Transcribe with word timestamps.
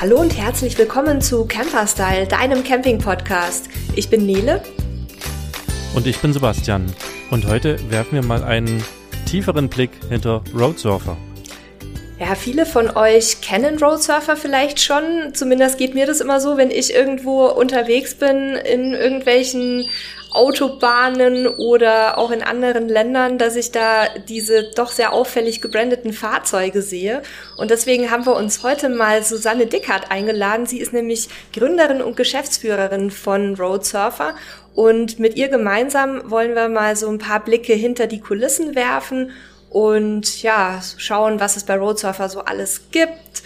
Hallo 0.00 0.20
und 0.20 0.38
herzlich 0.38 0.78
willkommen 0.78 1.20
zu 1.20 1.44
Camperstyle, 1.44 2.28
deinem 2.28 2.62
Camping-Podcast. 2.62 3.68
Ich 3.96 4.08
bin 4.08 4.26
Nele. 4.26 4.62
Und 5.92 6.06
ich 6.06 6.20
bin 6.20 6.32
Sebastian. 6.32 6.86
Und 7.32 7.48
heute 7.48 7.78
werfen 7.90 8.12
wir 8.12 8.22
mal 8.22 8.44
einen 8.44 8.84
tieferen 9.26 9.68
Blick 9.68 9.90
hinter 10.08 10.44
Roadsurfer. 10.56 11.16
Ja, 12.20 12.36
viele 12.36 12.64
von 12.64 12.96
euch 12.96 13.40
kennen 13.40 13.82
Roadsurfer 13.82 14.36
vielleicht 14.36 14.78
schon. 14.78 15.34
Zumindest 15.34 15.78
geht 15.78 15.96
mir 15.96 16.06
das 16.06 16.20
immer 16.20 16.40
so, 16.40 16.56
wenn 16.56 16.70
ich 16.70 16.94
irgendwo 16.94 17.46
unterwegs 17.46 18.14
bin 18.14 18.54
in 18.54 18.94
irgendwelchen 18.94 19.88
Autobahnen 20.30 21.46
oder 21.46 22.18
auch 22.18 22.30
in 22.30 22.42
anderen 22.42 22.88
Ländern, 22.88 23.38
dass 23.38 23.56
ich 23.56 23.72
da 23.72 24.06
diese 24.28 24.70
doch 24.74 24.90
sehr 24.90 25.12
auffällig 25.12 25.60
gebrandeten 25.60 26.12
Fahrzeuge 26.12 26.82
sehe. 26.82 27.22
Und 27.56 27.70
deswegen 27.70 28.10
haben 28.10 28.26
wir 28.26 28.36
uns 28.36 28.62
heute 28.62 28.88
mal 28.88 29.22
Susanne 29.22 29.66
Dickert 29.66 30.10
eingeladen. 30.10 30.66
Sie 30.66 30.80
ist 30.80 30.92
nämlich 30.92 31.28
Gründerin 31.52 32.02
und 32.02 32.16
Geschäftsführerin 32.16 33.10
von 33.10 33.54
Roadsurfer. 33.54 34.34
Und 34.74 35.18
mit 35.18 35.36
ihr 35.36 35.48
gemeinsam 35.48 36.30
wollen 36.30 36.54
wir 36.54 36.68
mal 36.68 36.94
so 36.94 37.08
ein 37.08 37.18
paar 37.18 37.42
Blicke 37.42 37.72
hinter 37.72 38.06
die 38.06 38.20
Kulissen 38.20 38.74
werfen 38.74 39.32
und 39.70 40.42
ja, 40.42 40.80
schauen, 40.96 41.40
was 41.40 41.56
es 41.56 41.64
bei 41.64 41.76
Roadsurfer 41.76 42.28
so 42.28 42.40
alles 42.40 42.90
gibt 42.90 43.42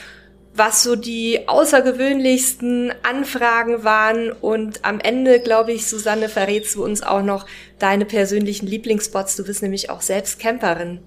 was 0.54 0.82
so 0.82 0.96
die 0.96 1.48
außergewöhnlichsten 1.48 2.92
Anfragen 3.02 3.84
waren. 3.84 4.32
Und 4.32 4.84
am 4.84 5.00
Ende, 5.00 5.40
glaube 5.40 5.72
ich, 5.72 5.86
Susanne, 5.86 6.28
verrätst 6.28 6.74
du 6.74 6.84
uns 6.84 7.02
auch 7.02 7.22
noch 7.22 7.46
deine 7.78 8.04
persönlichen 8.04 8.66
Lieblingsspots. 8.66 9.36
Du 9.36 9.44
bist 9.44 9.62
nämlich 9.62 9.90
auch 9.90 10.02
selbst 10.02 10.38
Camperin. 10.38 11.00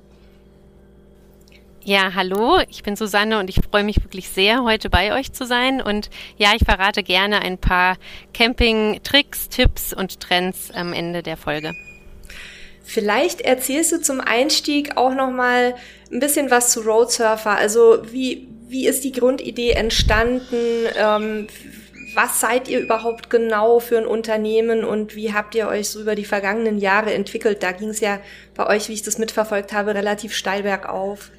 Ja, 1.88 2.16
hallo, 2.16 2.62
ich 2.68 2.82
bin 2.82 2.96
Susanne 2.96 3.38
und 3.38 3.48
ich 3.48 3.60
freue 3.70 3.84
mich 3.84 4.04
wirklich 4.04 4.30
sehr, 4.30 4.64
heute 4.64 4.90
bei 4.90 5.14
euch 5.14 5.34
zu 5.34 5.46
sein. 5.46 5.82
Und 5.82 6.10
ja, 6.36 6.54
ich 6.56 6.66
verrate 6.66 7.04
gerne 7.04 7.44
ein 7.44 7.60
paar 7.60 7.98
Camping-Tricks, 8.34 9.50
Tipps 9.50 9.94
und 9.94 10.20
Trends 10.20 10.72
am 10.74 10.94
Ende 10.94 11.22
der 11.22 11.38
Folge. 11.38 11.74
Vielleicht 12.84 13.42
erzählst 13.42 13.92
du 13.92 14.02
zum 14.02 14.20
Einstieg 14.20 14.98
auch 14.98 15.14
noch 15.14 15.30
mal 15.30 15.76
ein 16.12 16.20
bisschen 16.20 16.50
was 16.50 16.72
zu 16.72 16.82
Roadsurfer. 16.82 17.56
Also 17.56 18.02
wie 18.12 18.48
wie 18.68 18.88
ist 18.88 19.04
die 19.04 19.12
Grundidee 19.12 19.72
entstanden? 19.72 20.88
Ähm, 20.98 21.48
was 22.14 22.40
seid 22.40 22.70
ihr 22.70 22.80
überhaupt 22.80 23.30
genau 23.30 23.80
für 23.80 23.98
ein 23.98 24.06
Unternehmen 24.06 24.86
und 24.86 25.16
wie 25.16 25.34
habt 25.34 25.54
ihr 25.54 25.68
euch 25.68 25.90
so 25.90 26.02
über 26.02 26.16
die 26.16 26.26
vergangenen 26.26 26.78
Jahre 26.78 27.14
entwickelt? 27.14 27.62
Da 27.62 27.74
ging 27.74 27.90
es 27.90 28.00
ja 28.00 28.20
bei 28.56 28.68
euch, 28.68 28.88
wie 28.88 28.94
ich 28.94 29.04
das 29.04 29.18
mitverfolgt 29.18 29.74
habe, 29.74 29.94
relativ 29.94 30.34
steil 30.34 30.64
bergauf. 30.64 31.32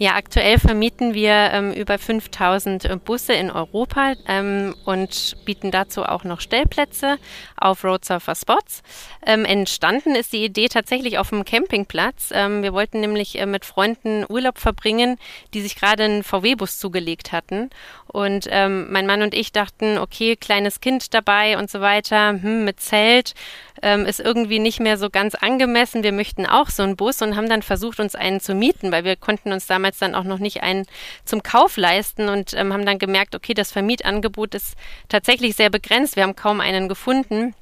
Ja, 0.00 0.14
aktuell 0.14 0.60
vermieten 0.60 1.12
wir 1.12 1.32
ähm, 1.52 1.72
über 1.72 1.98
5000 1.98 2.84
äh, 2.84 2.96
Busse 3.04 3.32
in 3.32 3.50
Europa 3.50 4.14
ähm, 4.28 4.76
und 4.84 5.36
bieten 5.44 5.72
dazu 5.72 6.04
auch 6.04 6.22
noch 6.22 6.40
Stellplätze 6.40 7.18
auf 7.56 7.82
Roadsurfer 7.82 8.36
Spots. 8.36 8.84
Ähm, 9.26 9.44
entstanden 9.44 10.14
ist 10.14 10.32
die 10.32 10.44
Idee 10.44 10.68
tatsächlich 10.68 11.18
auf 11.18 11.30
dem 11.30 11.44
Campingplatz. 11.44 12.30
Ähm, 12.32 12.62
wir 12.62 12.72
wollten 12.72 13.00
nämlich 13.00 13.40
äh, 13.40 13.46
mit 13.46 13.64
Freunden 13.64 14.24
Urlaub 14.28 14.58
verbringen, 14.58 15.18
die 15.52 15.62
sich 15.62 15.74
gerade 15.74 16.04
einen 16.04 16.22
VW-Bus 16.22 16.78
zugelegt 16.78 17.32
hatten. 17.32 17.68
Und 18.06 18.46
ähm, 18.50 18.92
mein 18.92 19.06
Mann 19.06 19.22
und 19.22 19.34
ich 19.34 19.50
dachten, 19.50 19.98
okay, 19.98 20.36
kleines 20.36 20.80
Kind 20.80 21.12
dabei 21.12 21.58
und 21.58 21.70
so 21.70 21.80
weiter, 21.80 22.28
hm, 22.40 22.64
mit 22.64 22.78
Zelt 22.78 23.34
ähm, 23.82 24.06
ist 24.06 24.20
irgendwie 24.20 24.58
nicht 24.58 24.80
mehr 24.80 24.96
so 24.96 25.10
ganz 25.10 25.34
angemessen. 25.34 26.02
Wir 26.02 26.12
möchten 26.12 26.46
auch 26.46 26.70
so 26.70 26.82
einen 26.82 26.96
Bus 26.96 27.22
und 27.22 27.36
haben 27.36 27.48
dann 27.48 27.62
versucht, 27.62 28.00
uns 28.00 28.14
einen 28.14 28.40
zu 28.40 28.54
mieten, 28.54 28.92
weil 28.92 29.04
wir 29.04 29.16
konnten 29.16 29.52
uns 29.52 29.66
damals 29.66 29.98
dann 29.98 30.14
auch 30.14 30.24
noch 30.24 30.38
nicht 30.38 30.62
einen 30.62 30.86
zum 31.24 31.42
Kauf 31.42 31.76
leisten 31.76 32.28
und 32.28 32.54
ähm, 32.54 32.72
haben 32.72 32.86
dann 32.86 32.98
gemerkt, 32.98 33.34
okay, 33.34 33.54
das 33.54 33.72
Vermietangebot 33.72 34.54
ist 34.54 34.74
tatsächlich 35.08 35.56
sehr 35.56 35.70
begrenzt. 35.70 36.16
Wir 36.16 36.24
haben 36.24 36.36
kaum 36.36 36.60
einen 36.60 36.88
gefunden. 36.88 37.54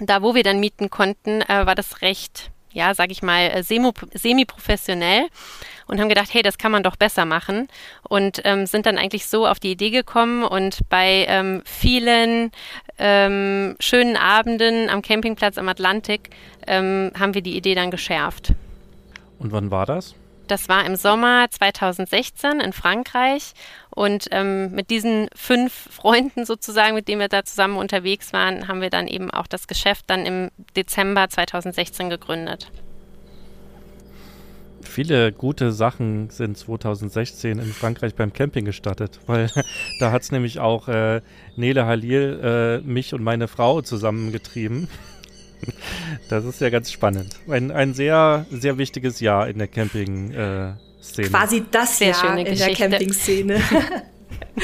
Da, 0.00 0.22
wo 0.22 0.34
wir 0.34 0.42
dann 0.42 0.60
mieten 0.60 0.88
konnten, 0.88 1.42
äh, 1.42 1.66
war 1.66 1.74
das 1.74 2.00
recht 2.00 2.50
ja, 2.74 2.94
sag 2.94 3.10
ich 3.10 3.22
mal, 3.22 3.50
äh, 3.50 3.62
semi-professionell 3.62 5.28
und 5.92 6.00
haben 6.00 6.08
gedacht, 6.08 6.32
hey, 6.32 6.40
das 6.40 6.56
kann 6.56 6.72
man 6.72 6.82
doch 6.82 6.96
besser 6.96 7.26
machen 7.26 7.68
und 8.08 8.40
ähm, 8.44 8.64
sind 8.64 8.86
dann 8.86 8.96
eigentlich 8.96 9.26
so 9.26 9.46
auf 9.46 9.60
die 9.60 9.72
Idee 9.72 9.90
gekommen 9.90 10.42
und 10.42 10.80
bei 10.88 11.26
ähm, 11.28 11.60
vielen 11.66 12.50
ähm, 12.98 13.76
schönen 13.78 14.16
Abenden 14.16 14.88
am 14.88 15.02
Campingplatz 15.02 15.58
am 15.58 15.68
Atlantik 15.68 16.30
ähm, 16.66 17.12
haben 17.20 17.34
wir 17.34 17.42
die 17.42 17.58
Idee 17.58 17.74
dann 17.74 17.90
geschärft. 17.90 18.54
Und 19.38 19.52
wann 19.52 19.70
war 19.70 19.84
das? 19.84 20.14
Das 20.46 20.70
war 20.70 20.86
im 20.86 20.96
Sommer 20.96 21.46
2016 21.50 22.60
in 22.60 22.72
Frankreich. 22.72 23.52
Und 23.90 24.28
ähm, 24.30 24.70
mit 24.72 24.88
diesen 24.88 25.28
fünf 25.36 25.72
Freunden 25.90 26.46
sozusagen, 26.46 26.94
mit 26.94 27.06
denen 27.06 27.20
wir 27.20 27.28
da 27.28 27.44
zusammen 27.44 27.76
unterwegs 27.76 28.32
waren, 28.32 28.66
haben 28.66 28.80
wir 28.80 28.90
dann 28.90 29.08
eben 29.08 29.30
auch 29.30 29.46
das 29.46 29.66
Geschäft 29.66 30.06
dann 30.08 30.24
im 30.24 30.50
Dezember 30.74 31.28
2016 31.28 32.08
gegründet. 32.08 32.70
Viele 34.82 35.32
gute 35.32 35.72
Sachen 35.72 36.30
sind 36.30 36.58
2016 36.58 37.58
in 37.58 37.72
Frankreich 37.72 38.14
beim 38.14 38.32
Camping 38.32 38.64
gestartet, 38.64 39.20
weil 39.26 39.50
da 40.00 40.12
hat 40.12 40.22
es 40.22 40.32
nämlich 40.32 40.60
auch 40.60 40.88
äh, 40.88 41.20
Nele 41.56 41.86
Halil, 41.86 42.40
äh, 42.42 42.78
mich 42.86 43.14
und 43.14 43.22
meine 43.22 43.48
Frau 43.48 43.82
zusammengetrieben. 43.82 44.88
Das 46.28 46.44
ist 46.44 46.60
ja 46.60 46.70
ganz 46.70 46.90
spannend. 46.90 47.36
Ein, 47.48 47.70
ein 47.70 47.94
sehr, 47.94 48.46
sehr 48.50 48.78
wichtiges 48.78 49.20
Jahr 49.20 49.48
in 49.48 49.58
der 49.58 49.68
Camping-Szene. 49.68 50.76
Äh, 51.28 51.30
Quasi 51.30 51.62
das 51.70 51.98
sehr 51.98 52.10
Jahr 52.10 52.36
in 52.36 52.56
der 52.56 52.74
Camping-Szene. 52.74 53.60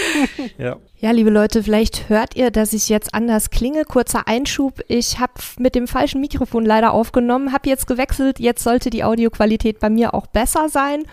ja. 0.58 0.76
ja, 0.98 1.10
liebe 1.10 1.30
Leute, 1.30 1.62
vielleicht 1.62 2.08
hört 2.08 2.36
ihr, 2.36 2.50
dass 2.50 2.72
ich 2.72 2.88
jetzt 2.88 3.14
anders 3.14 3.50
klinge. 3.50 3.84
Kurzer 3.84 4.26
Einschub. 4.26 4.80
Ich 4.88 5.18
habe 5.18 5.34
mit 5.58 5.74
dem 5.74 5.86
falschen 5.86 6.20
Mikrofon 6.20 6.64
leider 6.64 6.92
aufgenommen, 6.92 7.52
habe 7.52 7.68
jetzt 7.68 7.86
gewechselt. 7.86 8.38
Jetzt 8.38 8.62
sollte 8.62 8.90
die 8.90 9.04
Audioqualität 9.04 9.80
bei 9.80 9.90
mir 9.90 10.14
auch 10.14 10.26
besser 10.26 10.68
sein. 10.68 11.04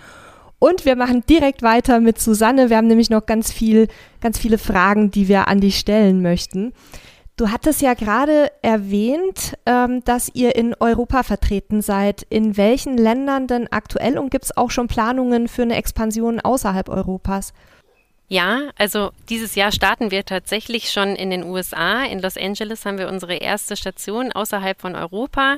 Und 0.59 0.85
wir 0.85 0.95
machen 0.95 1.24
direkt 1.29 1.62
weiter 1.62 2.00
mit 2.00 2.19
Susanne. 2.19 2.69
Wir 2.69 2.78
haben 2.78 2.88
nämlich 2.88 3.09
noch 3.09 3.25
ganz 3.25 3.51
viel, 3.51 3.88
ganz 4.22 4.40
viele 4.40 4.57
Fragen, 4.57 5.12
die 5.12 5.28
wir 5.28 5.47
an 5.47 5.59
dich 5.59 5.78
stellen 5.78 6.22
möchten. 6.22 6.74
Du 7.38 7.51
hattest 7.51 7.81
ja 7.81 7.95
gerade 7.95 8.50
erwähnt, 8.62 9.57
ähm, 9.66 10.01
dass 10.06 10.31
ihr 10.34 10.56
in 10.56 10.74
Europa 10.79 11.24
vertreten 11.24 11.81
seid. 11.81 12.25
In 12.29 12.56
welchen 12.56 12.97
Ländern 12.97 13.47
denn 13.47 13.68
aktuell 13.69 14.18
und 14.18 14.31
gibt 14.31 14.45
es 14.45 14.56
auch 14.56 14.72
schon 14.72 14.88
Planungen 14.88 15.50
für 15.50 15.63
eine 15.63 15.75
Expansion 15.75 16.40
außerhalb 16.40 16.88
Europas? 16.88 17.53
Ja, 18.28 18.72
also 18.75 19.12
dieses 19.30 19.53
Jahr 19.53 19.72
starten 19.72 20.09
wir 20.09 20.25
tatsächlich 20.25 20.91
schon 20.91 21.16
in 21.16 21.30
den 21.30 21.44
USA. 21.44 22.03
In 22.06 22.19
Los 22.19 22.38
Angeles 22.38 22.84
haben 22.84 22.97
wir 22.97 23.08
unsere 23.08 23.36
erste 23.36 23.78
Station 23.78 24.31
außerhalb 24.31 24.81
von 24.81 24.96
Europa. 24.96 25.58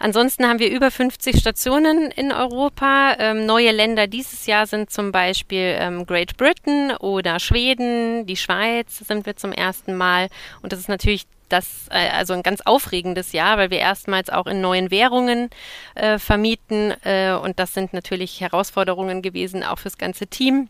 Ansonsten 0.00 0.48
haben 0.48 0.58
wir 0.58 0.68
über 0.68 0.90
50 0.90 1.38
Stationen 1.38 2.10
in 2.10 2.32
Europa. 2.32 3.14
Ähm, 3.20 3.46
neue 3.46 3.70
Länder 3.70 4.08
dieses 4.08 4.46
Jahr 4.46 4.66
sind 4.66 4.90
zum 4.90 5.12
Beispiel 5.12 5.76
ähm, 5.78 6.06
Great 6.06 6.36
Britain 6.36 6.96
oder 6.96 7.38
Schweden, 7.38 8.26
die 8.26 8.36
Schweiz 8.36 8.98
sind 8.98 9.24
wir 9.24 9.36
zum 9.36 9.52
ersten 9.52 9.94
Mal. 9.96 10.28
Und 10.60 10.72
das 10.72 10.80
ist 10.80 10.88
natürlich 10.88 11.24
das 11.48 11.86
äh, 11.90 12.08
also 12.10 12.34
ein 12.34 12.42
ganz 12.42 12.62
aufregendes 12.62 13.30
Jahr, 13.30 13.58
weil 13.58 13.70
wir 13.70 13.78
erstmals 13.78 14.28
auch 14.28 14.48
in 14.48 14.60
neuen 14.60 14.90
Währungen 14.90 15.50
äh, 15.94 16.18
vermieten. 16.18 16.94
Äh, 17.04 17.34
und 17.34 17.60
das 17.60 17.74
sind 17.74 17.92
natürlich 17.92 18.40
Herausforderungen 18.40 19.22
gewesen, 19.22 19.62
auch 19.62 19.78
fürs 19.78 19.98
ganze 19.98 20.26
Team 20.26 20.68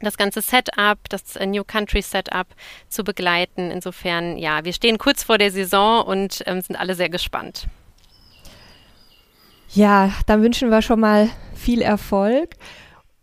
das 0.00 0.16
ganze 0.16 0.40
Setup, 0.40 0.98
das 1.08 1.36
äh, 1.36 1.46
New 1.46 1.64
Country 1.64 2.02
Setup 2.02 2.46
zu 2.88 3.04
begleiten. 3.04 3.70
Insofern, 3.70 4.36
ja, 4.36 4.64
wir 4.64 4.72
stehen 4.72 4.98
kurz 4.98 5.22
vor 5.22 5.38
der 5.38 5.50
Saison 5.50 6.04
und 6.04 6.42
ähm, 6.46 6.60
sind 6.60 6.76
alle 6.76 6.94
sehr 6.94 7.08
gespannt. 7.08 7.66
Ja, 9.70 10.12
dann 10.26 10.42
wünschen 10.42 10.70
wir 10.70 10.82
schon 10.82 11.00
mal 11.00 11.28
viel 11.54 11.82
Erfolg. 11.82 12.50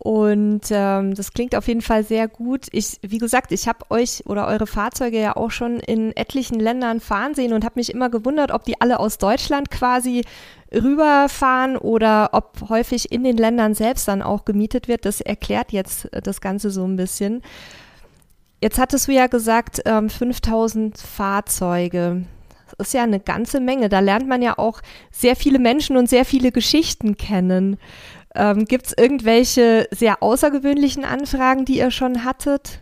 Und 0.04 0.64
ähm, 0.70 1.14
das 1.14 1.32
klingt 1.32 1.56
auf 1.56 1.66
jeden 1.66 1.80
Fall 1.80 2.04
sehr 2.04 2.28
gut. 2.28 2.66
Ich, 2.72 2.98
wie 3.00 3.16
gesagt, 3.16 3.52
ich 3.52 3.66
habe 3.66 3.86
euch 3.88 4.22
oder 4.26 4.46
eure 4.46 4.66
Fahrzeuge 4.66 5.18
ja 5.18 5.34
auch 5.34 5.50
schon 5.50 5.80
in 5.80 6.14
etlichen 6.14 6.60
Ländern 6.60 7.00
fahren 7.00 7.34
sehen 7.34 7.54
und 7.54 7.64
habe 7.64 7.76
mich 7.80 7.88
immer 7.88 8.10
gewundert, 8.10 8.50
ob 8.50 8.64
die 8.64 8.78
alle 8.82 9.00
aus 9.00 9.16
Deutschland 9.16 9.70
quasi 9.70 10.22
rüberfahren 10.70 11.78
oder 11.78 12.28
ob 12.32 12.68
häufig 12.68 13.12
in 13.12 13.24
den 13.24 13.38
Ländern 13.38 13.72
selbst 13.72 14.06
dann 14.06 14.20
auch 14.20 14.44
gemietet 14.44 14.88
wird. 14.88 15.06
Das 15.06 15.22
erklärt 15.22 15.72
jetzt 15.72 16.12
äh, 16.12 16.20
das 16.20 16.42
Ganze 16.42 16.68
so 16.68 16.84
ein 16.84 16.96
bisschen. 16.96 17.40
Jetzt 18.60 18.78
hattest 18.78 19.08
du 19.08 19.12
ja 19.12 19.26
gesagt, 19.26 19.80
ähm, 19.86 20.10
5000 20.10 20.98
Fahrzeuge. 20.98 22.26
Das 22.76 22.88
ist 22.88 22.92
ja 22.92 23.04
eine 23.04 23.20
ganze 23.20 23.58
Menge. 23.58 23.88
Da 23.88 24.00
lernt 24.00 24.28
man 24.28 24.42
ja 24.42 24.58
auch 24.58 24.82
sehr 25.10 25.34
viele 25.34 25.58
Menschen 25.58 25.96
und 25.96 26.10
sehr 26.10 26.26
viele 26.26 26.52
Geschichten 26.52 27.16
kennen. 27.16 27.78
Ähm, 28.34 28.64
Gibt 28.64 28.86
es 28.86 28.94
irgendwelche 28.96 29.88
sehr 29.90 30.22
außergewöhnlichen 30.22 31.04
Anfragen, 31.04 31.64
die 31.64 31.78
ihr 31.78 31.90
schon 31.90 32.24
hattet? 32.24 32.80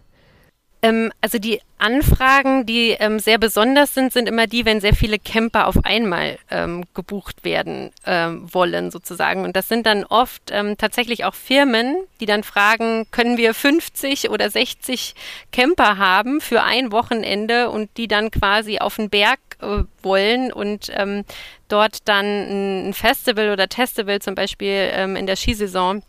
Ähm, 0.83 1.13
also 1.21 1.39
die 1.39 1.61
Anfragen, 1.79 2.67
die 2.67 2.91
ähm, 2.91 3.21
sehr 3.21 3.39
besonders 3.39 3.95
sind, 3.95 4.13
sind 4.13 4.29
immer 4.29 4.49
die, 4.49 4.65
wenn 4.65 4.81
sehr 4.81 4.95
viele 4.95 5.19
Camper 5.19 5.69
auf 5.69 5.85
einmal 5.85 6.39
ähm, 6.51 6.85
gebucht 6.95 7.45
werden 7.45 7.91
ähm, 8.05 8.53
wollen, 8.53 8.91
sozusagen. 8.91 9.45
Und 9.45 9.55
das 9.55 9.69
sind 9.69 9.87
dann 9.87 10.05
oft 10.05 10.43
ähm, 10.51 10.77
tatsächlich 10.77 11.25
auch 11.25 11.35
Firmen, 11.35 11.97
die 12.21 12.27
dann 12.27 12.43
fragen, 12.43 13.07
können 13.13 13.37
wir 13.37 13.55
50 13.55 14.31
oder 14.31 14.51
60 14.51 15.15
Camper 15.53 15.99
haben 15.99 16.41
für 16.41 16.63
ein 16.63 16.91
Wochenende 16.91 17.71
und 17.71 17.91
die 17.97 18.09
dann 18.09 18.31
quasi 18.33 18.79
auf 18.79 18.97
den 18.97 19.09
Berg 19.09 19.39
äh, 19.63 19.85
wollen 20.03 20.53
und 20.53 20.91
ähm, 20.95 21.25
dort 21.69 22.09
dann 22.09 22.89
ein 22.89 22.93
Festival 22.93 23.51
oder 23.51 23.69
Testival 23.69 24.21
zum 24.21 24.35
Beispiel 24.35 24.91
in 25.17 25.27
der 25.27 25.37
Skisaison 25.37 26.03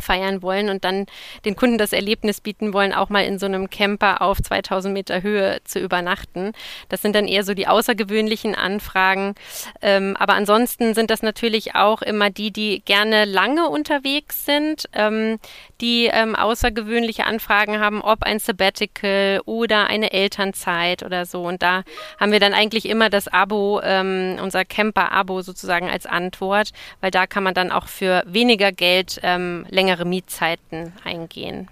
feiern 0.00 0.42
wollen 0.42 0.68
und 0.68 0.84
dann 0.84 1.06
den 1.44 1.56
Kunden 1.56 1.78
das 1.78 1.92
Erlebnis 1.92 2.40
bieten 2.40 2.72
wollen, 2.72 2.92
auch 2.92 3.08
mal 3.08 3.24
in 3.24 3.38
so 3.38 3.46
einem 3.46 3.70
Camper 3.70 4.22
auf 4.22 4.40
2000 4.40 4.92
Meter 4.92 5.22
Höhe 5.22 5.60
zu 5.64 5.78
übernachten. 5.78 6.52
Das 6.88 7.02
sind 7.02 7.14
dann 7.14 7.28
eher 7.28 7.44
so 7.44 7.54
die 7.54 7.66
außergewöhnlichen 7.66 8.54
Anfragen. 8.54 9.34
Ähm, 9.82 10.16
aber 10.18 10.34
ansonsten 10.34 10.94
sind 10.94 11.10
das 11.10 11.22
natürlich 11.22 11.74
auch 11.74 12.02
immer 12.02 12.30
die, 12.30 12.50
die 12.50 12.82
gerne 12.84 13.24
lange 13.24 13.68
unterwegs 13.68 14.44
sind, 14.44 14.88
ähm, 14.92 15.38
die 15.80 16.06
ähm, 16.12 16.34
außergewöhnliche 16.34 17.24
Anfragen 17.24 17.80
haben, 17.80 18.00
ob 18.00 18.22
ein 18.22 18.38
Sabbatical 18.38 19.40
oder 19.44 19.86
eine 19.86 20.12
Elternzeit 20.12 21.02
oder 21.02 21.26
so. 21.26 21.42
Und 21.42 21.62
da 21.62 21.82
haben 22.18 22.32
wir 22.32 22.40
dann 22.40 22.54
eigentlich 22.54 22.88
immer 22.88 23.10
das 23.10 23.28
Abo, 23.28 23.80
ähm, 23.82 24.38
unser 24.42 24.64
Camper-Abo 24.64 25.42
sozusagen 25.42 25.88
als 25.90 26.06
Antwort, 26.06 26.70
weil 27.00 27.10
da 27.10 27.26
kann 27.26 27.42
man 27.42 27.54
dann 27.54 27.70
auch 27.70 27.86
für 27.86 28.22
weniger 28.26 28.72
Geld 28.72 29.20
ähm, 29.22 29.66
länger 29.70 29.83
längere 29.84 30.04
Mietzeiten 30.06 30.92
eingehen. 31.04 31.68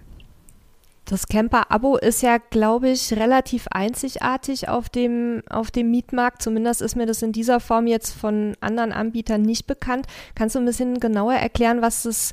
Das 1.07 1.27
Camper-Abo 1.27 1.97
ist 1.97 2.23
ja, 2.23 2.39
glaube 2.39 2.91
ich, 2.91 3.13
relativ 3.15 3.67
einzigartig 3.71 4.69
auf 4.69 4.89
dem, 4.89 5.43
auf 5.51 5.71
dem 5.71 5.91
Mietmarkt. 5.91 6.43
Zumindest 6.43 6.81
ist 6.81 6.95
mir 6.95 7.07
das 7.07 7.23
in 7.23 7.33
dieser 7.33 7.59
Form 7.59 7.87
jetzt 7.87 8.13
von 8.13 8.55
anderen 8.61 8.93
Anbietern 8.93 9.43
nicht 9.43 9.67
bekannt. 9.67 10.07
Kannst 10.35 10.55
du 10.55 10.61
ein 10.61 10.65
bisschen 10.65 11.01
genauer 11.01 11.35
erklären, 11.35 11.83
was 11.83 12.03
das 12.05 12.33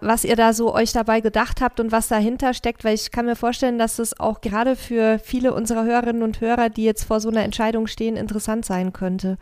was 0.00 0.22
ihr 0.22 0.36
da 0.36 0.52
so 0.52 0.72
euch 0.72 0.92
dabei 0.92 1.20
gedacht 1.20 1.60
habt 1.60 1.80
und 1.80 1.90
was 1.90 2.06
dahinter 2.06 2.54
steckt, 2.54 2.84
weil 2.84 2.94
ich 2.94 3.10
kann 3.10 3.26
mir 3.26 3.34
vorstellen, 3.34 3.80
dass 3.80 3.98
es 3.98 4.20
auch 4.20 4.40
gerade 4.40 4.76
für 4.76 5.18
viele 5.18 5.52
unserer 5.52 5.82
Hörerinnen 5.82 6.22
und 6.22 6.40
Hörer, 6.40 6.68
die 6.68 6.84
jetzt 6.84 7.02
vor 7.02 7.18
so 7.18 7.30
einer 7.30 7.42
Entscheidung 7.42 7.88
stehen, 7.88 8.16
interessant 8.16 8.64
sein 8.64 8.92
könnte. 8.92 9.38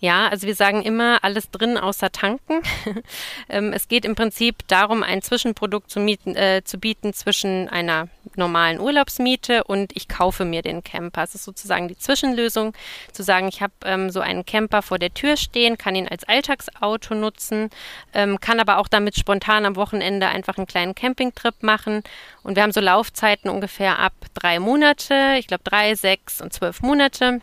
Ja, 0.00 0.28
also 0.28 0.46
wir 0.46 0.54
sagen 0.54 0.82
immer, 0.82 1.24
alles 1.24 1.50
drin 1.50 1.76
außer 1.76 2.12
tanken. 2.12 2.62
ähm, 3.48 3.72
es 3.72 3.88
geht 3.88 4.04
im 4.04 4.14
Prinzip 4.14 4.56
darum, 4.68 5.02
ein 5.02 5.22
Zwischenprodukt 5.22 5.90
zu, 5.90 5.98
mieten, 5.98 6.36
äh, 6.36 6.62
zu 6.64 6.78
bieten 6.78 7.12
zwischen 7.12 7.68
einer 7.68 8.08
normalen 8.36 8.78
Urlaubsmiete 8.78 9.64
und 9.64 9.96
ich 9.96 10.06
kaufe 10.06 10.44
mir 10.44 10.62
den 10.62 10.84
Camper. 10.84 11.24
Es 11.24 11.34
ist 11.34 11.44
sozusagen 11.44 11.88
die 11.88 11.98
Zwischenlösung, 11.98 12.74
zu 13.12 13.24
sagen, 13.24 13.48
ich 13.48 13.60
habe 13.60 13.72
ähm, 13.84 14.10
so 14.10 14.20
einen 14.20 14.46
Camper 14.46 14.82
vor 14.82 15.00
der 15.00 15.12
Tür 15.14 15.36
stehen, 15.36 15.78
kann 15.78 15.96
ihn 15.96 16.06
als 16.06 16.22
Alltagsauto 16.22 17.16
nutzen, 17.16 17.70
ähm, 18.14 18.38
kann 18.38 18.60
aber 18.60 18.78
auch 18.78 18.86
damit 18.86 19.16
spontan 19.16 19.66
am 19.66 19.74
Wochenende 19.74 20.28
einfach 20.28 20.58
einen 20.58 20.68
kleinen 20.68 20.94
Campingtrip 20.94 21.64
machen. 21.64 22.04
Und 22.44 22.54
wir 22.54 22.62
haben 22.62 22.72
so 22.72 22.80
Laufzeiten 22.80 23.50
ungefähr 23.50 23.98
ab 23.98 24.12
drei 24.34 24.60
Monate, 24.60 25.34
ich 25.38 25.48
glaube 25.48 25.64
drei, 25.64 25.96
sechs 25.96 26.40
und 26.40 26.52
zwölf 26.52 26.82
Monate. 26.82 27.40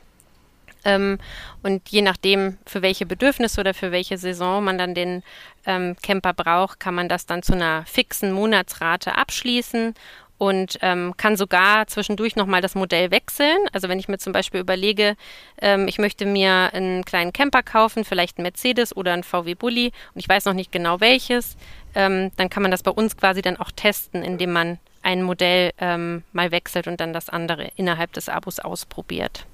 Ähm, 0.85 1.17
und 1.63 1.89
je 1.89 2.01
nachdem, 2.01 2.57
für 2.65 2.81
welche 2.81 3.05
Bedürfnisse 3.05 3.59
oder 3.59 3.73
für 3.73 3.91
welche 3.91 4.17
Saison 4.17 4.63
man 4.63 4.77
dann 4.77 4.93
den 4.93 5.23
ähm, 5.65 5.95
Camper 6.01 6.33
braucht, 6.33 6.79
kann 6.79 6.95
man 6.95 7.09
das 7.09 7.25
dann 7.25 7.43
zu 7.43 7.53
einer 7.53 7.85
fixen 7.85 8.31
Monatsrate 8.31 9.17
abschließen 9.17 9.95
und 10.37 10.77
ähm, 10.81 11.13
kann 11.17 11.37
sogar 11.37 11.87
zwischendurch 11.87 12.35
nochmal 12.35 12.61
das 12.61 12.75
Modell 12.75 13.11
wechseln. 13.11 13.57
Also 13.71 13.87
wenn 13.87 13.99
ich 13.99 14.07
mir 14.07 14.17
zum 14.17 14.33
Beispiel 14.33 14.59
überlege, 14.59 15.15
ähm, 15.61 15.87
ich 15.87 15.97
möchte 15.97 16.25
mir 16.25 16.71
einen 16.73 17.05
kleinen 17.05 17.33
Camper 17.33 17.63
kaufen, 17.63 18.03
vielleicht 18.03 18.37
einen 18.37 18.43
Mercedes 18.43 18.95
oder 18.95 19.13
einen 19.13 19.23
VW 19.23 19.55
Bulli 19.55 19.91
und 20.13 20.19
ich 20.19 20.27
weiß 20.27 20.45
noch 20.45 20.53
nicht 20.53 20.71
genau 20.71 20.99
welches, 20.99 21.55
ähm, 21.95 22.31
dann 22.37 22.49
kann 22.49 22.63
man 22.63 22.71
das 22.71 22.83
bei 22.83 22.91
uns 22.91 23.15
quasi 23.15 23.41
dann 23.41 23.57
auch 23.57 23.71
testen, 23.71 24.23
indem 24.23 24.51
man 24.51 24.79
ein 25.01 25.21
Modell 25.21 25.71
ähm, 25.77 26.23
mal 26.33 26.51
wechselt 26.51 26.87
und 26.87 26.99
dann 26.99 27.13
das 27.13 27.29
andere 27.29 27.71
innerhalb 27.75 28.11
des 28.13 28.27
Abos 28.27 28.59
ausprobiert. 28.59 29.45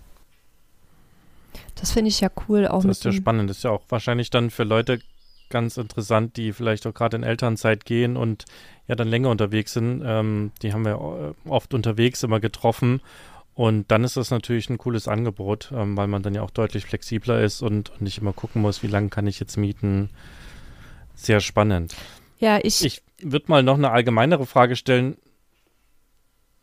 Das 1.76 1.92
finde 1.92 2.10
ich 2.10 2.20
ja 2.20 2.30
cool. 2.48 2.68
Auch 2.68 2.84
das 2.84 2.98
ist 2.98 3.06
ja 3.06 3.12
spannend. 3.12 3.50
Das 3.50 3.58
ist 3.58 3.64
ja 3.64 3.72
auch 3.72 3.84
wahrscheinlich 3.90 4.30
dann 4.30 4.50
für 4.50 4.64
Leute 4.64 5.00
ganz 5.50 5.78
interessant, 5.78 6.38
die 6.38 6.54
vielleicht 6.54 6.88
auch 6.88 6.94
gerade 6.94 7.18
in 7.18 7.24
Elternzeit 7.24 7.86
gehen 7.86 8.18
und 8.18 8.46
ja 8.88 8.96
dann 8.96 9.08
länger 9.08 9.30
unterwegs 9.30 9.74
sind. 9.74 10.02
Ähm, 10.06 10.52
die 10.62 10.74
haben 10.74 10.86
wir 10.86 11.36
äh, 11.46 11.50
oft 11.50 11.74
unterwegs 11.74 12.24
immer 12.24 12.40
getroffen. 12.40 13.02
Und 13.54 13.92
dann 13.92 14.04
ist 14.04 14.18
das 14.18 14.32
natürlich 14.32 14.70
ein 14.70 14.78
cooles 14.78 15.08
Angebot, 15.08 15.72
ähm, 15.76 15.98
weil 15.98 16.08
man 16.08 16.24
dann 16.24 16.34
ja 16.34 16.42
auch 16.42 16.52
deutlich 16.52 16.86
flexibler 16.86 17.42
ist 17.42 17.62
und, 17.62 17.90
und 17.90 18.02
nicht 18.02 18.18
immer 18.18 18.34
gucken 18.34 18.62
muss, 18.62 18.82
wie 18.82 18.88
lange 18.88 19.10
kann 19.10 19.28
ich 19.28 19.40
jetzt 19.40 19.58
mieten. 19.58 20.10
Sehr 21.16 21.42
spannend. 21.42 21.94
Ja, 22.40 22.60
ich. 22.64 22.84
Ich 22.84 23.04
würde 23.22 23.46
mal 23.50 23.62
noch 23.62 23.78
eine 23.78 23.92
allgemeinere 23.92 24.46
Frage 24.46 24.76
stellen. 24.76 25.18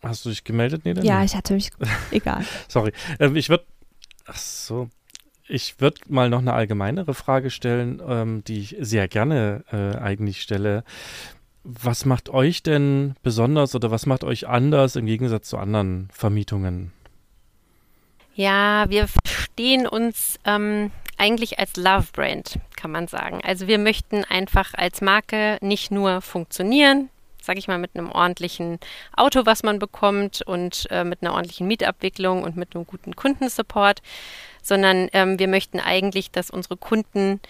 Hast 0.03 0.25
du 0.25 0.31
dich 0.31 0.45
gemeldet, 0.45 0.85
Neda? 0.85 1.03
Ja, 1.03 1.23
ich 1.23 1.37
hatte 1.37 1.55
mich. 1.55 1.71
Egal. 2.11 2.45
Sorry. 2.69 2.93
Ähm, 3.21 3.37
ich 3.37 3.49
würde. 3.49 3.65
Ach 4.27 4.37
so. 4.37 4.89
Ich 5.49 5.81
würde 5.81 6.01
mal 6.09 6.29
noch 6.29 6.41
eine 6.41 6.53
allgemeinere 6.53 7.15
Frage 7.15 7.51
stellen, 7.51 8.03
ähm, 8.07 8.45
die 8.45 8.61
ich 8.61 8.77
sehr 8.81 9.09
gerne 9.09 9.65
äh, 9.73 9.97
eigentlich 9.99 10.43
stelle. 10.43 10.85
Was 11.65 12.05
macht 12.05 12.29
euch 12.29 12.63
denn 12.63 13.15
besonders 13.23 13.75
oder 13.75 13.91
was 13.91 14.07
macht 14.07 14.25
euch 14.25 14.47
anders 14.47 14.95
im 14.97 15.07
Gegensatz 15.07 15.49
zu 15.49 15.57
anderen 15.57 16.09
Vermietungen? 16.13 16.93
Ja, 18.35 18.87
wir 18.89 19.09
verstehen 19.09 19.87
uns 19.87 20.39
ähm, 20.45 20.91
eigentlich 21.17 21.59
als 21.59 21.77
Love 21.77 22.07
Brand, 22.13 22.59
kann 22.77 22.91
man 22.91 23.09
sagen. 23.09 23.41
Also 23.43 23.67
wir 23.67 23.79
möchten 23.79 24.25
einfach 24.25 24.75
als 24.75 25.01
Marke 25.01 25.59
nicht 25.61 25.91
nur 25.91 26.21
funktionieren, 26.21 27.09
sage 27.43 27.59
ich 27.59 27.69
mal, 27.69 27.79
mit 27.79 27.97
einem 27.97 28.13
ordentlichen 28.13 28.79
Auto, 29.17 29.45
was 29.45 29.63
man 29.63 29.79
bekommt 29.79 30.43
und 30.43 30.87
äh, 30.91 31.05
mit 31.05 31.23
einer 31.23 31.33
ordentlichen 31.33 31.67
Mietabwicklung 31.67 32.45
und 32.45 32.57
mit 32.57 32.77
einem 32.77 32.87
guten 32.87 33.17
Kundensupport, 33.17 34.01
sondern 34.69 35.09
ähm, 35.13 35.39
wir 35.39 35.49
möchten 35.49 35.81
eigentlich, 35.81 36.31
dass 36.31 36.51
unsere 36.51 36.77
Kunden 36.77 37.41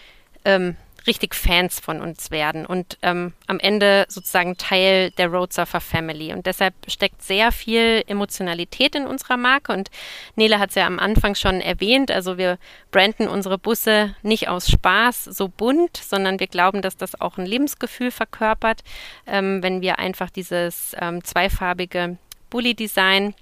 ähm, 0.44 0.76
richtig 1.08 1.34
Fans 1.34 1.80
von 1.80 2.00
uns 2.00 2.30
werden 2.30 2.66
und 2.66 2.98
ähm, 3.02 3.32
am 3.46 3.58
Ende 3.58 4.04
sozusagen 4.08 4.56
Teil 4.56 5.10
der 5.12 5.28
Roadsurfer 5.28 5.80
Family. 5.80 6.32
Und 6.32 6.46
deshalb 6.46 6.74
steckt 6.86 7.22
sehr 7.22 7.50
viel 7.50 8.04
Emotionalität 8.06 8.94
in 8.94 9.06
unserer 9.06 9.36
Marke. 9.36 9.72
Und 9.72 9.90
Nele 10.36 10.58
hat 10.58 10.70
es 10.70 10.74
ja 10.76 10.86
am 10.86 10.98
Anfang 10.98 11.34
schon 11.34 11.60
erwähnt. 11.60 12.10
Also 12.10 12.36
wir 12.36 12.58
branden 12.90 13.26
unsere 13.26 13.58
Busse 13.58 14.14
nicht 14.22 14.48
aus 14.48 14.70
Spaß 14.70 15.24
so 15.24 15.48
bunt, 15.48 15.96
sondern 15.96 16.38
wir 16.40 16.46
glauben, 16.46 16.82
dass 16.82 16.96
das 16.96 17.20
auch 17.20 17.38
ein 17.38 17.46
Lebensgefühl 17.46 18.10
verkörpert, 18.10 18.84
ähm, 19.26 19.62
wenn 19.62 19.80
wir 19.80 19.98
einfach 19.98 20.30
dieses 20.30 20.94
ähm, 21.00 21.24
zweifarbige 21.24 22.18
Bully-Design 22.50 23.34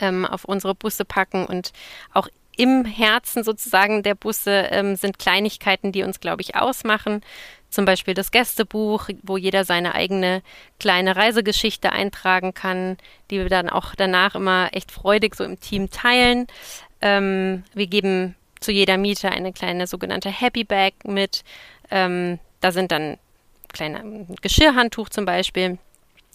ähm, 0.00 0.26
auf 0.26 0.44
unsere 0.44 0.74
Busse 0.74 1.04
packen 1.04 1.46
und 1.46 1.72
auch 2.12 2.28
im 2.56 2.84
Herzen 2.84 3.44
sozusagen 3.44 4.02
der 4.02 4.14
Busse 4.14 4.68
ähm, 4.70 4.96
sind 4.96 5.18
Kleinigkeiten, 5.18 5.92
die 5.92 6.02
uns, 6.02 6.20
glaube 6.20 6.42
ich, 6.42 6.56
ausmachen. 6.56 7.22
Zum 7.70 7.84
Beispiel 7.84 8.14
das 8.14 8.30
Gästebuch, 8.30 9.08
wo 9.22 9.36
jeder 9.36 9.64
seine 9.64 9.94
eigene 9.94 10.42
kleine 10.78 11.16
Reisegeschichte 11.16 11.90
eintragen 11.90 12.54
kann, 12.54 12.96
die 13.30 13.38
wir 13.38 13.48
dann 13.48 13.68
auch 13.68 13.94
danach 13.96 14.36
immer 14.36 14.68
echt 14.72 14.92
freudig 14.92 15.34
so 15.34 15.42
im 15.42 15.58
Team 15.58 15.90
teilen. 15.90 16.46
Ähm, 17.00 17.64
wir 17.74 17.88
geben 17.88 18.36
zu 18.60 18.70
jeder 18.70 18.96
Miete 18.96 19.30
eine 19.30 19.52
kleine 19.52 19.86
sogenannte 19.86 20.30
Happy 20.30 20.64
Bag 20.64 20.92
mit. 21.04 21.42
Ähm, 21.90 22.38
da 22.60 22.72
sind 22.72 22.92
dann 22.92 23.18
kleine 23.72 24.26
Geschirrhandtuch 24.40 25.08
zum 25.08 25.24
Beispiel 25.24 25.78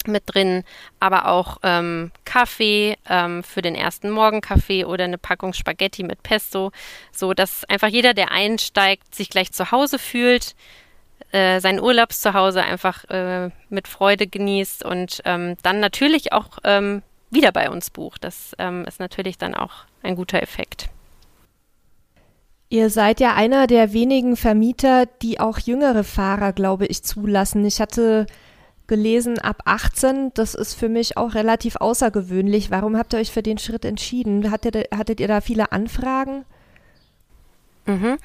mit 0.08 0.24
drin, 0.26 0.64
aber 0.98 1.28
auch 1.28 1.58
ähm, 1.62 2.10
Kaffee 2.24 2.96
ähm, 3.08 3.42
für 3.42 3.62
den 3.62 3.74
ersten 3.74 4.10
Morgenkaffee 4.10 4.84
oder 4.84 5.04
eine 5.04 5.18
Packung 5.18 5.52
Spaghetti 5.52 6.02
mit 6.02 6.22
Pesto, 6.22 6.72
so 7.12 7.34
dass 7.34 7.64
einfach 7.64 7.88
jeder, 7.88 8.14
der 8.14 8.30
einsteigt, 8.30 9.14
sich 9.14 9.30
gleich 9.30 9.52
zu 9.52 9.70
Hause 9.70 9.98
fühlt, 9.98 10.54
äh, 11.32 11.60
sein 11.60 11.80
Urlaubszuhause 11.80 12.62
einfach 12.62 13.04
äh, 13.08 13.50
mit 13.68 13.88
Freude 13.88 14.26
genießt 14.26 14.84
und 14.84 15.22
ähm, 15.24 15.56
dann 15.62 15.80
natürlich 15.80 16.32
auch 16.32 16.58
ähm, 16.64 17.02
wieder 17.30 17.52
bei 17.52 17.70
uns 17.70 17.90
bucht. 17.90 18.24
Das 18.24 18.54
ähm, 18.58 18.84
ist 18.86 19.00
natürlich 19.00 19.38
dann 19.38 19.54
auch 19.54 19.84
ein 20.02 20.16
guter 20.16 20.42
Effekt. 20.42 20.88
Ihr 22.68 22.88
seid 22.88 23.18
ja 23.18 23.34
einer 23.34 23.66
der 23.66 23.92
wenigen 23.92 24.36
Vermieter, 24.36 25.06
die 25.22 25.40
auch 25.40 25.58
jüngere 25.58 26.04
Fahrer, 26.04 26.52
glaube 26.52 26.86
ich, 26.86 27.02
zulassen. 27.02 27.64
Ich 27.64 27.80
hatte 27.80 28.26
gelesen, 28.90 29.38
ab 29.38 29.62
18. 29.64 30.32
Das 30.34 30.54
ist 30.54 30.74
für 30.74 30.90
mich 30.90 31.16
auch 31.16 31.34
relativ 31.34 31.76
außergewöhnlich. 31.76 32.70
Warum 32.70 32.98
habt 32.98 33.14
ihr 33.14 33.20
euch 33.20 33.30
für 33.30 33.42
den 33.42 33.56
Schritt 33.56 33.84
entschieden? 33.86 34.50
Hattet, 34.50 34.76
hattet 34.94 35.20
ihr 35.20 35.28
da 35.28 35.40
viele 35.40 35.72
Anfragen? 35.72 36.44
Mhm. 37.86 38.18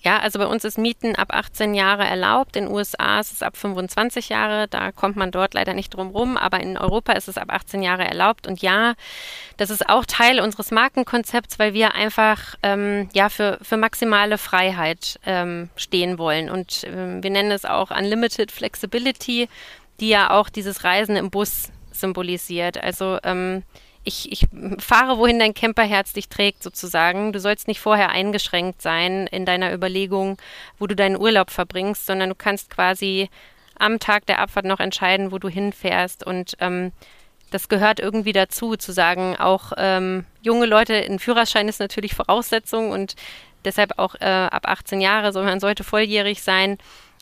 Ja, 0.00 0.20
also 0.20 0.38
bei 0.38 0.46
uns 0.46 0.64
ist 0.64 0.78
Mieten 0.78 1.16
ab 1.16 1.28
18 1.34 1.74
Jahre 1.74 2.04
erlaubt. 2.04 2.56
In 2.56 2.64
den 2.64 2.72
USA 2.72 3.20
ist 3.20 3.32
es 3.32 3.42
ab 3.42 3.56
25 3.56 4.30
Jahre. 4.30 4.66
Da 4.68 4.92
kommt 4.92 5.16
man 5.16 5.30
dort 5.30 5.52
leider 5.52 5.74
nicht 5.74 5.90
drum 5.90 6.08
rum. 6.08 6.36
Aber 6.38 6.60
in 6.60 6.78
Europa 6.78 7.12
ist 7.12 7.28
es 7.28 7.36
ab 7.36 7.52
18 7.52 7.82
Jahre 7.82 8.04
erlaubt. 8.04 8.46
Und 8.46 8.62
ja, 8.62 8.94
das 9.58 9.68
ist 9.68 9.88
auch 9.88 10.06
Teil 10.06 10.40
unseres 10.40 10.70
Markenkonzepts, 10.70 11.58
weil 11.58 11.74
wir 11.74 11.94
einfach 11.94 12.54
ähm, 12.62 13.10
ja 13.12 13.28
für, 13.28 13.58
für 13.60 13.76
maximale 13.76 14.38
Freiheit 14.38 15.18
ähm, 15.26 15.68
stehen 15.76 16.16
wollen. 16.16 16.48
Und 16.48 16.84
ähm, 16.84 17.22
wir 17.22 17.30
nennen 17.30 17.50
es 17.50 17.66
auch 17.66 17.90
Unlimited 17.90 18.50
Flexibility, 18.52 19.48
die 20.00 20.08
ja 20.08 20.30
auch 20.30 20.48
dieses 20.48 20.84
Reisen 20.84 21.16
im 21.16 21.30
Bus 21.30 21.70
symbolisiert. 21.92 22.82
Also 22.82 23.18
ähm, 23.24 23.62
ich, 24.04 24.32
ich 24.32 24.46
fahre, 24.78 25.18
wohin 25.18 25.38
dein 25.38 25.54
Camperherz 25.54 26.12
dich 26.12 26.28
trägt, 26.28 26.62
sozusagen. 26.62 27.32
Du 27.32 27.40
sollst 27.40 27.68
nicht 27.68 27.80
vorher 27.80 28.10
eingeschränkt 28.10 28.80
sein 28.80 29.26
in 29.26 29.44
deiner 29.44 29.72
Überlegung, 29.72 30.38
wo 30.78 30.86
du 30.86 30.96
deinen 30.96 31.18
Urlaub 31.18 31.50
verbringst, 31.50 32.06
sondern 32.06 32.30
du 32.30 32.34
kannst 32.34 32.70
quasi 32.70 33.28
am 33.78 33.98
Tag 33.98 34.26
der 34.26 34.40
Abfahrt 34.40 34.66
noch 34.66 34.80
entscheiden, 34.80 35.30
wo 35.30 35.38
du 35.38 35.48
hinfährst. 35.48 36.24
Und 36.24 36.56
ähm, 36.60 36.92
das 37.50 37.68
gehört 37.68 38.00
irgendwie 38.00 38.32
dazu, 38.32 38.76
zu 38.76 38.92
sagen, 38.92 39.36
auch 39.36 39.72
ähm, 39.76 40.24
junge 40.42 40.66
Leute, 40.66 40.94
ein 40.94 41.18
Führerschein 41.18 41.68
ist 41.68 41.80
natürlich 41.80 42.14
Voraussetzung 42.14 42.90
und 42.90 43.14
deshalb 43.64 43.98
auch 43.98 44.14
äh, 44.20 44.24
ab 44.24 44.66
18 44.66 45.00
Jahre, 45.00 45.32
so 45.32 45.42
man 45.42 45.60
sollte 45.60 45.84
volljährig 45.84 46.42
sein. 46.42 46.78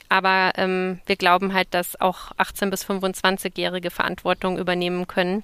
Aber 0.09 0.53
ähm, 0.57 1.01
wir 1.07 1.17
glauben 1.17 1.53
halt, 1.53 1.69
dass 1.73 2.01
auch 2.01 2.33
18- 2.33 2.71
bis 2.71 2.85
25-Jährige 2.85 3.91
Verantwortung 3.91 4.59
übernehmen 4.59 5.07
können 5.07 5.43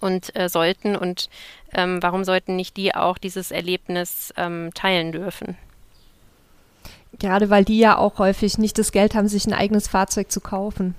und 0.00 0.34
äh, 0.36 0.48
sollten. 0.48 0.96
Und 0.96 1.28
ähm, 1.72 2.02
warum 2.02 2.24
sollten 2.24 2.56
nicht 2.56 2.76
die 2.76 2.94
auch 2.94 3.18
dieses 3.18 3.50
Erlebnis 3.50 4.32
ähm, 4.36 4.70
teilen 4.74 5.12
dürfen? 5.12 5.56
Gerade 7.18 7.50
weil 7.50 7.64
die 7.64 7.78
ja 7.78 7.98
auch 7.98 8.18
häufig 8.18 8.58
nicht 8.58 8.78
das 8.78 8.92
Geld 8.92 9.14
haben, 9.14 9.28
sich 9.28 9.46
ein 9.46 9.52
eigenes 9.52 9.88
Fahrzeug 9.88 10.30
zu 10.30 10.40
kaufen. 10.40 10.94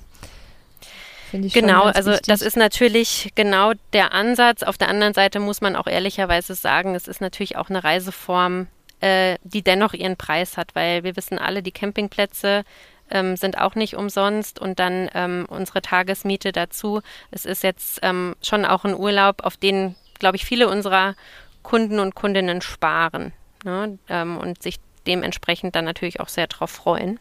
genau, 1.32 1.84
also 1.84 2.12
wichtig. 2.12 2.28
das 2.28 2.42
ist 2.42 2.56
natürlich 2.56 3.32
genau 3.36 3.74
der 3.94 4.14
Ansatz. 4.14 4.64
Auf 4.64 4.78
der 4.78 4.90
anderen 4.90 5.14
Seite 5.14 5.40
muss 5.40 5.62
man 5.62 5.76
auch 5.76 5.88
ehrlicherweise 5.88 6.54
sagen, 6.54 6.96
es 6.96 7.08
ist 7.08 7.20
natürlich 7.20 7.58
auch 7.58 7.70
eine 7.70 7.84
Reiseform, 7.84 8.68
äh, 9.04 9.38
die 9.44 9.64
dennoch 9.64 9.94
ihren 9.94 10.16
Preis 10.16 10.56
hat, 10.56 10.76
weil 10.76 11.04
wir 11.04 11.18
wissen 11.18 11.38
alle, 11.38 11.62
die 11.62 11.74
Campingplätze 11.74 12.64
ähm, 13.12 13.36
sind 13.36 13.58
auch 13.58 13.76
nicht 13.76 13.96
umsonst 13.98 14.60
und 14.60 14.80
dann 14.80 15.10
ähm, 15.14 15.46
unsere 15.50 15.82
Tagesmiete 15.82 16.54
dazu. 16.54 17.02
Es 17.30 17.44
ist 17.46 17.64
jetzt 17.64 18.00
ähm, 18.02 18.38
schon 18.42 18.64
auch 18.64 18.86
ein 18.86 18.96
Urlaub, 18.96 19.44
auf 19.44 19.58
den, 19.58 19.96
glaube 20.20 20.38
ich, 20.38 20.46
viele 20.46 20.70
unserer 20.70 21.16
Kunden 21.64 22.00
und 22.00 22.16
Kundinnen 22.16 22.62
sparen 22.62 23.34
ne? 23.66 24.00
Ähm, 24.08 24.38
und 24.38 24.64
sich 24.64 24.80
dementsprechend 25.06 25.76
dann 25.76 25.84
natürlich 25.84 26.22
auch 26.22 26.30
sehr 26.30 26.48
darauf 26.48 26.72
freuen. 26.72 27.20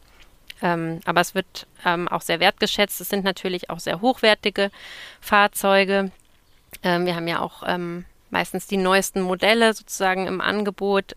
Ähm, 0.62 1.00
aber 1.04 1.20
es 1.20 1.34
wird 1.34 1.66
ähm, 1.84 2.06
auch 2.06 2.22
sehr 2.22 2.38
wertgeschätzt. 2.38 3.00
Es 3.00 3.08
sind 3.08 3.24
natürlich 3.24 3.70
auch 3.70 3.80
sehr 3.80 4.00
hochwertige 4.00 4.70
Fahrzeuge. 5.20 6.12
wir 6.82 7.14
haben 7.16 7.28
ja 7.28 7.40
auch 7.40 7.64
meistens 8.30 8.66
die 8.66 8.78
neuesten 8.78 9.20
Modelle 9.20 9.74
sozusagen 9.74 10.26
im 10.26 10.40
Angebot. 10.40 11.16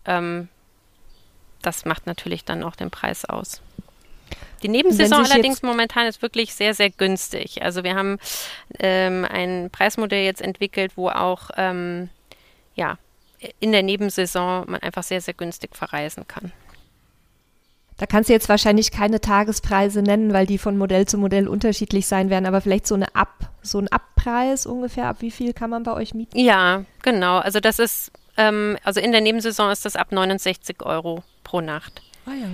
Das 1.66 1.84
macht 1.84 2.06
natürlich 2.06 2.44
dann 2.44 2.62
auch 2.62 2.76
den 2.76 2.90
Preis 2.90 3.24
aus. 3.24 3.60
Die 4.62 4.68
Nebensaison 4.68 5.24
allerdings 5.24 5.62
momentan 5.62 6.06
ist 6.06 6.22
wirklich 6.22 6.54
sehr, 6.54 6.74
sehr 6.74 6.90
günstig. 6.90 7.62
Also 7.62 7.84
wir 7.84 7.94
haben 7.94 8.18
ähm, 8.78 9.26
ein 9.28 9.68
Preismodell 9.70 10.24
jetzt 10.24 10.40
entwickelt, 10.40 10.92
wo 10.96 11.08
auch 11.08 11.50
ähm, 11.56 12.08
ja, 12.74 12.98
in 13.60 13.72
der 13.72 13.82
Nebensaison 13.82 14.64
man 14.68 14.80
einfach 14.80 15.02
sehr, 15.02 15.20
sehr 15.20 15.34
günstig 15.34 15.76
verreisen 15.76 16.26
kann. 16.26 16.52
Da 17.98 18.04
kannst 18.04 18.28
du 18.28 18.34
jetzt 18.34 18.48
wahrscheinlich 18.48 18.90
keine 18.90 19.20
Tagespreise 19.20 20.02
nennen, 20.02 20.32
weil 20.32 20.46
die 20.46 20.58
von 20.58 20.76
Modell 20.76 21.06
zu 21.06 21.16
Modell 21.16 21.48
unterschiedlich 21.48 22.06
sein 22.06 22.28
werden, 22.28 22.44
aber 22.44 22.60
vielleicht 22.60 22.86
so 22.86 22.94
eine 22.94 23.14
Ab, 23.14 23.50
so 23.62 23.78
ein 23.78 23.88
Abpreis 23.88 24.66
ungefähr, 24.66 25.08
ab 25.08 25.16
wie 25.20 25.30
viel 25.30 25.54
kann 25.54 25.70
man 25.70 25.82
bei 25.82 25.92
euch 25.94 26.12
mieten? 26.12 26.38
Ja, 26.38 26.84
genau. 27.02 27.38
Also 27.38 27.58
das 27.60 27.78
ist, 27.78 28.12
ähm, 28.36 28.76
also 28.84 29.00
in 29.00 29.12
der 29.12 29.22
Nebensaison 29.22 29.70
ist 29.70 29.86
das 29.86 29.96
ab 29.96 30.12
69 30.12 30.84
Euro 30.84 31.22
pro 31.46 31.60
Nacht. 31.60 32.02
Ah 32.26 32.34
ja. 32.34 32.48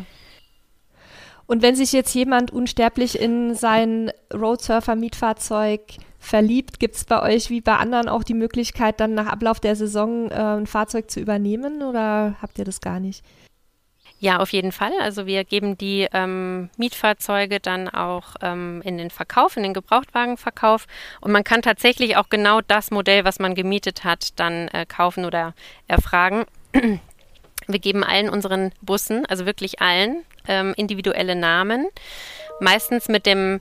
Und 1.46 1.62
wenn 1.62 1.74
sich 1.74 1.92
jetzt 1.92 2.14
jemand 2.14 2.50
unsterblich 2.50 3.18
in 3.18 3.54
sein 3.54 4.12
Roadsurfer-Mietfahrzeug 4.32 5.80
verliebt, 6.18 6.78
gibt 6.78 6.96
es 6.96 7.04
bei 7.04 7.20
euch 7.22 7.50
wie 7.50 7.60
bei 7.60 7.76
anderen 7.76 8.08
auch 8.08 8.22
die 8.22 8.34
Möglichkeit, 8.34 9.00
dann 9.00 9.14
nach 9.14 9.26
Ablauf 9.26 9.60
der 9.60 9.74
Saison 9.74 10.30
äh, 10.30 10.34
ein 10.34 10.66
Fahrzeug 10.66 11.10
zu 11.10 11.20
übernehmen 11.20 11.82
oder 11.82 12.36
habt 12.40 12.58
ihr 12.58 12.64
das 12.64 12.80
gar 12.80 13.00
nicht? 13.00 13.24
Ja, 14.20 14.38
auf 14.38 14.52
jeden 14.52 14.70
Fall. 14.70 14.92
Also 15.00 15.26
wir 15.26 15.42
geben 15.42 15.76
die 15.76 16.06
ähm, 16.12 16.70
Mietfahrzeuge 16.76 17.58
dann 17.58 17.88
auch 17.88 18.36
ähm, 18.40 18.80
in 18.84 18.96
den 18.96 19.10
Verkauf, 19.10 19.56
in 19.56 19.64
den 19.64 19.74
Gebrauchtwagenverkauf. 19.74 20.86
Und 21.20 21.32
man 21.32 21.42
kann 21.42 21.60
tatsächlich 21.60 22.16
auch 22.16 22.28
genau 22.28 22.60
das 22.60 22.92
Modell, 22.92 23.24
was 23.24 23.40
man 23.40 23.56
gemietet 23.56 24.04
hat, 24.04 24.38
dann 24.38 24.68
äh, 24.68 24.86
kaufen 24.86 25.24
oder 25.24 25.54
erfragen. 25.88 26.44
Wir 27.66 27.78
geben 27.78 28.04
allen 28.04 28.28
unseren 28.28 28.72
Bussen, 28.80 29.26
also 29.26 29.46
wirklich 29.46 29.80
allen, 29.80 30.24
ähm, 30.48 30.74
individuelle 30.76 31.36
Namen, 31.36 31.86
meistens 32.60 33.08
mit 33.08 33.26
dem 33.26 33.60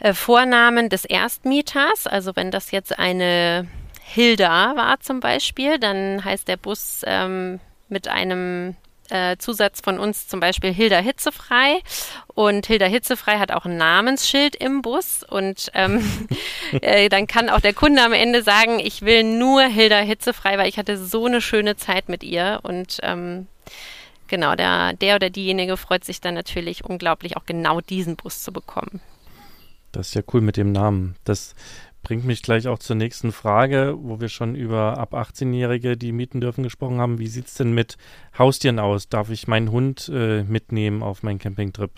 äh, 0.00 0.14
Vornamen 0.14 0.88
des 0.88 1.04
Erstmieters. 1.04 2.06
Also 2.06 2.36
wenn 2.36 2.50
das 2.50 2.70
jetzt 2.70 2.98
eine 2.98 3.66
Hilda 4.02 4.74
war 4.76 5.00
zum 5.00 5.20
Beispiel, 5.20 5.78
dann 5.78 6.24
heißt 6.24 6.48
der 6.48 6.56
Bus 6.56 7.02
ähm, 7.06 7.60
mit 7.88 8.08
einem 8.08 8.76
äh, 9.10 9.36
Zusatz 9.38 9.80
von 9.80 9.98
uns 9.98 10.28
zum 10.28 10.40
Beispiel 10.40 10.72
Hilda 10.72 10.98
Hitzefrei. 10.98 11.80
Und 12.34 12.66
Hilda 12.66 12.86
Hitzefrei 12.86 13.38
hat 13.38 13.52
auch 13.52 13.64
ein 13.64 13.76
Namensschild 13.76 14.56
im 14.56 14.82
Bus. 14.82 15.22
Und 15.22 15.70
ähm, 15.74 16.28
äh, 16.80 17.08
dann 17.08 17.26
kann 17.26 17.48
auch 17.48 17.60
der 17.60 17.74
Kunde 17.74 18.02
am 18.02 18.12
Ende 18.12 18.42
sagen, 18.42 18.78
ich 18.78 19.02
will 19.02 19.24
nur 19.24 19.62
Hilda 19.62 19.98
Hitzefrei, 19.98 20.58
weil 20.58 20.68
ich 20.68 20.78
hatte 20.78 20.96
so 20.96 21.26
eine 21.26 21.40
schöne 21.40 21.76
Zeit 21.76 22.08
mit 22.08 22.22
ihr. 22.22 22.60
Und 22.62 22.98
ähm, 23.02 23.46
genau, 24.28 24.54
der, 24.54 24.92
der 24.92 25.16
oder 25.16 25.30
diejenige 25.30 25.76
freut 25.76 26.04
sich 26.04 26.20
dann 26.20 26.34
natürlich 26.34 26.84
unglaublich, 26.84 27.36
auch 27.36 27.46
genau 27.46 27.80
diesen 27.80 28.16
Bus 28.16 28.42
zu 28.42 28.52
bekommen. 28.52 29.00
Das 29.92 30.08
ist 30.08 30.14
ja 30.14 30.22
cool 30.32 30.42
mit 30.42 30.56
dem 30.56 30.72
Namen. 30.72 31.16
Das 31.24 31.54
bringt 32.08 32.24
mich 32.24 32.42
gleich 32.42 32.68
auch 32.68 32.78
zur 32.78 32.96
nächsten 32.96 33.32
Frage, 33.32 33.94
wo 33.98 34.18
wir 34.18 34.30
schon 34.30 34.54
über 34.54 34.96
ab 34.96 35.12
18-Jährige, 35.12 35.98
die 35.98 36.12
mieten 36.12 36.40
dürfen, 36.40 36.62
gesprochen 36.62 37.02
haben. 37.02 37.18
Wie 37.18 37.26
sieht 37.26 37.48
es 37.48 37.54
denn 37.54 37.72
mit 37.72 37.98
Haustieren 38.38 38.78
aus? 38.78 39.10
Darf 39.10 39.28
ich 39.28 39.46
meinen 39.46 39.70
Hund 39.70 40.10
äh, 40.10 40.42
mitnehmen 40.42 41.02
auf 41.02 41.22
meinen 41.22 41.38
Campingtrip? 41.38 41.90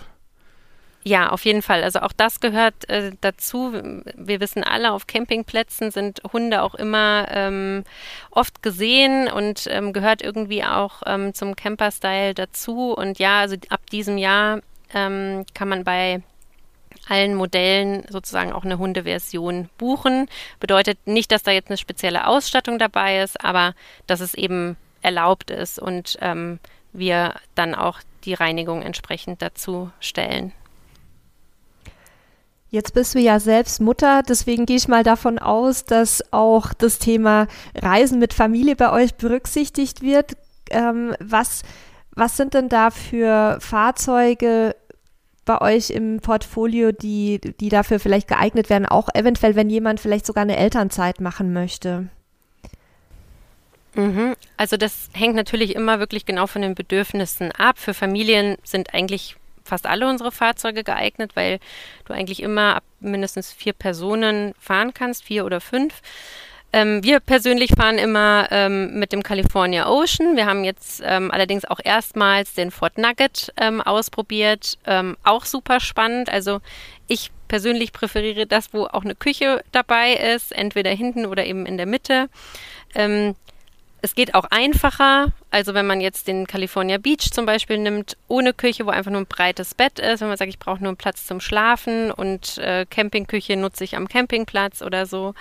Ja, 1.05 1.29
auf 1.29 1.45
jeden 1.45 1.63
Fall. 1.63 1.85
Also 1.85 2.01
auch 2.01 2.11
das 2.11 2.41
gehört 2.41 2.89
äh, 2.89 3.13
dazu. 3.21 3.73
Wir 4.17 4.41
wissen 4.41 4.65
alle, 4.65 4.91
auf 4.91 5.07
Campingplätzen 5.07 5.93
sind 5.93 6.21
Hunde 6.33 6.63
auch 6.63 6.75
immer 6.75 7.29
ähm, 7.31 7.85
oft 8.33 8.65
gesehen 8.65 9.29
und 9.29 9.69
ähm, 9.71 9.93
gehört 9.93 10.23
irgendwie 10.23 10.65
auch 10.65 11.03
ähm, 11.07 11.35
zum 11.35 11.55
Camper-Style 11.55 12.35
dazu. 12.35 12.95
Und 12.95 13.21
ja, 13.21 13.39
also 13.39 13.55
ab 13.69 13.89
diesem 13.93 14.19
Jahr 14.19 14.59
ähm, 14.93 15.45
kann 15.55 15.69
man 15.69 15.85
bei 15.85 16.21
allen 17.11 17.35
Modellen 17.35 18.05
sozusagen 18.09 18.53
auch 18.53 18.65
eine 18.65 18.79
Hundeversion 18.79 19.69
buchen. 19.79 20.29
Bedeutet 20.61 20.99
nicht, 21.07 21.33
dass 21.33 21.43
da 21.43 21.51
jetzt 21.51 21.69
eine 21.69 21.77
spezielle 21.77 22.27
Ausstattung 22.27 22.79
dabei 22.79 23.21
ist, 23.21 23.45
aber 23.45 23.75
dass 24.07 24.21
es 24.21 24.35
eben 24.35 24.77
erlaubt 25.03 25.51
ist 25.51 25.79
und 25.79 26.19
ähm, 26.21 26.59
wir 26.93 27.35
dann 27.55 27.75
auch 27.75 28.01
die 28.25 28.35
Reinigung 28.35 28.83
entsprechend 28.83 29.43
dazu 29.43 29.91
stellen. 30.01 30.53
Jetzt 32.73 32.95
bist 32.95 33.17
du 33.17 33.19
ja 33.19 33.41
selbst 33.41 33.81
Mutter, 33.81 34.23
deswegen 34.23 34.65
gehe 34.65 34.77
ich 34.77 34.87
mal 34.87 35.03
davon 35.03 35.41
aus, 35.41 35.85
dass 35.85 36.33
auch 36.33 36.73
das 36.73 37.01
Thema 37.01 37.49
Reisen 37.75 38.21
mit 38.21 38.33
Familie 38.33 38.77
bei 38.77 38.93
euch 38.93 39.17
berücksichtigt 39.17 40.03
wird. 40.03 40.37
Ähm, 40.71 41.17
was, 41.19 41.63
was 42.15 42.37
sind 42.37 42.55
denn 42.55 42.69
da 42.69 42.91
für 42.91 43.59
Fahrzeuge 43.61 44.77
bei 45.45 45.61
euch 45.61 45.91
im 45.91 46.21
Portfolio, 46.21 46.93
die, 46.93 47.41
die 47.41 47.69
dafür 47.69 47.99
vielleicht 47.99 48.29
geeignet 48.29 48.71
werden, 48.71 48.87
auch 48.87 49.09
eventuell, 49.15 49.57
wenn 49.57 49.71
jemand 49.71 50.01
vielleicht 50.01 50.27
sogar 50.27 50.43
eine 50.43 50.57
Elternzeit 50.57 51.21
machen 51.21 51.53
möchte? 51.53 52.09
Mhm. 53.95 54.37
Also 54.57 54.77
das 54.77 55.11
hängt 55.13 55.35
natürlich 55.35 55.75
immer 55.75 55.99
wirklich 55.99 56.27
genau 56.27 56.47
von 56.47 56.63
den 56.63 56.75
Bedürfnissen 56.75 57.53
ab. 57.53 57.79
Für 57.79 57.95
Familien 57.95 58.57
sind 58.63 58.95
eigentlich 58.95 59.37
fast 59.65 59.87
alle 59.87 60.09
unsere 60.09 60.33
Fahrzeuge 60.33 60.85
geeignet, 60.85 61.33
weil 61.35 61.59
du 62.05 62.13
eigentlich 62.13 62.43
immer 62.43 62.77
ab 62.77 62.85
mindestens 63.01 63.53
vier 63.53 63.73
Personen 63.73 64.55
fahren 64.59 64.95
kannst, 64.95 65.25
vier 65.25 65.45
oder 65.45 65.61
fünf. 65.61 66.03
Ähm, 66.73 67.03
wir 67.03 67.19
persönlich 67.21 67.73
fahren 67.77 67.99
immer 67.99 68.47
ähm, 68.51 68.99
mit 68.99 69.13
dem 69.13 69.23
California 69.23 69.89
Ocean. 69.89 70.37
Wir 70.37 70.47
haben 70.47 70.63
jetzt 70.63 71.03
ähm, 71.05 71.31
allerdings 71.31 71.65
auch 71.65 71.81
erstmals 71.83 72.55
den 72.55 72.71
Ford 72.71 72.97
Nugget 72.97 73.53
ähm, 73.57 73.81
ausprobiert. 73.81 74.79
Ähm, 74.87 75.17
auch 75.25 75.45
super 75.45 75.81
spannend. 75.81 76.31
Also 76.31 76.61
ich 77.09 77.33
persönlich 77.49 77.93
präferiere 77.93 78.47
das, 78.47 78.73
wo 78.73 78.85
auch 78.85 79.05
eine 79.05 79.17
Küche 79.17 79.65
dabei 79.73 80.13
ist, 80.13 80.53
entweder 80.53 80.91
hinten 80.91 81.27
oder 81.27 81.45
eben 81.45 81.67
in 81.67 81.77
der 81.77 81.87
Mitte. 81.87 82.29
Ähm, 82.95 83.35
es 84.03 84.15
geht 84.15 84.35
auch 84.35 84.45
einfacher. 84.45 85.33
Also 85.51 85.75
wenn 85.75 85.87
man 85.87 86.01
jetzt 86.01 86.29
den 86.29 86.47
California 86.47 86.99
Beach 86.99 87.33
zum 87.33 87.47
Beispiel 87.47 87.79
nimmt, 87.79 88.17
ohne 88.29 88.55
Küche, 88.55 88.87
wo 88.87 88.91
einfach 88.91 89.11
nur 89.11 89.21
ein 89.21 89.27
breites 89.27 89.75
Bett 89.75 89.99
ist, 89.99 90.21
wenn 90.21 90.29
man 90.29 90.37
sagt, 90.37 90.49
ich 90.49 90.61
brauche 90.61 90.79
nur 90.79 90.91
einen 90.91 90.97
Platz 90.97 91.27
zum 91.27 91.41
Schlafen 91.41 92.13
und 92.13 92.59
äh, 92.59 92.87
Campingküche 92.89 93.57
nutze 93.57 93.83
ich 93.83 93.97
am 93.97 94.09
Campingplatz 94.09 94.83
oder 94.83 95.07
so. 95.07 95.35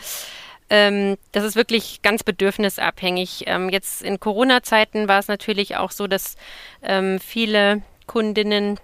Ähm, 0.69 1.17
das 1.31 1.43
ist 1.43 1.55
wirklich 1.55 2.01
ganz 2.01 2.23
bedürfnisabhängig. 2.23 3.43
Ähm, 3.47 3.69
jetzt 3.69 4.01
in 4.03 4.19
Corona-Zeiten 4.19 5.07
war 5.07 5.19
es 5.19 5.27
natürlich 5.27 5.77
auch 5.77 5.91
so, 5.91 6.07
dass 6.07 6.35
ähm, 6.83 7.19
viele 7.19 7.81
Kundinnen 8.05 8.79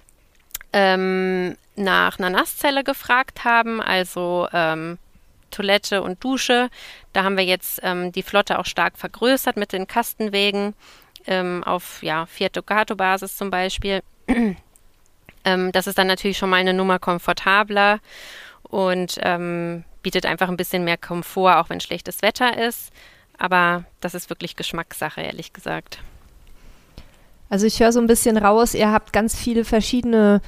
ähm, 0.73 1.55
nach 1.75 2.17
einer 2.17 2.31
Nasszelle 2.31 2.83
gefragt 2.83 3.43
haben, 3.43 3.81
also 3.81 4.47
ähm, 4.51 4.97
Toilette 5.51 6.01
und 6.01 6.23
Dusche. 6.23 6.69
Da 7.13 7.23
haben 7.23 7.37
wir 7.37 7.45
jetzt 7.45 7.79
ähm, 7.83 8.11
die 8.11 8.23
Flotte 8.23 8.59
auch 8.59 8.65
stark 8.65 8.97
vergrößert 8.97 9.55
mit 9.57 9.71
den 9.73 9.87
Kastenwegen 9.87 10.73
auf 11.27 12.03
ja, 12.03 12.27
Fiat 12.27 12.55
Ducato-Basis 12.55 13.35
zum 13.35 13.49
Beispiel. 13.49 14.03
das 15.43 15.87
ist 15.87 15.97
dann 15.97 16.05
natürlich 16.05 16.37
schon 16.37 16.51
mal 16.51 16.57
eine 16.57 16.75
Nummer 16.75 16.99
komfortabler 16.99 17.99
und 18.61 19.17
ähm, 19.23 19.85
bietet 20.05 20.27
einfach 20.27 20.49
ein 20.49 20.55
bisschen 20.55 20.83
mehr 20.83 20.97
Komfort, 20.97 21.55
auch 21.55 21.69
wenn 21.71 21.79
schlechtes 21.79 22.21
Wetter 22.21 22.63
ist. 22.63 22.91
Aber 23.39 23.85
das 24.01 24.13
ist 24.13 24.29
wirklich 24.29 24.55
Geschmackssache, 24.55 25.19
ehrlich 25.19 25.51
gesagt. 25.51 25.97
Also 27.49 27.65
ich 27.65 27.79
höre 27.79 27.91
so 27.91 27.99
ein 27.99 28.05
bisschen 28.05 28.37
raus, 28.37 28.75
ihr 28.75 28.91
habt 28.91 29.13
ganz 29.13 29.35
viele 29.35 29.65
verschiedene 29.65 30.41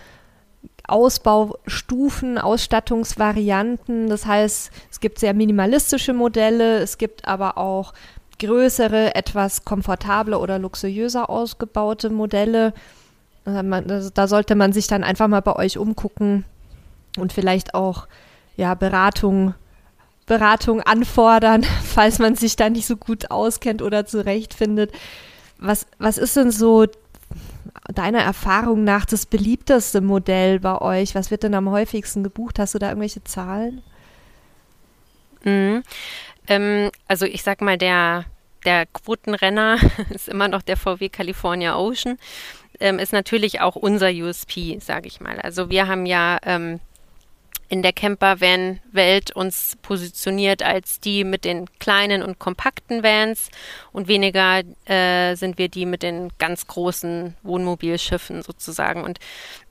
Ausbaustufen, 0.87 2.37
Ausstattungsvarianten. 2.37 4.09
Das 4.09 4.27
heißt, 4.27 4.69
es 4.91 4.99
gibt 4.99 5.17
sehr 5.17 5.33
minimalistische 5.33 6.13
Modelle, 6.13 6.77
es 6.77 6.99
gibt 6.99 7.27
aber 7.27 7.57
auch 7.57 7.95
größere, 8.37 9.15
etwas 9.15 9.65
komfortable 9.65 10.37
oder 10.37 10.59
luxuriöser 10.59 11.31
ausgebaute 11.31 12.11
Modelle. 12.11 12.75
Da 13.43 14.27
sollte 14.27 14.53
man 14.53 14.71
sich 14.71 14.85
dann 14.85 15.03
einfach 15.03 15.27
mal 15.27 15.41
bei 15.41 15.55
euch 15.55 15.79
umgucken 15.79 16.45
und 17.17 17.33
vielleicht 17.33 17.73
auch 17.73 18.07
ja, 18.57 18.73
Beratung, 18.73 19.53
Beratung 20.25 20.81
anfordern, 20.81 21.63
falls 21.83 22.19
man 22.19 22.35
sich 22.35 22.55
da 22.57 22.69
nicht 22.69 22.87
so 22.87 22.97
gut 22.97 23.31
auskennt 23.31 23.81
oder 23.81 24.05
zurechtfindet. 24.05 24.91
Was, 25.59 25.87
was 25.97 26.17
ist 26.17 26.35
denn 26.35 26.51
so 26.51 26.85
deiner 27.93 28.19
Erfahrung 28.19 28.83
nach 28.83 29.05
das 29.05 29.25
beliebteste 29.25 30.01
Modell 30.01 30.59
bei 30.59 30.79
euch? 30.81 31.15
Was 31.15 31.31
wird 31.31 31.43
denn 31.43 31.53
am 31.53 31.69
häufigsten 31.69 32.23
gebucht? 32.23 32.59
Hast 32.59 32.73
du 32.73 32.79
da 32.79 32.89
irgendwelche 32.89 33.23
Zahlen? 33.23 33.81
Mhm. 35.43 35.83
Ähm, 36.47 36.91
also 37.07 37.25
ich 37.25 37.43
sag 37.43 37.61
mal, 37.61 37.77
der, 37.77 38.25
der 38.65 38.85
Quotenrenner 38.87 39.77
ist 40.13 40.27
immer 40.27 40.47
noch 40.47 40.61
der 40.61 40.77
VW 40.77 41.09
California 41.09 41.77
Ocean. 41.77 42.17
Ähm, 42.79 42.99
ist 42.99 43.13
natürlich 43.13 43.61
auch 43.61 43.75
unser 43.75 44.09
USP, 44.09 44.77
sage 44.79 45.07
ich 45.07 45.19
mal. 45.19 45.39
Also 45.39 45.69
wir 45.69 45.87
haben 45.87 46.05
ja 46.05 46.37
ähm, 46.43 46.79
in 47.69 47.81
der 47.81 47.93
Camper-Van-Welt 47.93 49.35
uns 49.35 49.77
positioniert 49.81 50.63
als 50.63 50.99
die 50.99 51.23
mit 51.23 51.45
den 51.45 51.65
kleinen 51.79 52.23
und 52.23 52.39
kompakten 52.39 53.03
Vans 53.03 53.49
und 53.91 54.07
weniger 54.07 54.61
äh, 54.85 55.35
sind 55.35 55.57
wir 55.57 55.69
die 55.69 55.85
mit 55.85 56.03
den 56.03 56.31
ganz 56.37 56.67
großen 56.67 57.35
Wohnmobilschiffen 57.43 58.41
sozusagen. 58.41 59.03
Und 59.03 59.19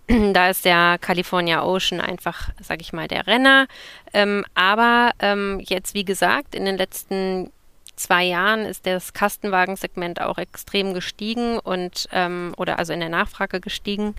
da 0.32 0.50
ist 0.50 0.64
der 0.64 0.98
California 1.00 1.64
Ocean 1.64 2.00
einfach, 2.00 2.50
sage 2.62 2.82
ich 2.82 2.92
mal, 2.92 3.08
der 3.08 3.26
Renner. 3.26 3.66
Ähm, 4.12 4.44
aber 4.54 5.12
ähm, 5.18 5.60
jetzt, 5.64 5.94
wie 5.94 6.04
gesagt, 6.04 6.54
in 6.54 6.64
den 6.64 6.76
letzten 6.76 7.50
zwei 7.96 8.24
Jahren 8.24 8.66
ist 8.66 8.86
das 8.86 9.14
Kastenwagensegment 9.14 10.20
auch 10.20 10.38
extrem 10.38 10.94
gestiegen 10.94 11.58
und 11.58 12.08
ähm, 12.12 12.52
oder 12.58 12.78
also 12.78 12.92
in 12.92 13.00
der 13.00 13.08
Nachfrage 13.08 13.60
gestiegen 13.60 14.14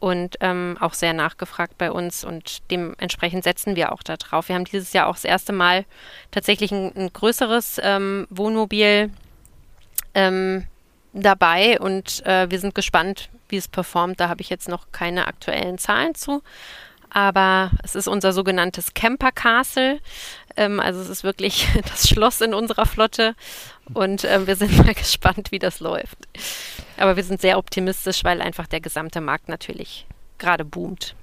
und 0.00 0.36
ähm, 0.40 0.76
auch 0.80 0.94
sehr 0.94 1.12
nachgefragt 1.12 1.76
bei 1.78 1.90
uns 1.90 2.24
und 2.24 2.70
dementsprechend 2.70 3.44
setzen 3.44 3.76
wir 3.76 3.92
auch 3.92 4.02
darauf. 4.02 4.48
Wir 4.48 4.54
haben 4.54 4.64
dieses 4.64 4.92
Jahr 4.92 5.08
auch 5.08 5.14
das 5.14 5.24
erste 5.24 5.52
Mal 5.52 5.84
tatsächlich 6.30 6.72
ein, 6.72 6.92
ein 6.96 7.12
größeres 7.12 7.80
ähm, 7.82 8.26
Wohnmobil 8.30 9.10
ähm, 10.14 10.66
dabei 11.12 11.78
und 11.80 12.24
äh, 12.26 12.50
wir 12.50 12.60
sind 12.60 12.74
gespannt, 12.74 13.28
wie 13.48 13.56
es 13.56 13.68
performt. 13.68 14.20
Da 14.20 14.28
habe 14.28 14.40
ich 14.40 14.50
jetzt 14.50 14.68
noch 14.68 14.92
keine 14.92 15.26
aktuellen 15.26 15.78
Zahlen 15.78 16.14
zu. 16.14 16.42
Aber 17.10 17.70
es 17.82 17.94
ist 17.94 18.06
unser 18.06 18.32
sogenanntes 18.32 18.92
Camper 18.92 19.32
Castle. 19.32 19.98
Ähm, 20.56 20.78
also 20.80 21.00
es 21.00 21.08
ist 21.08 21.24
wirklich 21.24 21.66
das 21.88 22.08
Schloss 22.08 22.40
in 22.40 22.54
unserer 22.54 22.86
Flotte 22.86 23.34
und 23.94 24.24
äh, 24.24 24.46
wir 24.46 24.56
sind 24.56 24.76
mal 24.84 24.94
gespannt, 24.94 25.52
wie 25.52 25.58
das 25.58 25.80
läuft. 25.80 26.18
Aber 26.96 27.16
wir 27.16 27.24
sind 27.24 27.40
sehr 27.40 27.58
optimistisch, 27.58 28.24
weil 28.24 28.40
einfach 28.40 28.66
der 28.66 28.80
gesamte 28.80 29.20
Markt 29.20 29.48
natürlich 29.48 30.06
gerade 30.38 30.64
boomt. 30.64 31.14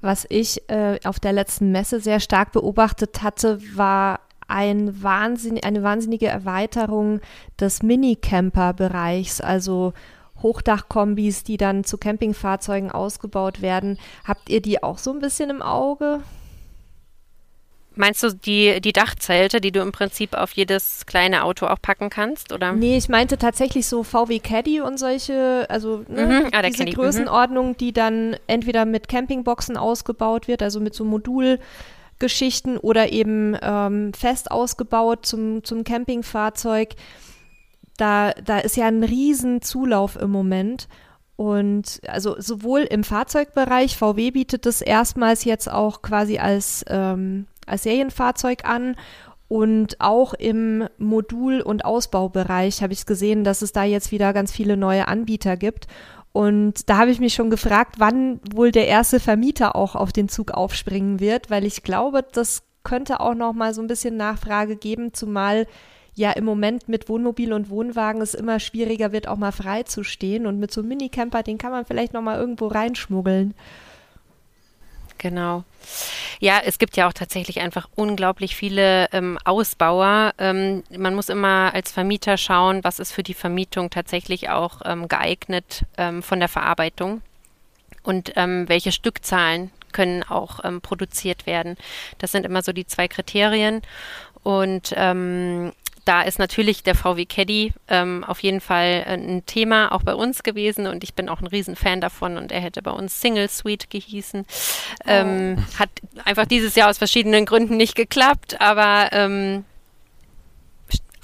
Was 0.00 0.26
ich 0.28 0.68
äh, 0.68 0.98
auf 1.04 1.18
der 1.18 1.32
letzten 1.32 1.72
Messe 1.72 1.98
sehr 2.00 2.20
stark 2.20 2.52
beobachtet 2.52 3.22
hatte, 3.22 3.58
war 3.74 4.20
ein 4.46 5.02
Wahnsinn, 5.02 5.58
eine 5.62 5.82
wahnsinnige 5.82 6.26
Erweiterung 6.26 7.20
des 7.58 7.82
Minicamper-Bereichs, 7.82 9.40
also 9.40 9.94
Hochdachkombis, 10.42 11.44
die 11.44 11.56
dann 11.56 11.84
zu 11.84 11.96
Campingfahrzeugen 11.96 12.90
ausgebaut 12.90 13.62
werden. 13.62 13.98
Habt 14.24 14.50
ihr 14.50 14.60
die 14.60 14.82
auch 14.82 14.98
so 14.98 15.10
ein 15.10 15.20
bisschen 15.20 15.48
im 15.48 15.62
Auge? 15.62 16.20
Meinst 17.96 18.22
du 18.24 18.34
die, 18.34 18.80
die 18.80 18.92
Dachzelte, 18.92 19.60
die 19.60 19.70
du 19.70 19.80
im 19.80 19.92
Prinzip 19.92 20.34
auf 20.34 20.52
jedes 20.52 21.06
kleine 21.06 21.44
Auto 21.44 21.66
auch 21.66 21.80
packen 21.80 22.10
kannst, 22.10 22.52
oder? 22.52 22.72
Nee, 22.72 22.96
ich 22.96 23.08
meinte 23.08 23.38
tatsächlich 23.38 23.86
so 23.86 24.02
VW 24.02 24.40
Caddy 24.40 24.80
und 24.80 24.98
solche, 24.98 25.66
also 25.68 26.04
ne, 26.08 26.26
mhm. 26.26 26.48
ah, 26.52 26.62
diese 26.62 26.84
mhm. 26.84 26.90
Größenordnung, 26.90 27.68
mhm. 27.68 27.76
die 27.76 27.92
dann 27.92 28.36
entweder 28.48 28.84
mit 28.84 29.06
Campingboxen 29.06 29.76
ausgebaut 29.76 30.48
wird, 30.48 30.62
also 30.62 30.80
mit 30.80 30.94
so 30.94 31.04
Modulgeschichten 31.04 32.78
oder 32.78 33.12
eben 33.12 33.56
ähm, 33.62 34.12
fest 34.12 34.50
ausgebaut 34.50 35.24
zum, 35.24 35.62
zum 35.62 35.84
Campingfahrzeug. 35.84 36.94
Da, 37.96 38.32
da 38.32 38.58
ist 38.58 38.76
ja 38.76 38.86
ein 38.86 39.04
riesen 39.04 39.62
Zulauf 39.62 40.16
im 40.16 40.30
Moment. 40.30 40.88
Und 41.36 42.00
also 42.06 42.36
sowohl 42.38 42.82
im 42.82 43.02
Fahrzeugbereich, 43.02 43.96
VW 43.96 44.30
bietet 44.30 44.66
es 44.66 44.80
erstmals 44.80 45.44
jetzt 45.44 45.70
auch 45.70 46.00
quasi 46.00 46.38
als 46.38 46.84
ähm, 46.88 47.46
als 47.66 47.84
Serienfahrzeug 47.84 48.64
an. 48.64 48.96
Und 49.48 50.00
auch 50.00 50.34
im 50.34 50.88
Modul- 50.98 51.60
und 51.60 51.84
Ausbaubereich 51.84 52.82
habe 52.82 52.92
ich 52.92 53.06
gesehen, 53.06 53.44
dass 53.44 53.62
es 53.62 53.72
da 53.72 53.84
jetzt 53.84 54.10
wieder 54.10 54.32
ganz 54.32 54.50
viele 54.52 54.76
neue 54.76 55.06
Anbieter 55.06 55.56
gibt. 55.56 55.86
Und 56.32 56.88
da 56.90 56.96
habe 56.96 57.12
ich 57.12 57.20
mich 57.20 57.34
schon 57.34 57.50
gefragt, 57.50 57.96
wann 57.98 58.40
wohl 58.52 58.72
der 58.72 58.88
erste 58.88 59.20
Vermieter 59.20 59.76
auch 59.76 59.94
auf 59.94 60.12
den 60.12 60.28
Zug 60.28 60.50
aufspringen 60.50 61.20
wird, 61.20 61.48
weil 61.48 61.64
ich 61.64 61.84
glaube, 61.84 62.24
das 62.32 62.64
könnte 62.82 63.20
auch 63.20 63.34
noch 63.34 63.52
mal 63.52 63.72
so 63.72 63.80
ein 63.80 63.86
bisschen 63.86 64.16
Nachfrage 64.16 64.76
geben, 64.76 65.14
zumal 65.14 65.66
ja 66.14 66.32
im 66.32 66.44
Moment 66.44 66.88
mit 66.88 67.08
Wohnmobil 67.08 67.52
und 67.52 67.70
Wohnwagen 67.70 68.22
es 68.22 68.34
immer 68.34 68.60
schwieriger 68.60 69.12
wird, 69.12 69.28
auch 69.28 69.36
mal 69.36 69.52
frei 69.52 69.82
zu 69.84 70.04
stehen. 70.04 70.46
Und 70.46 70.58
mit 70.58 70.72
so 70.72 70.80
einem 70.80 70.88
Minicamper, 70.88 71.42
den 71.42 71.58
kann 71.58 71.72
man 71.72 71.84
vielleicht 71.84 72.12
noch 72.12 72.22
mal 72.22 72.38
irgendwo 72.38 72.66
reinschmuggeln. 72.66 73.54
Genau. 75.24 75.64
Ja, 76.38 76.60
es 76.62 76.78
gibt 76.78 76.98
ja 76.98 77.08
auch 77.08 77.14
tatsächlich 77.14 77.60
einfach 77.62 77.88
unglaublich 77.94 78.56
viele 78.56 79.08
ähm, 79.10 79.38
Ausbauer. 79.42 80.34
Ähm, 80.36 80.82
man 80.94 81.14
muss 81.14 81.30
immer 81.30 81.72
als 81.72 81.92
Vermieter 81.92 82.36
schauen, 82.36 82.84
was 82.84 82.98
ist 82.98 83.12
für 83.12 83.22
die 83.22 83.32
Vermietung 83.32 83.88
tatsächlich 83.88 84.50
auch 84.50 84.82
ähm, 84.84 85.08
geeignet 85.08 85.86
ähm, 85.96 86.22
von 86.22 86.40
der 86.40 86.50
Verarbeitung 86.50 87.22
und 88.02 88.34
ähm, 88.36 88.68
welche 88.68 88.92
Stückzahlen 88.92 89.70
können 89.92 90.24
auch 90.24 90.62
ähm, 90.62 90.82
produziert 90.82 91.46
werden. 91.46 91.78
Das 92.18 92.32
sind 92.32 92.44
immer 92.44 92.60
so 92.60 92.72
die 92.72 92.86
zwei 92.86 93.08
Kriterien. 93.08 93.80
Und 94.42 94.92
ähm, 94.94 95.72
da 96.04 96.22
ist 96.22 96.38
natürlich 96.38 96.82
der 96.82 96.94
VW 96.94 97.24
Caddy 97.24 97.72
ähm, 97.88 98.24
auf 98.24 98.42
jeden 98.42 98.60
Fall 98.60 99.04
äh, 99.06 99.14
ein 99.14 99.44
Thema 99.46 99.92
auch 99.92 100.02
bei 100.02 100.14
uns 100.14 100.42
gewesen 100.42 100.86
und 100.86 101.02
ich 101.02 101.14
bin 101.14 101.28
auch 101.28 101.40
ein 101.40 101.46
Riesenfan 101.46 102.00
davon 102.00 102.36
und 102.36 102.52
er 102.52 102.60
hätte 102.60 102.82
bei 102.82 102.90
uns 102.90 103.20
Single 103.20 103.48
Suite 103.48 103.90
gehießen. 103.90 104.44
Ähm, 105.06 105.56
oh. 105.58 105.78
Hat 105.78 105.90
einfach 106.24 106.46
dieses 106.46 106.74
Jahr 106.74 106.90
aus 106.90 106.98
verschiedenen 106.98 107.46
Gründen 107.46 107.76
nicht 107.76 107.94
geklappt, 107.94 108.60
aber 108.60 109.08
ähm, 109.12 109.64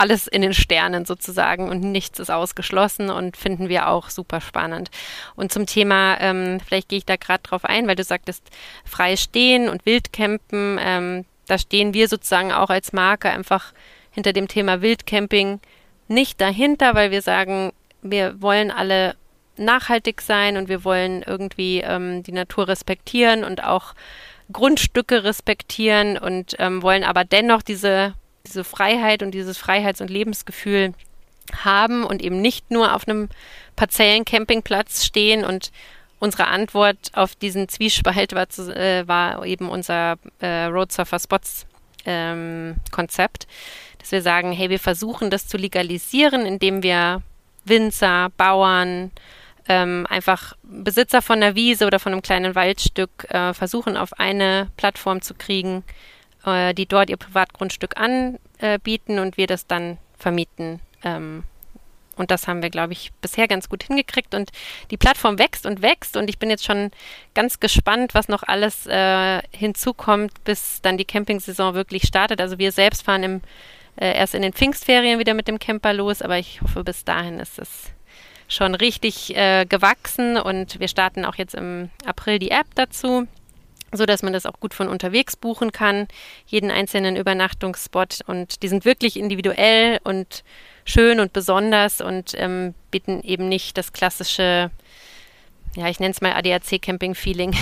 alles 0.00 0.26
in 0.26 0.40
den 0.40 0.54
Sternen 0.54 1.04
sozusagen 1.04 1.68
und 1.68 1.82
nichts 1.82 2.18
ist 2.18 2.30
ausgeschlossen 2.30 3.10
und 3.10 3.36
finden 3.36 3.68
wir 3.68 3.88
auch 3.88 4.08
super 4.08 4.40
spannend. 4.40 4.90
Und 5.36 5.52
zum 5.52 5.66
Thema, 5.66 6.18
ähm, 6.20 6.58
vielleicht 6.66 6.88
gehe 6.88 6.98
ich 6.98 7.04
da 7.04 7.16
gerade 7.16 7.42
drauf 7.42 7.66
ein, 7.66 7.86
weil 7.86 7.96
du 7.96 8.04
sagtest, 8.04 8.42
frei 8.86 9.16
stehen 9.16 9.68
und 9.68 9.84
Wildcampen, 9.84 10.78
ähm, 10.82 11.26
da 11.46 11.58
stehen 11.58 11.92
wir 11.92 12.08
sozusagen 12.08 12.50
auch 12.50 12.70
als 12.70 12.94
Marke 12.94 13.28
einfach 13.28 13.74
hinter 14.10 14.32
dem 14.32 14.48
Thema 14.48 14.82
Wildcamping 14.82 15.60
nicht 16.08 16.40
dahinter, 16.40 16.94
weil 16.94 17.10
wir 17.10 17.22
sagen, 17.22 17.72
wir 18.02 18.40
wollen 18.40 18.70
alle 18.70 19.14
nachhaltig 19.56 20.22
sein 20.22 20.56
und 20.56 20.68
wir 20.68 20.84
wollen 20.84 21.22
irgendwie 21.22 21.80
ähm, 21.80 22.22
die 22.22 22.32
Natur 22.32 22.68
respektieren 22.68 23.44
und 23.44 23.62
auch 23.62 23.94
Grundstücke 24.52 25.22
respektieren 25.22 26.18
und 26.18 26.56
ähm, 26.58 26.82
wollen 26.82 27.04
aber 27.04 27.24
dennoch 27.24 27.62
diese, 27.62 28.14
diese 28.46 28.64
Freiheit 28.64 29.22
und 29.22 29.32
dieses 29.32 29.58
Freiheits- 29.58 30.00
und 30.00 30.10
Lebensgefühl 30.10 30.94
haben 31.64 32.04
und 32.04 32.22
eben 32.22 32.40
nicht 32.40 32.70
nur 32.70 32.94
auf 32.94 33.06
einem 33.06 33.28
Parzellen-Campingplatz 33.76 35.04
stehen. 35.04 35.44
Und 35.44 35.70
unsere 36.18 36.48
Antwort 36.48 37.10
auf 37.12 37.34
diesen 37.34 37.68
Zwiespalt 37.68 38.34
war, 38.34 38.48
zu, 38.48 38.74
äh, 38.74 39.06
war 39.06 39.44
eben 39.44 39.68
unser 39.68 40.16
äh, 40.40 40.64
Road 40.64 40.92
Surfer 40.92 41.18
Spots 41.18 41.66
ähm, 42.06 42.76
Konzept, 42.90 43.46
dass 44.00 44.12
wir 44.12 44.22
sagen, 44.22 44.52
hey, 44.52 44.70
wir 44.70 44.80
versuchen 44.80 45.30
das 45.30 45.46
zu 45.46 45.56
legalisieren, 45.56 46.46
indem 46.46 46.82
wir 46.82 47.22
Winzer, 47.64 48.30
Bauern, 48.36 49.10
ähm, 49.68 50.06
einfach 50.08 50.56
Besitzer 50.62 51.22
von 51.22 51.42
einer 51.42 51.54
Wiese 51.54 51.86
oder 51.86 51.98
von 52.00 52.12
einem 52.12 52.22
kleinen 52.22 52.54
Waldstück 52.54 53.26
äh, 53.28 53.54
versuchen 53.54 53.96
auf 53.96 54.18
eine 54.18 54.68
Plattform 54.76 55.22
zu 55.22 55.34
kriegen, 55.34 55.84
äh, 56.44 56.74
die 56.74 56.86
dort 56.86 57.10
ihr 57.10 57.18
Privatgrundstück 57.18 57.94
anbieten 57.96 59.18
und 59.18 59.36
wir 59.36 59.46
das 59.46 59.66
dann 59.66 59.98
vermieten 60.18 60.80
ähm, 61.04 61.44
und 62.20 62.30
das 62.30 62.46
haben 62.46 62.62
wir, 62.62 62.68
glaube 62.68 62.92
ich, 62.92 63.12
bisher 63.22 63.48
ganz 63.48 63.70
gut 63.70 63.82
hingekriegt. 63.82 64.34
Und 64.34 64.50
die 64.90 64.98
Plattform 64.98 65.38
wächst 65.38 65.64
und 65.64 65.80
wächst. 65.80 66.18
Und 66.18 66.28
ich 66.28 66.38
bin 66.38 66.50
jetzt 66.50 66.66
schon 66.66 66.90
ganz 67.34 67.60
gespannt, 67.60 68.12
was 68.12 68.28
noch 68.28 68.42
alles 68.42 68.86
äh, 68.86 69.40
hinzukommt, 69.52 70.44
bis 70.44 70.82
dann 70.82 70.98
die 70.98 71.06
Campingsaison 71.06 71.74
wirklich 71.74 72.02
startet. 72.06 72.42
Also 72.42 72.58
wir 72.58 72.72
selbst 72.72 73.04
fahren 73.04 73.22
im, 73.22 73.40
äh, 74.00 74.16
erst 74.16 74.34
in 74.34 74.42
den 74.42 74.52
Pfingstferien 74.52 75.20
wieder 75.20 75.34
mit 75.34 75.46
dem 75.46 75.60
Camper 75.60 75.92
los. 75.92 76.22
Aber 76.22 76.38
ich 76.38 76.60
hoffe, 76.62 76.82
bis 76.82 77.04
dahin 77.04 77.38
ist 77.38 77.58
es 77.58 77.92
schon 78.48 78.74
richtig 78.74 79.36
äh, 79.36 79.66
gewachsen. 79.66 80.36
Und 80.36 80.80
wir 80.80 80.88
starten 80.88 81.24
auch 81.24 81.36
jetzt 81.36 81.54
im 81.54 81.90
April 82.04 82.40
die 82.40 82.50
App 82.50 82.66
dazu 82.74 83.28
so 83.92 84.06
dass 84.06 84.22
man 84.22 84.32
das 84.32 84.46
auch 84.46 84.60
gut 84.60 84.74
von 84.74 84.88
unterwegs 84.88 85.36
buchen 85.36 85.72
kann, 85.72 86.06
jeden 86.46 86.70
einzelnen 86.70 87.16
Übernachtungsspot 87.16 88.20
und 88.26 88.62
die 88.62 88.68
sind 88.68 88.84
wirklich 88.84 89.18
individuell 89.18 89.98
und 90.04 90.44
schön 90.84 91.20
und 91.20 91.32
besonders 91.32 92.00
und 92.00 92.34
ähm, 92.36 92.74
bieten 92.90 93.22
eben 93.22 93.48
nicht 93.48 93.76
das 93.76 93.92
klassische, 93.92 94.70
ja, 95.74 95.88
ich 95.88 96.00
nenne 96.00 96.12
es 96.12 96.20
mal 96.20 96.32
ADAC-Camping-Feeling 96.32 97.56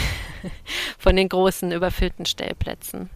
von 0.99 1.17
den 1.17 1.29
großen 1.29 1.73
überfüllten 1.73 2.27
Stellplätzen. 2.27 3.11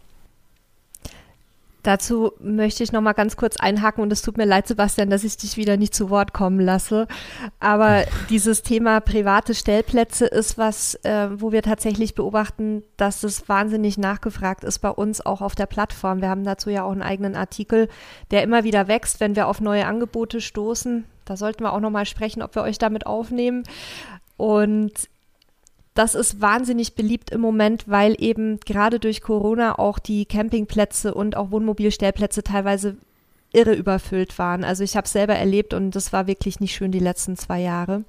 Dazu 1.83 2.33
möchte 2.39 2.85
ich 2.85 2.93
noch 2.93 3.01
mal 3.01 3.13
ganz 3.13 3.37
kurz 3.37 3.57
einhaken 3.57 4.03
und 4.03 4.13
es 4.13 4.23
tut 4.23 4.37
mir 4.37 4.45
leid, 4.45 4.69
Sebastian, 4.69 5.11
dass 5.11 5.25
ich 5.25 5.37
dich 5.37 5.57
wieder 5.57 5.77
nicht 5.77 5.95
zu 5.95 6.11
Wort 6.11 6.33
kommen 6.33 6.61
lasse. 6.61 7.09
Aber 7.59 8.05
dieses 8.31 8.63
Thema 8.63 9.01
private 9.01 9.55
Stellplätze 9.55 10.27
ist 10.27 10.59
was, 10.59 10.95
äh, 11.05 11.29
wo 11.35 11.51
wir 11.51 11.63
tatsächlich 11.63 12.15
beobachten, 12.15 12.85
dass 12.97 13.25
es 13.25 13.49
wahnsinnig 13.49 13.99
nachgefragt 13.99 14.63
ist 14.63 14.79
bei 14.79 14.91
uns 14.91 15.25
auch 15.25 15.41
auf 15.41 15.55
der 15.55 15.67
Plattform. 15.67 16.21
Wir 16.21 16.29
haben 16.29 16.45
dazu 16.45 16.71
ja 16.71 16.85
auch 16.85 16.93
einen 16.93 17.03
eigenen 17.03 17.35
Artikel, 17.35 17.89
der 18.31 18.43
immer 18.43 18.63
wieder 18.63 18.87
wächst, 18.87 19.19
wenn 19.19 19.35
wir 19.35 19.49
auf 19.49 19.61
neue 19.61 19.87
Angebote 19.87 20.41
stoßen. 20.41 21.05
Da 21.25 21.37
sollten 21.37 21.65
wir 21.65 21.73
auch 21.73 21.81
noch 21.81 21.91
mal 21.91 22.07
sprechen, 22.07 22.43
ob 22.43 22.55
wir 22.55 22.63
euch 22.63 22.79
damit 22.79 23.07
aufnehmen. 23.07 23.65
Und 24.37 24.93
das 25.95 26.15
ist 26.15 26.41
wahnsinnig 26.41 26.95
beliebt 26.95 27.31
im 27.31 27.41
Moment, 27.41 27.89
weil 27.89 28.17
eben 28.19 28.61
gerade 28.61 28.99
durch 28.99 29.21
Corona 29.21 29.79
auch 29.79 29.99
die 29.99 30.25
Campingplätze 30.25 31.13
und 31.13 31.37
auch 31.37 31.51
Wohnmobilstellplätze 31.51 32.43
teilweise 32.43 32.97
irre 33.53 33.75
überfüllt 33.75 34.39
waren. 34.39 34.65
Also 34.65 34.85
ich 34.85 34.97
habe 34.97 35.05
es 35.05 35.13
selber 35.13 35.35
erlebt 35.35 35.75
und 35.75 35.95
das 35.95 36.13
war 36.13 36.27
wirklich 36.27 36.61
nicht 36.61 36.75
schön 36.75 36.93
die 36.93 36.99
letzten 36.99 37.37
zwei 37.37 37.61
Jahre. 37.61 38.05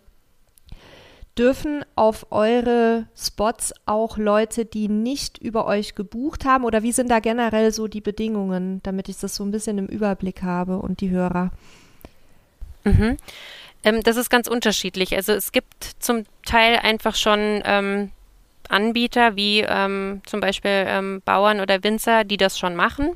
Dürfen 1.38 1.84
auf 1.96 2.28
eure 2.32 3.08
Spots 3.18 3.74
auch 3.86 4.18
Leute, 4.18 4.66
die 4.66 4.88
nicht 4.88 5.40
über 5.40 5.66
euch 5.66 5.96
gebucht 5.96 6.46
haben 6.46 6.64
oder 6.64 6.84
wie 6.84 6.92
sind 6.92 7.10
da 7.10 7.20
generell 7.20 7.74
so 7.74 7.88
die 7.88 8.02
Bedingungen, 8.02 8.82
damit 8.84 9.10
ich 9.10 9.18
das 9.18 9.36
so 9.36 9.44
ein 9.44 9.52
bisschen 9.52 9.80
im 9.80 9.88
Überblick 9.88 10.44
habe 10.44 10.78
und 10.78 11.02
die 11.02 11.10
Hörer? 11.10 11.52
Mhm. 12.84 13.18
Ähm, 13.84 14.02
das 14.02 14.18
ist 14.18 14.30
ganz 14.30 14.48
unterschiedlich. 14.48 15.16
Also 15.16 15.34
es 15.34 15.52
gibt 15.52 15.74
zum 16.00 16.26
Teil 16.46 16.78
einfach 16.78 17.16
schon 17.16 17.62
ähm, 17.66 18.12
Anbieter 18.70 19.36
wie 19.36 19.62
ähm, 19.62 20.22
zum 20.26 20.40
Beispiel 20.40 20.86
ähm, 20.88 21.22
Bauern 21.26 21.60
oder 21.60 21.84
Winzer, 21.84 22.24
die 22.24 22.38
das 22.38 22.58
schon 22.58 22.76
machen, 22.76 23.12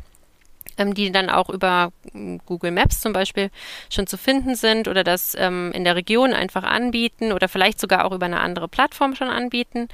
ähm, 0.78 0.94
die 0.94 1.12
dann 1.12 1.30
auch 1.30 1.50
über 1.50 1.92
hm, 2.12 2.40
Google 2.46 2.72
Maps 2.72 3.02
zum 3.02 3.14
Beispiel 3.14 3.50
schon 3.90 4.08
zu 4.08 4.18
finden 4.18 4.56
sind 4.56 4.88
oder 4.88 5.04
das 5.04 5.36
ähm, 5.38 5.72
in 5.74 5.84
der 5.84 5.96
Region 5.96 6.34
einfach 6.34 6.64
anbieten 6.64 7.32
oder 7.32 7.48
vielleicht 7.48 7.80
sogar 7.80 8.06
auch 8.06 8.12
über 8.12 8.26
eine 8.26 8.42
andere 8.42 8.68
Plattform 8.68 9.16
schon 9.16 9.30
anbieten. 9.30 9.88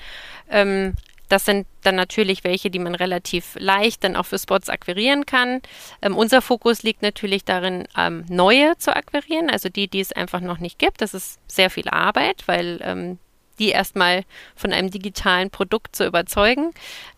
Das 1.29 1.45
sind 1.45 1.67
dann 1.83 1.95
natürlich 1.95 2.43
welche, 2.43 2.69
die 2.69 2.79
man 2.79 2.95
relativ 2.95 3.55
leicht 3.57 4.03
dann 4.03 4.15
auch 4.15 4.25
für 4.25 4.39
Spots 4.39 4.69
akquirieren 4.69 5.25
kann. 5.25 5.61
Ähm, 6.01 6.15
unser 6.15 6.41
Fokus 6.41 6.83
liegt 6.83 7.01
natürlich 7.01 7.43
darin, 7.45 7.87
ähm, 7.97 8.25
neue 8.29 8.77
zu 8.77 8.95
akquirieren, 8.95 9.49
also 9.49 9.69
die, 9.69 9.87
die 9.87 9.99
es 9.99 10.11
einfach 10.11 10.41
noch 10.41 10.59
nicht 10.59 10.79
gibt. 10.79 11.01
Das 11.01 11.13
ist 11.13 11.39
sehr 11.47 11.69
viel 11.69 11.89
Arbeit, 11.89 12.43
weil 12.47 12.79
ähm, 12.83 13.19
die 13.59 13.69
erstmal 13.69 14.23
von 14.55 14.73
einem 14.73 14.89
digitalen 14.89 15.49
Produkt 15.49 15.95
zu 15.95 16.05
überzeugen, 16.05 16.73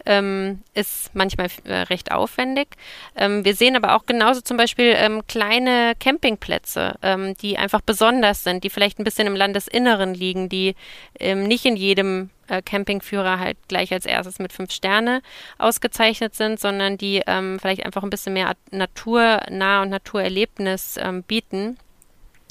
ähm, 0.05 0.61
ist 0.73 1.13
manchmal 1.13 1.47
äh, 1.63 1.73
recht 1.73 2.11
aufwendig. 2.11 2.67
Ähm, 3.15 3.45
wir 3.45 3.55
sehen 3.55 3.75
aber 3.75 3.95
auch 3.95 4.05
genauso 4.05 4.41
zum 4.41 4.57
Beispiel 4.57 4.93
ähm, 4.97 5.25
kleine 5.27 5.93
Campingplätze, 5.99 6.95
ähm, 7.01 7.35
die 7.37 7.57
einfach 7.57 7.81
besonders 7.81 8.43
sind, 8.43 8.63
die 8.63 8.69
vielleicht 8.69 8.99
ein 8.99 9.03
bisschen 9.03 9.27
im 9.27 9.35
Landesinneren 9.35 10.13
liegen, 10.13 10.49
die 10.49 10.75
ähm, 11.19 11.43
nicht 11.43 11.65
in 11.65 11.77
jedem 11.77 12.29
äh, 12.47 12.61
Campingführer 12.61 13.39
halt 13.39 13.57
gleich 13.67 13.91
als 13.91 14.05
erstes 14.05 14.39
mit 14.39 14.53
fünf 14.53 14.71
Sterne 14.71 15.21
ausgezeichnet 15.57 16.35
sind, 16.35 16.59
sondern 16.59 16.97
die 16.97 17.21
ähm, 17.27 17.59
vielleicht 17.59 17.85
einfach 17.85 18.03
ein 18.03 18.09
bisschen 18.09 18.33
mehr 18.33 18.53
naturnah 18.71 19.81
und 19.81 19.89
Naturerlebnis 19.89 20.99
bieten, 21.27 21.77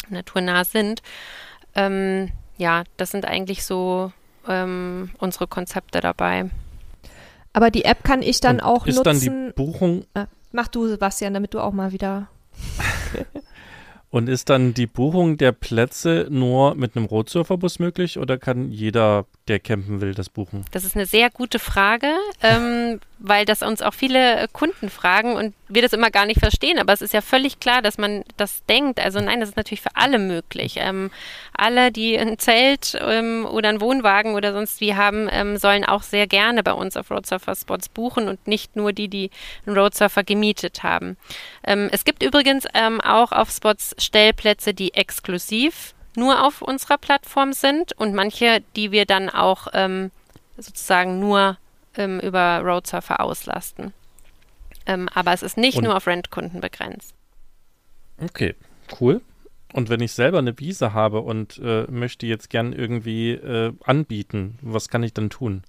naturnah 0.09 0.65
sind. 0.65 1.03
Ähm, 1.75 2.31
ja, 2.57 2.85
das 2.97 3.11
sind 3.11 3.25
eigentlich 3.25 3.65
so 3.65 4.13
ähm, 4.49 5.11
unsere 5.19 5.47
Konzepte 5.47 6.01
dabei. 6.01 6.51
Aber 7.53 7.71
die 7.71 7.85
App 7.85 8.03
kann 8.05 8.23
ich 8.23 8.41
dann 8.41 8.57
Und 8.57 8.63
auch 8.63 8.87
ist 8.87 8.97
nutzen. 8.97 9.11
Ist 9.11 9.27
dann 9.27 9.47
die 9.47 9.53
Buchung? 9.53 10.05
Äh, 10.15 10.27
mach 10.53 10.69
du, 10.69 10.87
Sebastian, 10.89 11.35
damit 11.35 11.55
du 11.55 11.61
auch 11.61 11.73
mal 11.73 11.93
wieder. 11.93 12.29
Und 14.15 14.29
ist 14.29 14.49
dann 14.49 14.75
die 14.75 14.87
Buchung 14.87 15.39
der 15.39 15.51
Plätze 15.51 16.29
nur 16.31 16.77
mit 16.77 16.97
einem 16.97 17.07
Rotsurferbus 17.07 17.81
möglich 17.81 18.17
oder 18.17 18.39
kann 18.39 18.71
jeder, 18.71 19.27
der 19.49 19.59
campen 19.59 20.01
will, 20.01 20.15
das 20.15 20.29
buchen? 20.29 20.65
Das 20.71 20.85
ist 20.85 20.95
eine 20.95 21.05
sehr 21.05 21.31
gute 21.31 21.59
Frage, 21.59 22.15
ähm, 22.41 23.01
weil 23.19 23.45
das 23.45 23.63
uns 23.63 23.81
auch 23.81 23.95
viele 23.95 24.47
Kunden 24.53 24.91
fragen 24.91 25.35
und 25.35 25.55
wir 25.69 25.83
das 25.83 25.93
immer 25.93 26.11
gar 26.11 26.27
nicht 26.27 26.41
verstehen. 26.41 26.79
Aber 26.79 26.93
es 26.93 27.03
ist 27.03 27.15
ja 27.15 27.21
völlig 27.21 27.61
klar, 27.61 27.83
dass 27.83 27.99
man 27.99 28.25
das 28.37 28.65
denkt. 28.67 29.01
Also 29.01 29.21
nein, 29.21 29.41
das 29.41 29.51
ist 29.51 29.57
natürlich 29.57 29.81
für 29.81 29.95
alle 29.95 30.19
möglich. 30.19 30.77
Ähm, 30.79 31.11
alle, 31.57 31.93
die 31.93 32.19
ein 32.19 32.39
Zelt 32.39 32.99
ähm, 33.01 33.47
oder 33.51 33.69
einen 33.69 33.81
Wohnwagen 33.81 34.35
oder 34.35 34.53
sonst 34.53 34.81
wie 34.81 34.95
haben, 34.95 35.29
ähm, 35.31 35.57
sollen 35.57 35.85
auch 35.85 36.03
sehr 36.03 36.27
gerne 36.27 36.63
bei 36.63 36.73
uns 36.73 36.97
auf 36.97 37.11
Roadsurfer 37.11 37.55
Spots 37.55 37.89
buchen 37.89 38.29
und 38.29 38.47
nicht 38.47 38.77
nur 38.77 38.93
die, 38.93 39.09
die 39.09 39.31
einen 39.67 39.77
Roadsurfer 39.77 40.25
gemietet 40.25 40.83
haben. 40.83 41.17
Ähm, 41.67 41.89
es 41.93 42.05
gibt 42.05 42.23
übrigens 42.23 42.67
ähm, 42.75 43.01
auch 43.01 43.33
auf 43.33 43.51
Spots 43.51 43.95
Stellplätze, 43.99 44.75
die 44.75 44.95
exklusiv 44.95 45.95
nur 46.17 46.45
auf 46.45 46.63
unserer 46.63 46.99
Plattform 46.99 47.53
sind 47.53 47.93
und 47.99 48.15
manche, 48.15 48.63
die 48.77 48.93
wir 48.93 49.07
dann 49.07 49.31
auch 49.31 49.69
ähm, 49.73 50.11
sozusagen 50.57 51.19
nur 51.19 51.59
ähm, 51.97 52.21
über 52.21 52.61
Roadsurfer 52.61 53.21
auslasten. 53.21 53.93
Ähm, 54.87 55.09
aber 55.15 55.33
es 55.33 55.43
ist 55.43 55.57
nicht 55.57 55.79
und 55.79 55.85
nur 55.85 55.97
auf 55.97 56.07
Rentkunden 56.07 56.61
begrenzt. 56.61 57.15
Okay, 58.19 58.55
cool. 59.01 59.21
Und 59.73 59.89
wenn 59.89 60.01
ich 60.01 60.13
selber 60.13 60.39
eine 60.39 60.59
Wiese 60.61 60.93
habe 60.93 61.21
und 61.21 61.59
äh, 61.59 61.91
möchte 61.91 62.27
jetzt 62.27 62.49
gern 62.49 62.73
irgendwie 62.73 63.33
äh, 63.33 63.73
anbieten, 63.83 64.59
was 64.63 64.89
kann 64.89 65.03
ich 65.03 65.13
dann 65.13 65.31
tun? 65.31 65.65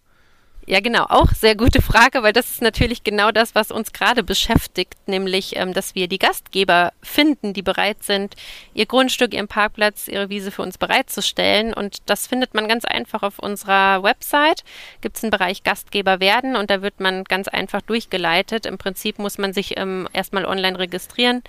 Ja, 0.67 0.79
genau, 0.79 1.05
auch 1.09 1.29
sehr 1.29 1.55
gute 1.55 1.79
Frage, 1.83 2.23
weil 2.23 2.33
das 2.33 2.49
ist 2.49 2.61
natürlich 2.63 3.03
genau 3.03 3.29
das, 3.29 3.53
was 3.53 3.69
uns 3.69 3.93
gerade 3.93 4.23
beschäftigt, 4.23 4.95
nämlich, 5.05 5.55
ähm, 5.57 5.73
dass 5.73 5.93
wir 5.93 6.07
die 6.07 6.17
Gastgeber 6.17 6.91
finden, 7.03 7.53
die 7.53 7.61
bereit 7.61 8.01
sind, 8.01 8.35
ihr 8.73 8.87
Grundstück, 8.87 9.35
ihren 9.35 9.47
Parkplatz, 9.47 10.07
ihre 10.07 10.29
Wiese 10.29 10.49
für 10.49 10.63
uns 10.63 10.79
bereitzustellen. 10.79 11.71
Und 11.71 12.09
das 12.09 12.25
findet 12.25 12.55
man 12.55 12.67
ganz 12.67 12.83
einfach 12.83 13.21
auf 13.21 13.37
unserer 13.37 14.01
Website. 14.01 14.63
Gibt 15.01 15.17
es 15.17 15.23
einen 15.23 15.29
Bereich 15.29 15.61
Gastgeber 15.61 16.19
werden 16.19 16.55
und 16.55 16.71
da 16.71 16.81
wird 16.81 16.99
man 16.99 17.25
ganz 17.25 17.47
einfach 17.47 17.81
durchgeleitet. 17.81 18.65
Im 18.65 18.79
Prinzip 18.79 19.19
muss 19.19 19.37
man 19.37 19.53
sich 19.53 19.77
ähm, 19.77 20.09
erstmal 20.13 20.45
online 20.45 20.79
registrieren 20.79 21.43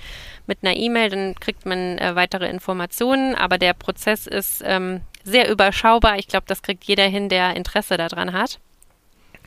mit 0.46 0.58
einer 0.60 0.76
E-Mail, 0.76 1.08
dann 1.08 1.34
kriegt 1.36 1.64
man 1.64 1.96
äh, 1.96 2.14
weitere 2.16 2.50
Informationen. 2.50 3.34
Aber 3.34 3.56
der 3.56 3.72
Prozess 3.72 4.26
ist 4.26 4.62
ähm, 4.62 5.00
sehr 5.24 5.50
überschaubar. 5.50 6.18
Ich 6.18 6.28
glaube, 6.28 6.44
das 6.46 6.60
kriegt 6.60 6.84
jeder 6.84 7.04
hin, 7.04 7.30
der 7.30 7.56
Interesse 7.56 7.96
daran 7.96 8.34
hat. 8.34 8.60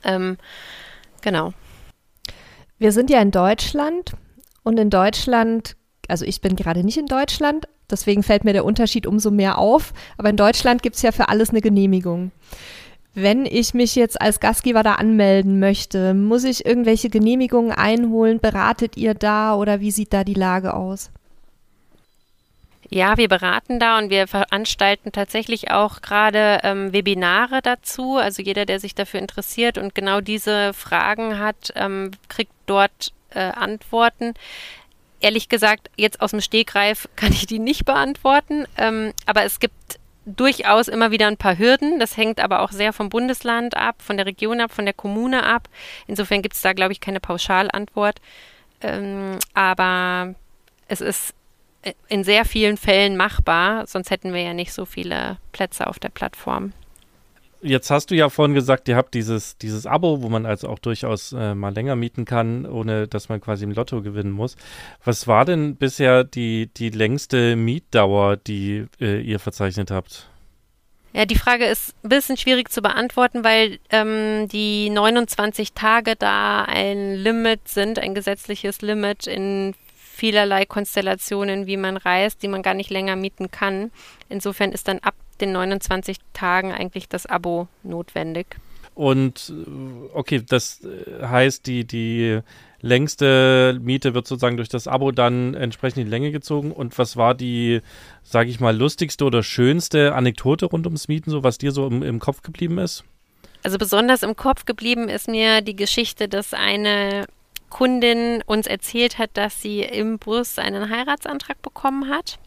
Ähm, 0.03 0.37
genau. 1.21 1.53
Wir 2.77 2.91
sind 2.91 3.09
ja 3.09 3.21
in 3.21 3.31
Deutschland 3.31 4.13
und 4.63 4.79
in 4.79 4.89
Deutschland, 4.89 5.75
also 6.07 6.25
ich 6.25 6.41
bin 6.41 6.55
gerade 6.55 6.83
nicht 6.83 6.97
in 6.97 7.07
Deutschland, 7.07 7.67
deswegen 7.89 8.23
fällt 8.23 8.45
mir 8.45 8.53
der 8.53 8.65
Unterschied 8.65 9.05
umso 9.05 9.31
mehr 9.31 9.57
auf, 9.57 9.93
aber 10.17 10.29
in 10.29 10.37
Deutschland 10.37 10.81
gibt 10.81 10.95
es 10.95 11.01
ja 11.01 11.11
für 11.11 11.27
alles 11.29 11.49
eine 11.49 11.61
Genehmigung. 11.61 12.31
wenn 13.15 13.45
ich 13.45 13.73
mich 13.73 13.95
jetzt 13.95 14.21
als 14.21 14.39
Gastgeber 14.39 14.83
da 14.83 14.95
anmelden 14.95 15.59
möchte, 15.59 16.13
muss 16.13 16.43
ich 16.43 16.65
irgendwelche 16.65 17.09
Genehmigungen 17.09 17.71
einholen? 17.71 18.39
Beratet 18.39 18.97
ihr 18.97 19.13
da 19.13 19.55
oder 19.55 19.79
wie 19.81 19.91
sieht 19.91 20.13
da 20.13 20.23
die 20.23 20.35
Lage 20.35 20.73
aus? 20.73 21.11
Ja, 22.91 23.17
wir 23.17 23.27
beraten 23.27 23.79
da 23.79 23.99
und 23.99 24.09
wir 24.09 24.27
veranstalten 24.27 25.11
tatsächlich 25.11 25.69
auch 25.69 26.01
gerade 26.01 26.59
ähm, 26.63 26.91
Webinare 26.91 27.61
dazu. 27.61 28.17
Also 28.17 28.41
jeder, 28.41 28.65
der 28.65 28.79
sich 28.79 28.95
dafür 28.95 29.19
interessiert 29.19 29.77
und 29.77 29.93
genau 29.93 30.21
diese 30.21 30.73
Fragen 30.73 31.37
hat, 31.37 31.71
ähm, 31.75 32.11
kriegt 32.29 32.51
dort 32.65 33.13
äh, 33.29 33.41
Antworten. 33.41 34.33
Ehrlich 35.19 35.49
gesagt, 35.49 35.91
jetzt 35.97 36.19
aus 36.19 36.31
dem 36.31 36.41
Stegreif 36.41 37.07
kann 37.15 37.31
ich 37.31 37.45
die 37.45 37.59
nicht 37.59 37.85
beantworten, 37.85 38.65
ähm, 38.77 39.13
aber 39.27 39.43
es 39.43 39.59
gibt 39.59 39.99
durchaus 40.25 40.87
immer 40.87 41.11
wieder 41.11 41.27
ein 41.27 41.37
paar 41.37 41.59
Hürden. 41.59 41.99
Das 41.99 42.17
hängt 42.17 42.39
aber 42.39 42.61
auch 42.61 42.71
sehr 42.71 42.91
vom 42.91 43.09
Bundesland 43.09 43.77
ab, 43.77 44.01
von 44.01 44.17
der 44.17 44.25
Region 44.25 44.61
ab, 44.61 44.71
von 44.71 44.85
der 44.85 44.93
Kommune 44.95 45.43
ab. 45.43 45.69
Insofern 46.07 46.41
gibt 46.41 46.55
es 46.55 46.61
da, 46.61 46.73
glaube 46.73 46.93
ich, 46.93 47.01
keine 47.01 47.19
Pauschalantwort. 47.19 48.19
Ähm, 48.81 49.37
aber 49.53 50.33
es 50.87 51.01
ist 51.01 51.35
in 52.07 52.23
sehr 52.23 52.45
vielen 52.45 52.77
Fällen 52.77 53.15
machbar, 53.15 53.87
sonst 53.87 54.11
hätten 54.11 54.33
wir 54.33 54.41
ja 54.41 54.53
nicht 54.53 54.73
so 54.73 54.85
viele 54.85 55.37
Plätze 55.51 55.87
auf 55.87 55.99
der 55.99 56.09
Plattform. 56.09 56.73
Jetzt 57.61 57.91
hast 57.91 58.09
du 58.09 58.15
ja 58.15 58.29
vorhin 58.29 58.55
gesagt, 58.55 58.87
ihr 58.87 58.95
habt 58.95 59.13
dieses, 59.13 59.57
dieses 59.57 59.85
Abo, 59.85 60.21
wo 60.21 60.29
man 60.29 60.45
also 60.45 60.69
auch 60.69 60.79
durchaus 60.79 61.33
äh, 61.33 61.55
mal 61.55 61.73
länger 61.73 61.97
mieten 61.97 62.23
kann, 62.23 62.65
ohne 62.65 63.07
dass 63.07 63.27
man 63.27 63.41
quasi 63.41 63.65
im 63.65 63.71
Lotto 63.71 64.01
gewinnen 64.01 64.31
muss. 64.31 64.55
Was 65.03 65.27
war 65.27 65.43
denn 65.43 65.75
bisher 65.75 66.23
die, 66.23 66.67
die 66.67 66.89
längste 66.89 67.57
Mietdauer, 67.57 68.37
die 68.37 68.85
äh, 69.01 69.19
ihr 69.19 69.39
verzeichnet 69.39 69.91
habt? 69.91 70.29
Ja, 71.11 71.25
die 71.25 71.35
Frage 71.37 71.65
ist 71.65 71.95
ein 72.03 72.09
bisschen 72.09 72.37
schwierig 72.37 72.71
zu 72.71 72.81
beantworten, 72.81 73.43
weil 73.43 73.79
ähm, 73.89 74.47
die 74.47 74.89
29 74.89 75.73
Tage 75.73 76.15
da 76.15 76.63
ein 76.63 77.15
Limit 77.15 77.67
sind, 77.67 77.99
ein 77.99 78.15
gesetzliches 78.15 78.81
Limit 78.81 79.27
in 79.27 79.73
vielerlei 80.19 80.65
Konstellationen, 80.65 81.65
wie 81.65 81.77
man 81.77 81.97
reist, 81.97 82.43
die 82.43 82.49
man 82.49 82.61
gar 82.61 82.73
nicht 82.73 82.89
länger 82.89 83.15
mieten 83.15 83.51
kann. 83.51 83.91
Insofern 84.27 84.73
ist 84.73 84.87
dann 84.87 84.99
ab 84.99 85.15
den 85.39 85.53
29 85.53 86.17
Tagen 86.33 86.73
eigentlich 86.73 87.07
das 87.07 87.25
Abo 87.25 87.67
notwendig. 87.83 88.57
Und 88.95 89.53
äh, 89.55 90.09
okay, 90.13 90.43
das 90.45 90.83
äh, 90.83 91.25
heißt, 91.25 91.65
die, 91.65 91.85
die 91.85 92.41
längste 92.81 93.79
Miete 93.81 94.13
wird 94.13 94.27
sozusagen 94.27 94.57
durch 94.57 94.67
das 94.67 94.87
Abo 94.87 95.11
dann 95.11 95.53
entsprechend 95.53 95.99
in 95.99 96.05
die 96.05 96.11
Länge 96.11 96.31
gezogen. 96.31 96.73
Und 96.73 96.97
was 96.97 97.15
war 97.15 97.33
die, 97.33 97.79
sage 98.23 98.49
ich 98.49 98.59
mal, 98.59 98.75
lustigste 98.75 99.23
oder 99.23 99.41
schönste 99.41 100.15
Anekdote 100.15 100.65
rund 100.65 100.85
ums 100.85 101.07
Mieten, 101.07 101.31
so 101.31 101.43
was 101.43 101.57
dir 101.57 101.71
so 101.71 101.87
im, 101.87 102.03
im 102.03 102.19
Kopf 102.19 102.41
geblieben 102.41 102.77
ist? 102.77 103.05
Also 103.63 103.77
besonders 103.77 104.23
im 104.23 104.35
Kopf 104.35 104.65
geblieben 104.65 105.07
ist 105.07 105.29
mir 105.29 105.61
die 105.61 105.77
Geschichte, 105.77 106.27
dass 106.27 106.53
eine 106.53 107.25
Kundin 107.69 108.41
uns 108.45 108.67
erzählt 108.67 109.17
hat, 109.17 109.31
dass 109.33 109.61
sie 109.61 109.81
im 109.81 110.19
Bus 110.19 110.57
einen 110.57 110.89
Heiratsantrag 110.89 111.61
bekommen 111.61 112.09
hat. 112.09 112.39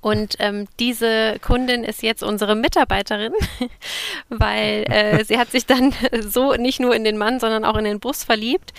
Und 0.00 0.36
ähm, 0.38 0.68
diese 0.78 1.38
Kundin 1.40 1.82
ist 1.82 2.02
jetzt 2.02 2.22
unsere 2.22 2.54
Mitarbeiterin, 2.54 3.32
weil 4.28 4.84
äh, 4.88 5.24
sie 5.24 5.38
hat 5.38 5.50
sich 5.50 5.66
dann 5.66 5.92
so 6.20 6.54
nicht 6.54 6.78
nur 6.78 6.94
in 6.94 7.02
den 7.02 7.18
Mann, 7.18 7.40
sondern 7.40 7.64
auch 7.64 7.76
in 7.76 7.84
den 7.84 7.98
Bus 7.98 8.22
verliebt, 8.22 8.72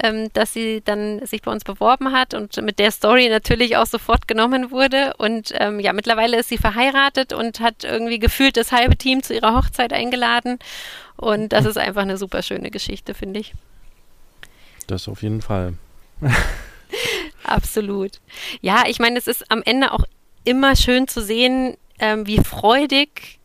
ähm, 0.00 0.32
dass 0.32 0.52
sie 0.52 0.80
dann 0.84 1.26
sich 1.26 1.42
bei 1.42 1.50
uns 1.50 1.64
beworben 1.64 2.12
hat 2.12 2.34
und 2.34 2.56
mit 2.62 2.78
der 2.78 2.92
Story 2.92 3.28
natürlich 3.28 3.76
auch 3.76 3.86
sofort 3.86 4.28
genommen 4.28 4.70
wurde. 4.70 5.14
Und 5.18 5.52
ähm, 5.58 5.80
ja, 5.80 5.92
mittlerweile 5.92 6.38
ist 6.38 6.48
sie 6.48 6.58
verheiratet 6.58 7.32
und 7.32 7.58
hat 7.58 7.82
irgendwie 7.82 8.20
gefühlt 8.20 8.56
das 8.56 8.70
halbe 8.70 8.96
Team 8.96 9.24
zu 9.24 9.34
ihrer 9.34 9.56
Hochzeit 9.56 9.92
eingeladen. 9.92 10.60
Und 11.16 11.52
das 11.52 11.64
ist 11.64 11.78
einfach 11.78 12.02
eine 12.02 12.16
super 12.16 12.42
schöne 12.42 12.70
Geschichte, 12.70 13.14
finde 13.14 13.40
ich. 13.40 13.54
Das 14.90 15.08
auf 15.08 15.22
jeden 15.22 15.40
Fall. 15.40 15.74
Absolut. 17.44 18.20
Ja, 18.60 18.84
ich 18.88 18.98
meine, 18.98 19.18
es 19.18 19.28
ist 19.28 19.50
am 19.50 19.62
Ende 19.64 19.92
auch 19.92 20.04
immer 20.44 20.74
schön 20.74 21.06
zu 21.06 21.22
sehen, 21.22 21.76
ähm, 22.00 22.26
wie 22.26 22.38
freudig 22.38 23.38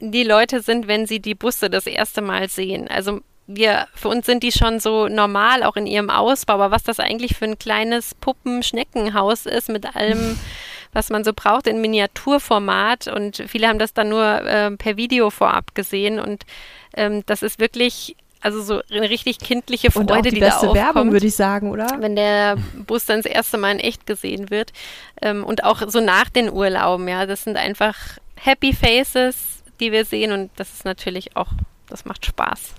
die 0.00 0.24
Leute 0.24 0.62
sind, 0.62 0.88
wenn 0.88 1.06
sie 1.06 1.20
die 1.20 1.34
Busse 1.34 1.68
das 1.68 1.86
erste 1.86 2.22
Mal 2.22 2.48
sehen. 2.48 2.88
Also 2.88 3.20
wir, 3.46 3.88
für 3.94 4.08
uns 4.08 4.24
sind 4.24 4.42
die 4.42 4.52
schon 4.52 4.80
so 4.80 5.08
normal, 5.08 5.64
auch 5.64 5.76
in 5.76 5.86
ihrem 5.86 6.08
Ausbau, 6.08 6.54
aber 6.54 6.70
was 6.70 6.84
das 6.84 6.98
eigentlich 6.98 7.36
für 7.36 7.44
ein 7.44 7.58
kleines 7.58 8.14
Puppenschneckenhaus 8.14 9.44
ist 9.44 9.68
mit 9.68 9.94
allem, 9.94 10.38
was 10.92 11.10
man 11.10 11.24
so 11.24 11.32
braucht 11.34 11.66
in 11.66 11.82
Miniaturformat 11.82 13.08
und 13.08 13.44
viele 13.48 13.68
haben 13.68 13.78
das 13.78 13.92
dann 13.92 14.08
nur 14.08 14.24
äh, 14.24 14.70
per 14.70 14.96
Video 14.96 15.28
vorab 15.28 15.74
gesehen 15.74 16.18
und 16.18 16.46
ähm, 16.94 17.22
das 17.26 17.42
ist 17.42 17.60
wirklich 17.60 18.16
also 18.40 18.62
so 18.62 18.80
eine 18.90 19.10
richtig 19.10 19.38
kindliche 19.38 19.90
Freude, 19.90 20.12
Und 20.12 20.18
auch 20.18 20.22
die, 20.22 20.30
die 20.30 20.40
beste 20.40 20.66
da 20.66 20.70
aufkommt, 20.70 20.76
Werbung, 20.76 21.12
würde 21.12 21.26
ich 21.26 21.36
sagen, 21.36 21.70
oder? 21.70 21.88
Wenn 21.98 22.16
der 22.16 22.56
Bus 22.86 23.04
dann 23.04 23.22
das 23.22 23.30
erste 23.30 23.58
Mal 23.58 23.72
in 23.72 23.78
echt 23.78 24.06
gesehen 24.06 24.50
wird. 24.50 24.72
Ähm, 25.20 25.44
und 25.44 25.64
auch 25.64 25.82
so 25.88 26.00
nach 26.00 26.30
den 26.30 26.50
Urlauben, 26.50 27.06
ja. 27.08 27.26
Das 27.26 27.44
sind 27.44 27.56
einfach 27.56 27.96
Happy 28.36 28.72
Faces, 28.72 29.62
die 29.80 29.92
wir 29.92 30.04
sehen. 30.04 30.32
Und 30.32 30.50
das 30.56 30.72
ist 30.72 30.84
natürlich 30.84 31.36
auch, 31.36 31.48
das 31.88 32.04
macht 32.04 32.24
Spaß. 32.24 32.74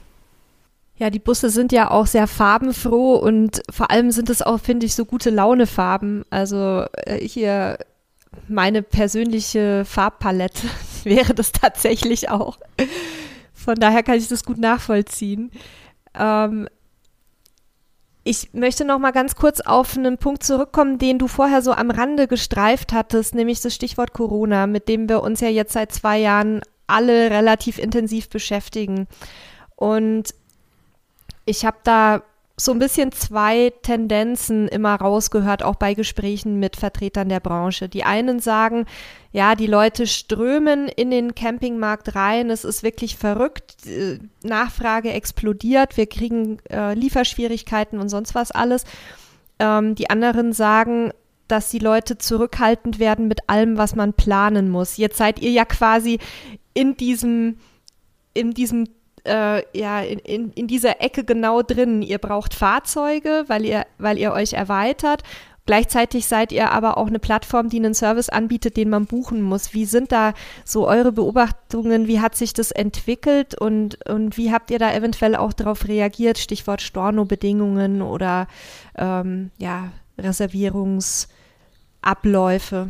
Ja, 0.98 1.10
die 1.10 1.20
Busse 1.20 1.50
sind 1.50 1.72
ja 1.72 1.90
auch 1.90 2.06
sehr 2.06 2.28
farbenfroh 2.28 3.16
und 3.16 3.64
vor 3.72 3.90
allem 3.90 4.12
sind 4.12 4.30
es 4.30 4.44
auch, 4.44 4.60
finde 4.60 4.86
ich, 4.86 4.94
so 4.94 5.06
gute 5.06 5.32
Launefarben. 5.32 6.26
Also 6.30 6.86
äh, 7.06 7.18
hier 7.18 7.80
meine 8.48 8.82
persönliche 8.82 9.84
Farbpalette 9.86 10.68
wäre 11.04 11.34
das 11.34 11.52
tatsächlich 11.52 12.30
auch. 12.30 12.58
Von 13.64 13.76
daher 13.76 14.04
kann 14.04 14.18
ich 14.18 14.28
das 14.28 14.44
gut 14.44 14.58
nachvollziehen. 14.58 15.52
Ähm, 16.14 16.68
ich 18.24 18.54
möchte 18.54 18.86
noch 18.86 19.00
mal 19.00 19.12
ganz 19.12 19.36
kurz 19.36 19.62
auf 19.62 19.98
einen 19.98 20.18
Punkt 20.18 20.44
zurückkommen, 20.44 21.00
den 21.00 21.18
du 21.18 21.28
vorher 21.28 21.62
so 21.62 21.72
am 21.74 21.90
Rande 21.90 22.28
gestreift 22.28 22.94
hattest, 22.94 23.34
nämlich 23.34 23.62
das 23.62 23.74
Stichwort 23.74 24.14
Corona, 24.14 24.68
mit 24.68 24.88
dem 24.88 25.10
wir 25.10 25.24
uns 25.24 25.42
ja 25.42 25.50
jetzt 25.50 25.74
seit 25.74 25.92
zwei 25.92 26.20
Jahren 26.20 26.62
alle 26.86 27.32
relativ 27.32 27.80
intensiv 27.80 28.30
beschäftigen. 28.30 29.08
Und 29.76 30.36
ich 31.46 31.66
habe 31.66 31.78
da 31.84 32.22
so 32.58 32.72
ein 32.72 32.80
bisschen 32.80 33.12
zwei 33.12 33.72
Tendenzen 33.82 34.68
immer 34.68 34.96
rausgehört, 34.96 35.64
auch 35.64 35.76
bei 35.76 35.94
Gesprächen 35.94 36.60
mit 36.60 36.76
Vertretern 36.76 37.30
der 37.30 37.40
Branche. 37.40 37.90
Die 37.90 38.04
einen 38.04 38.40
sagen, 38.40 38.86
ja, 39.32 39.56
die 39.56 39.68
Leute 39.68 40.06
strömen 40.06 40.88
in 40.88 41.10
den 41.10 41.34
Campingmarkt 41.34 42.16
rein, 42.16 42.50
es 42.50 42.64
ist 42.64 42.84
wirklich 42.84 43.18
verrückt, 43.18 43.76
Nachfrage 44.44 45.12
explodiert, 45.12 45.98
wir 45.98 46.08
kriegen 46.08 46.60
äh, 46.70 46.94
Lieferschwierigkeiten 46.94 48.00
und 48.00 48.10
sonst 48.10 48.36
was 48.36 48.52
alles. 48.52 48.84
Ähm, 49.60 49.96
die 49.96 50.10
anderen 50.10 50.54
sagen, 50.54 51.12
dass 51.48 51.70
die 51.70 51.80
Leute 51.80 52.18
zurückhaltend 52.18 53.00
werden 53.00 53.28
mit 53.28 53.50
allem, 53.50 53.78
was 53.78 53.96
man 53.96 54.14
planen 54.14 54.70
muss. 54.70 54.98
Jetzt 54.98 55.18
seid 55.18 55.40
ihr 55.40 55.52
ja 55.52 55.66
quasi 55.66 56.20
in 56.74 56.96
diesem, 56.96 57.58
in 58.34 58.52
diesem 58.52 58.88
äh, 59.26 59.64
ja, 59.78 60.02
in, 60.02 60.20
in, 60.20 60.52
in 60.54 60.68
dieser 60.68 61.02
Ecke 61.02 61.24
genau 61.24 61.62
drin. 61.62 62.02
Ihr 62.02 62.18
braucht 62.18 62.54
Fahrzeuge, 62.54 63.46
weil 63.48 63.66
ihr, 63.66 63.86
weil 63.98 64.18
ihr 64.18 64.34
euch 64.34 64.54
erweitert. 64.54 65.24
Gleichzeitig 65.68 66.28
seid 66.28 66.52
ihr 66.52 66.72
aber 66.72 66.98
auch 66.98 67.06
eine 67.08 67.20
Plattform, 67.20 67.70
die 67.70 67.78
einen 67.78 67.94
Service 67.94 68.30
anbietet, 68.30 68.78
den 68.78 68.90
man 68.90 69.06
buchen 69.06 69.44
muss. 69.44 69.74
Wie 69.74 69.86
sind 69.86 70.12
da 70.12 70.34
so 70.66 70.88
eure 70.88 71.12
Beobachtungen? 71.12 72.08
Wie 72.08 72.20
hat 72.20 72.36
sich 72.36 72.54
das 72.54 72.72
entwickelt 72.72 73.54
und, 73.60 74.04
und 74.10 74.38
wie 74.38 74.52
habt 74.52 74.72
ihr 74.72 74.80
da 74.80 74.92
eventuell 74.92 75.36
auch 75.36 75.54
darauf 75.54 75.88
reagiert? 75.88 76.40
Stichwort 76.40 76.82
Storno-Bedingungen 76.82 78.02
oder 78.02 78.48
ähm, 78.98 79.52
ja, 79.60 79.92
Reservierungsabläufe. 80.18 82.90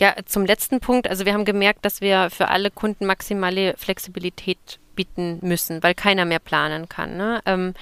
Ja, 0.00 0.14
zum 0.24 0.46
letzten 0.46 0.80
Punkt. 0.80 1.08
Also 1.08 1.26
wir 1.26 1.34
haben 1.34 1.44
gemerkt, 1.44 1.84
dass 1.84 2.00
wir 2.00 2.30
für 2.30 2.48
alle 2.48 2.70
Kunden 2.70 3.04
maximale 3.04 3.74
Flexibilität 3.76 4.80
bieten 4.96 5.38
müssen, 5.42 5.82
weil 5.82 5.94
keiner 5.94 6.24
mehr 6.24 6.38
planen 6.38 6.88
kann. 6.88 7.18
Ne? 7.18 7.42
Ähm, 7.44 7.74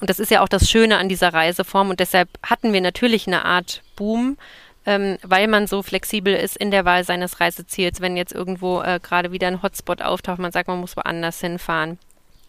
und 0.00 0.08
das 0.08 0.18
ist 0.18 0.30
ja 0.30 0.42
auch 0.42 0.48
das 0.48 0.70
Schöne 0.70 0.96
an 0.96 1.10
dieser 1.10 1.34
Reiseform. 1.34 1.90
Und 1.90 2.00
deshalb 2.00 2.30
hatten 2.42 2.72
wir 2.72 2.80
natürlich 2.80 3.26
eine 3.26 3.44
Art 3.44 3.82
Boom, 3.96 4.38
ähm, 4.86 5.18
weil 5.22 5.46
man 5.46 5.66
so 5.66 5.82
flexibel 5.82 6.34
ist 6.34 6.56
in 6.56 6.70
der 6.70 6.86
Wahl 6.86 7.04
seines 7.04 7.38
Reiseziels. 7.38 8.00
Wenn 8.00 8.16
jetzt 8.16 8.32
irgendwo 8.32 8.80
äh, 8.80 8.98
gerade 9.02 9.30
wieder 9.30 9.48
ein 9.48 9.62
Hotspot 9.62 10.00
auftaucht, 10.00 10.38
man 10.38 10.52
sagt, 10.52 10.68
man 10.68 10.80
muss 10.80 10.96
woanders 10.96 11.38
hinfahren. 11.42 11.98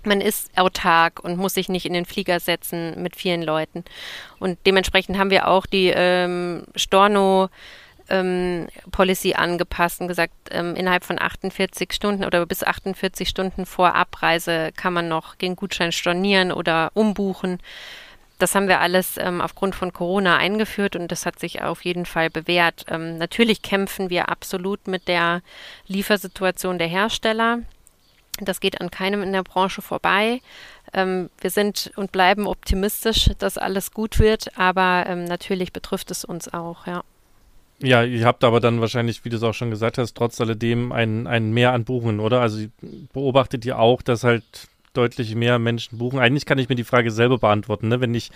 Man 0.06 0.22
ist 0.22 0.58
autark 0.58 1.22
und 1.22 1.36
muss 1.36 1.56
sich 1.56 1.68
nicht 1.68 1.86
in 1.86 1.92
den 1.92 2.06
Flieger 2.06 2.40
setzen 2.40 3.04
mit 3.04 3.18
vielen 3.18 3.44
Leuten. 3.44 3.84
Und 4.40 4.60
dementsprechend 4.66 5.18
haben 5.18 5.30
wir 5.30 5.50
auch 5.50 5.66
die 5.66 5.92
ähm, 5.94 6.64
Storno 6.78 7.50
ähm, 8.10 8.68
Policy 8.92 9.34
angepasst 9.34 10.02
und 10.02 10.08
gesagt, 10.08 10.34
ähm, 10.52 10.76
innerhalb 10.76 11.04
von 11.04 11.20
48 11.20 11.94
Stunden 11.94 12.26
oder 12.26 12.46
bis 12.46 12.64
48 12.64 13.28
Stunden 13.28 13.66
vor 13.66 13.96
Abreise 13.96 14.72
kann 14.76 14.94
man 14.94 15.08
noch 15.08 15.36
den 15.36 15.56
Gutschein 15.56 15.92
stornieren 15.92 16.52
oder 16.52 16.92
umbuchen. 16.94 17.60
Das 18.40 18.56
haben 18.56 18.70
wir 18.70 18.80
alles 18.80 19.18
ähm, 19.18 19.42
aufgrund 19.42 19.76
von 19.76 19.92
Corona 19.92 20.38
eingeführt 20.38 20.96
und 20.96 21.12
das 21.12 21.26
hat 21.26 21.40
sich 21.40 21.62
auf 21.62 21.84
jeden 21.84 22.06
Fall 22.06 22.30
bewährt. 22.30 22.86
Ähm, 22.90 23.18
natürlich 23.18 23.62
kämpfen 23.62 24.10
wir 24.10 24.30
absolut 24.30 24.88
mit 24.88 25.10
der 25.10 25.42
Liefersituation 25.88 26.78
der 26.78 26.88
Hersteller. 26.88 27.60
Das 28.40 28.62
geht 28.62 28.80
an 28.80 28.90
keinem 28.90 29.22
in 29.22 29.34
der 29.34 29.44
Branche 29.44 29.82
vorbei. 29.82 30.40
Ähm, 30.94 31.30
wir 31.42 31.50
sind 31.50 31.92
und 31.98 32.14
bleiben 32.14 32.48
optimistisch, 32.48 33.30
dass 33.38 33.58
alles 33.58 33.92
gut 33.92 34.20
wird, 34.20 34.58
aber 34.58 35.04
ähm, 35.08 35.26
natürlich 35.26 35.74
betrifft 35.74 36.10
es 36.10 36.24
uns 36.24 36.52
auch, 36.52 36.88
ja. 36.88 37.04
Ja, 37.82 38.04
ihr 38.04 38.26
habt 38.26 38.44
aber 38.44 38.60
dann 38.60 38.82
wahrscheinlich, 38.82 39.24
wie 39.24 39.30
du 39.30 39.38
es 39.38 39.44
auch 39.44 39.54
schon 39.54 39.70
gesagt 39.70 39.98
hast, 39.98 40.16
trotz 40.16 40.40
alledem 40.42 40.92
ein, 40.92 41.28
ein 41.28 41.52
Mehr 41.52 41.72
an 41.72 41.86
Buchungen, 41.86 42.20
oder? 42.20 42.42
Also 42.42 42.66
beobachtet 43.14 43.66
ihr 43.66 43.80
auch, 43.80 44.02
dass 44.02 44.24
halt 44.24 44.44
deutlich 44.94 45.36
mehr 45.36 45.60
Menschen 45.60 45.98
buchen? 45.98 46.20
Eigentlich 46.20 46.46
kann 46.46 46.60
ich 46.60 46.68
mir 46.68 46.76
die 46.76 46.84
Frage 46.84 47.12
selber 47.12 47.38
beantworten, 47.38 47.88
ne? 47.88 48.02
Wenn 48.02 48.14
ich, 48.14 48.32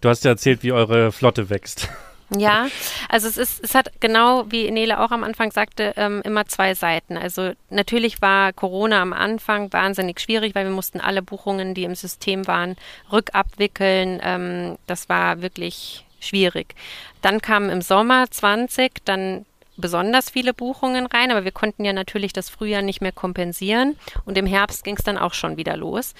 du 0.00 0.08
hast 0.08 0.24
ja 0.24 0.30
erzählt, 0.30 0.62
wie 0.62 0.72
eure 0.72 1.12
Flotte 1.12 1.50
wächst. 1.50 1.88
Ja, 2.36 2.66
also 3.08 3.26
es 3.26 3.38
ist, 3.38 3.64
es 3.64 3.74
hat 3.74 4.00
genau, 4.00 4.44
wie 4.50 4.70
Nele 4.70 5.00
auch 5.00 5.12
am 5.12 5.24
Anfang 5.24 5.50
sagte, 5.50 5.94
ähm, 5.96 6.20
immer 6.24 6.44
zwei 6.44 6.74
Seiten. 6.74 7.16
Also 7.16 7.52
natürlich 7.70 8.20
war 8.20 8.52
Corona 8.52 9.00
am 9.00 9.14
Anfang 9.14 9.72
wahnsinnig 9.72 10.20
schwierig, 10.20 10.54
weil 10.54 10.66
wir 10.66 10.72
mussten 10.72 11.00
alle 11.00 11.22
Buchungen, 11.22 11.72
die 11.72 11.84
im 11.84 11.94
System 11.94 12.46
waren, 12.46 12.76
rückabwickeln. 13.10 14.20
Ähm, 14.22 14.76
das 14.86 15.08
war 15.08 15.40
wirklich 15.40 16.04
schwierig. 16.20 16.74
Dann 17.22 17.40
kamen 17.40 17.70
im 17.70 17.82
Sommer 17.82 18.30
20 18.30 19.04
dann 19.04 19.46
besonders 19.76 20.30
viele 20.30 20.54
Buchungen 20.54 21.06
rein, 21.06 21.30
aber 21.30 21.44
wir 21.44 21.52
konnten 21.52 21.84
ja 21.84 21.92
natürlich 21.92 22.32
das 22.32 22.48
Frühjahr 22.48 22.82
nicht 22.82 23.00
mehr 23.00 23.12
kompensieren 23.12 23.96
und 24.24 24.36
im 24.36 24.46
Herbst 24.46 24.82
ging 24.82 24.96
es 24.96 25.04
dann 25.04 25.18
auch 25.18 25.34
schon 25.34 25.56
wieder 25.56 25.76
los, 25.76 26.14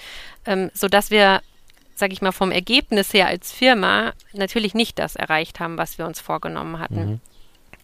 ähm, 0.45 0.71
sodass 0.73 1.11
wir 1.11 1.41
sage 1.99 2.13
ich 2.13 2.21
mal, 2.21 2.31
vom 2.31 2.51
Ergebnis 2.51 3.13
her 3.13 3.27
als 3.27 3.51
Firma 3.51 4.13
natürlich 4.33 4.73
nicht 4.73 4.97
das 4.97 5.15
erreicht 5.15 5.59
haben, 5.59 5.77
was 5.77 5.97
wir 5.97 6.05
uns 6.05 6.21
vorgenommen 6.21 6.79
hatten. 6.79 6.95
Mhm. 6.95 7.21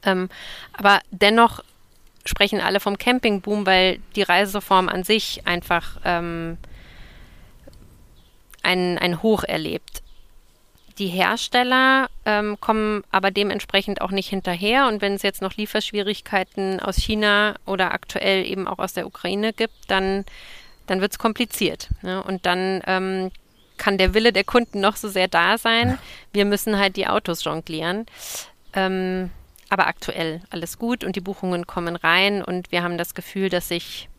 Ähm, 0.04 0.30
aber 0.74 1.02
dennoch 1.12 1.64
sprechen 2.26 2.62
alle 2.62 2.80
vom 2.80 2.98
Campingboom, 2.98 3.66
weil 3.66 4.00
die 4.16 4.24
Reiseform 4.24 4.90
an 4.90 5.04
sich 5.04 5.46
einfach 5.46 5.98
ähm, 6.06 6.58
ein, 8.64 8.98
ein 8.98 9.22
Hoch 9.22 9.44
erlebt. 9.44 9.95
Die 10.98 11.08
Hersteller 11.08 12.10
ähm, 12.26 12.58
kommen 12.62 13.04
aber 13.12 13.30
dementsprechend 13.30 14.02
auch 14.02 14.12
nicht 14.12 14.30
hinterher. 14.30 14.88
Und 14.88 15.02
wenn 15.02 15.14
es 15.14 15.24
jetzt 15.24 15.42
noch 15.42 15.56
Lieferschwierigkeiten 15.56 16.80
aus 16.80 16.96
China 16.96 17.56
oder 17.66 17.94
aktuell 17.94 18.46
eben 18.46 18.68
auch 18.68 18.80
aus 18.80 18.94
der 18.94 19.06
Ukraine 19.06 19.52
gibt, 19.52 19.76
dann, 19.88 20.26
dann 20.88 21.02
wird 21.02 21.12
es 21.12 21.20
kompliziert. 21.20 21.90
Ne? 22.02 22.24
Und 22.24 22.46
dann 22.46 22.82
ähm, 22.88 23.32
kann 23.78 23.98
der 23.98 24.14
Wille 24.14 24.32
der 24.32 24.46
Kunden 24.46 24.80
noch 24.80 24.96
so 24.96 25.10
sehr 25.10 25.28
da 25.28 25.58
sein. 25.58 25.98
Wir 26.32 26.46
müssen 26.46 26.78
halt 26.78 26.96
die 26.96 27.08
Autos 27.08 27.44
jonglieren. 27.44 28.06
Ähm, 28.74 29.32
aber 29.70 29.88
aktuell 29.88 30.42
alles 30.50 30.78
gut 30.78 31.04
und 31.04 31.16
die 31.16 31.22
Buchungen 31.22 31.68
kommen 31.68 31.96
rein 31.96 32.44
und 32.44 32.72
wir 32.72 32.84
haben 32.84 32.98
das 32.98 33.16
Gefühl, 33.16 33.50
dass 33.50 33.68
sich 33.68 34.10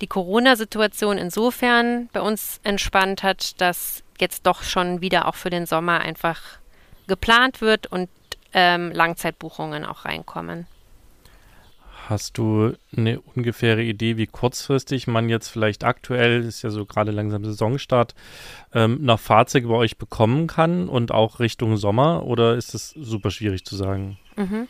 die 0.00 0.06
Corona-Situation 0.06 1.18
insofern 1.18 2.08
bei 2.12 2.20
uns 2.20 2.60
entspannt 2.62 3.22
hat, 3.22 3.60
dass 3.60 4.02
jetzt 4.18 4.46
doch 4.46 4.62
schon 4.62 5.00
wieder 5.00 5.26
auch 5.26 5.34
für 5.34 5.50
den 5.50 5.66
Sommer 5.66 6.00
einfach 6.00 6.40
geplant 7.06 7.60
wird 7.60 7.86
und 7.86 8.08
ähm, 8.52 8.92
Langzeitbuchungen 8.92 9.84
auch 9.84 10.04
reinkommen. 10.04 10.66
Hast 12.08 12.38
du 12.38 12.72
eine 12.96 13.20
ungefähre 13.20 13.82
Idee, 13.82 14.16
wie 14.16 14.26
kurzfristig 14.26 15.06
man 15.06 15.28
jetzt 15.28 15.48
vielleicht 15.48 15.84
aktuell, 15.84 16.42
ist 16.42 16.62
ja 16.62 16.70
so 16.70 16.84
gerade 16.84 17.12
langsam 17.12 17.44
Saisonstart, 17.44 18.16
ähm, 18.74 18.98
noch 19.00 19.20
Fahrzeuge 19.20 19.68
bei 19.68 19.74
euch 19.74 19.96
bekommen 19.96 20.48
kann 20.48 20.88
und 20.88 21.12
auch 21.12 21.38
Richtung 21.38 21.76
Sommer? 21.76 22.24
Oder 22.24 22.56
ist 22.56 22.74
das 22.74 22.90
super 22.90 23.30
schwierig 23.30 23.64
zu 23.64 23.76
sagen? 23.76 24.18
Mhm. 24.36 24.68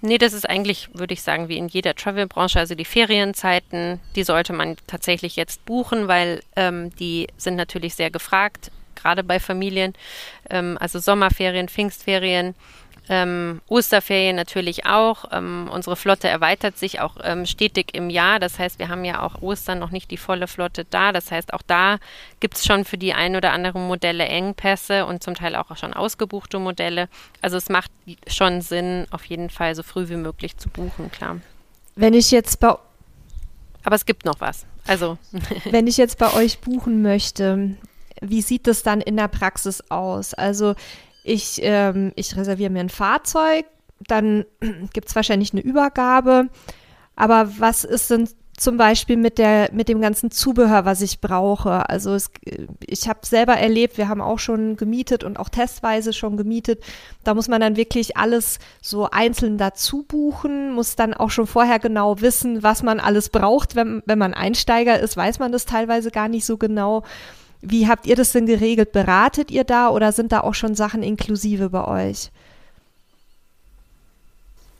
Nee, 0.00 0.18
das 0.18 0.32
ist 0.32 0.48
eigentlich, 0.48 0.88
würde 0.94 1.14
ich 1.14 1.22
sagen, 1.22 1.48
wie 1.48 1.58
in 1.58 1.68
jeder 1.68 1.94
Travel-Branche. 1.94 2.58
Also 2.58 2.74
die 2.74 2.84
Ferienzeiten, 2.84 4.00
die 4.16 4.24
sollte 4.24 4.52
man 4.52 4.76
tatsächlich 4.86 5.36
jetzt 5.36 5.64
buchen, 5.64 6.08
weil 6.08 6.42
ähm, 6.56 6.94
die 6.96 7.26
sind 7.36 7.56
natürlich 7.56 7.94
sehr 7.94 8.10
gefragt, 8.10 8.70
gerade 8.94 9.24
bei 9.24 9.40
Familien. 9.40 9.94
Ähm, 10.48 10.78
also 10.80 10.98
Sommerferien, 10.98 11.68
Pfingstferien 11.68 12.54
ähm, 13.10 13.60
Osterferien 13.66 14.36
natürlich 14.36 14.86
auch. 14.86 15.24
Ähm, 15.32 15.68
unsere 15.72 15.96
Flotte 15.96 16.28
erweitert 16.28 16.78
sich 16.78 17.00
auch 17.00 17.16
ähm, 17.24 17.44
stetig 17.44 17.92
im 17.92 18.08
Jahr. 18.08 18.38
Das 18.38 18.60
heißt, 18.60 18.78
wir 18.78 18.88
haben 18.88 19.04
ja 19.04 19.20
auch 19.22 19.42
Ostern 19.42 19.80
noch 19.80 19.90
nicht 19.90 20.12
die 20.12 20.16
volle 20.16 20.46
Flotte 20.46 20.86
da. 20.88 21.10
Das 21.10 21.32
heißt, 21.32 21.52
auch 21.52 21.62
da 21.66 21.98
gibt 22.38 22.56
es 22.56 22.64
schon 22.64 22.84
für 22.84 22.98
die 22.98 23.12
ein 23.12 23.34
oder 23.34 23.50
anderen 23.50 23.88
Modelle 23.88 24.26
Engpässe 24.26 25.06
und 25.06 25.24
zum 25.24 25.34
Teil 25.34 25.56
auch 25.56 25.76
schon 25.76 25.92
ausgebuchte 25.92 26.60
Modelle. 26.60 27.08
Also 27.42 27.56
es 27.56 27.68
macht 27.68 27.90
schon 28.28 28.60
Sinn, 28.60 29.08
auf 29.10 29.24
jeden 29.24 29.50
Fall 29.50 29.74
so 29.74 29.82
früh 29.82 30.08
wie 30.08 30.16
möglich 30.16 30.56
zu 30.56 30.68
buchen, 30.68 31.10
klar. 31.10 31.38
Wenn 31.96 32.14
ich 32.14 32.30
jetzt 32.30 32.60
bei 32.60 32.76
aber 33.82 33.96
es 33.96 34.04
gibt 34.04 34.24
noch 34.24 34.40
was. 34.40 34.66
Also 34.86 35.18
wenn 35.70 35.88
ich 35.88 35.96
jetzt 35.96 36.18
bei 36.18 36.32
euch 36.34 36.60
buchen 36.60 37.02
möchte, 37.02 37.76
wie 38.20 38.42
sieht 38.42 38.68
das 38.68 38.84
dann 38.84 39.00
in 39.00 39.16
der 39.16 39.28
Praxis 39.28 39.82
aus? 39.90 40.32
Also 40.34 40.76
ich, 41.24 41.60
ähm, 41.62 42.12
ich 42.16 42.36
reserviere 42.36 42.70
mir 42.70 42.80
ein 42.80 42.88
Fahrzeug, 42.88 43.66
dann 44.06 44.44
gibt 44.92 45.08
es 45.08 45.16
wahrscheinlich 45.16 45.52
eine 45.52 45.62
Übergabe. 45.62 46.48
Aber 47.16 47.50
was 47.58 47.84
ist 47.84 48.10
denn 48.10 48.28
zum 48.60 48.76
Beispiel 48.76 49.16
mit 49.16 49.38
der 49.38 49.70
mit 49.72 49.88
dem 49.88 50.02
ganzen 50.02 50.30
Zubehör, 50.30 50.84
was 50.84 51.00
ich 51.00 51.20
brauche. 51.20 51.88
Also 51.88 52.14
es, 52.14 52.30
ich 52.86 53.08
habe 53.08 53.20
selber 53.22 53.54
erlebt, 53.54 53.96
wir 53.96 54.08
haben 54.08 54.20
auch 54.20 54.38
schon 54.38 54.76
gemietet 54.76 55.24
und 55.24 55.38
auch 55.38 55.48
testweise 55.48 56.12
schon 56.12 56.36
gemietet. 56.36 56.84
Da 57.24 57.32
muss 57.32 57.48
man 57.48 57.62
dann 57.62 57.76
wirklich 57.76 58.18
alles 58.18 58.58
so 58.82 59.08
einzeln 59.10 59.56
dazu 59.56 60.02
buchen, 60.02 60.74
muss 60.74 60.94
dann 60.94 61.14
auch 61.14 61.30
schon 61.30 61.46
vorher 61.46 61.78
genau 61.78 62.20
wissen, 62.20 62.62
was 62.62 62.82
man 62.82 63.00
alles 63.00 63.30
braucht. 63.30 63.76
Wenn, 63.76 64.02
wenn 64.04 64.18
man 64.18 64.34
Einsteiger 64.34 65.00
ist, 65.00 65.16
weiß 65.16 65.38
man 65.38 65.52
das 65.52 65.64
teilweise 65.64 66.10
gar 66.10 66.28
nicht 66.28 66.44
so 66.44 66.58
genau. 66.58 67.02
Wie 67.62 67.88
habt 67.88 68.06
ihr 68.06 68.16
das 68.16 68.32
denn 68.32 68.46
geregelt? 68.46 68.92
Beratet 68.92 69.50
ihr 69.50 69.64
da 69.64 69.90
oder 69.90 70.12
sind 70.12 70.32
da 70.32 70.40
auch 70.40 70.54
schon 70.54 70.74
Sachen 70.74 71.02
inklusive 71.02 71.70
bei 71.70 71.84
euch? 71.86 72.30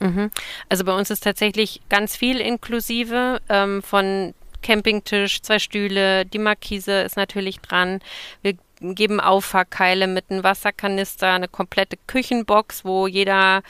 Mhm. 0.01 0.31
Also 0.69 0.85
bei 0.85 0.97
uns 0.97 1.11
ist 1.11 1.25
tatsächlich 1.25 1.83
ganz 1.91 2.17
viel 2.17 2.41
inklusive 2.41 3.41
ähm, 3.49 3.83
von 3.83 4.35
Campingtisch, 4.63 5.43
zwei 5.43 5.59
Stühle, 5.59 6.27
die 6.27 6.39
Markise 6.39 7.03
ist 7.03 7.17
natürlich 7.17 7.61
dran. 7.61 8.01
Wir 8.43 8.57
geben 8.81 9.21
Auffahrkeile 9.21 10.07
mit 10.07 10.27
einem 10.31 10.43
Wasserkanister, 10.43 11.33
eine 11.33 11.49
komplette 11.49 11.97
Küchenbox, 12.07 12.85
wo 12.85 13.07
jeder 13.07 13.63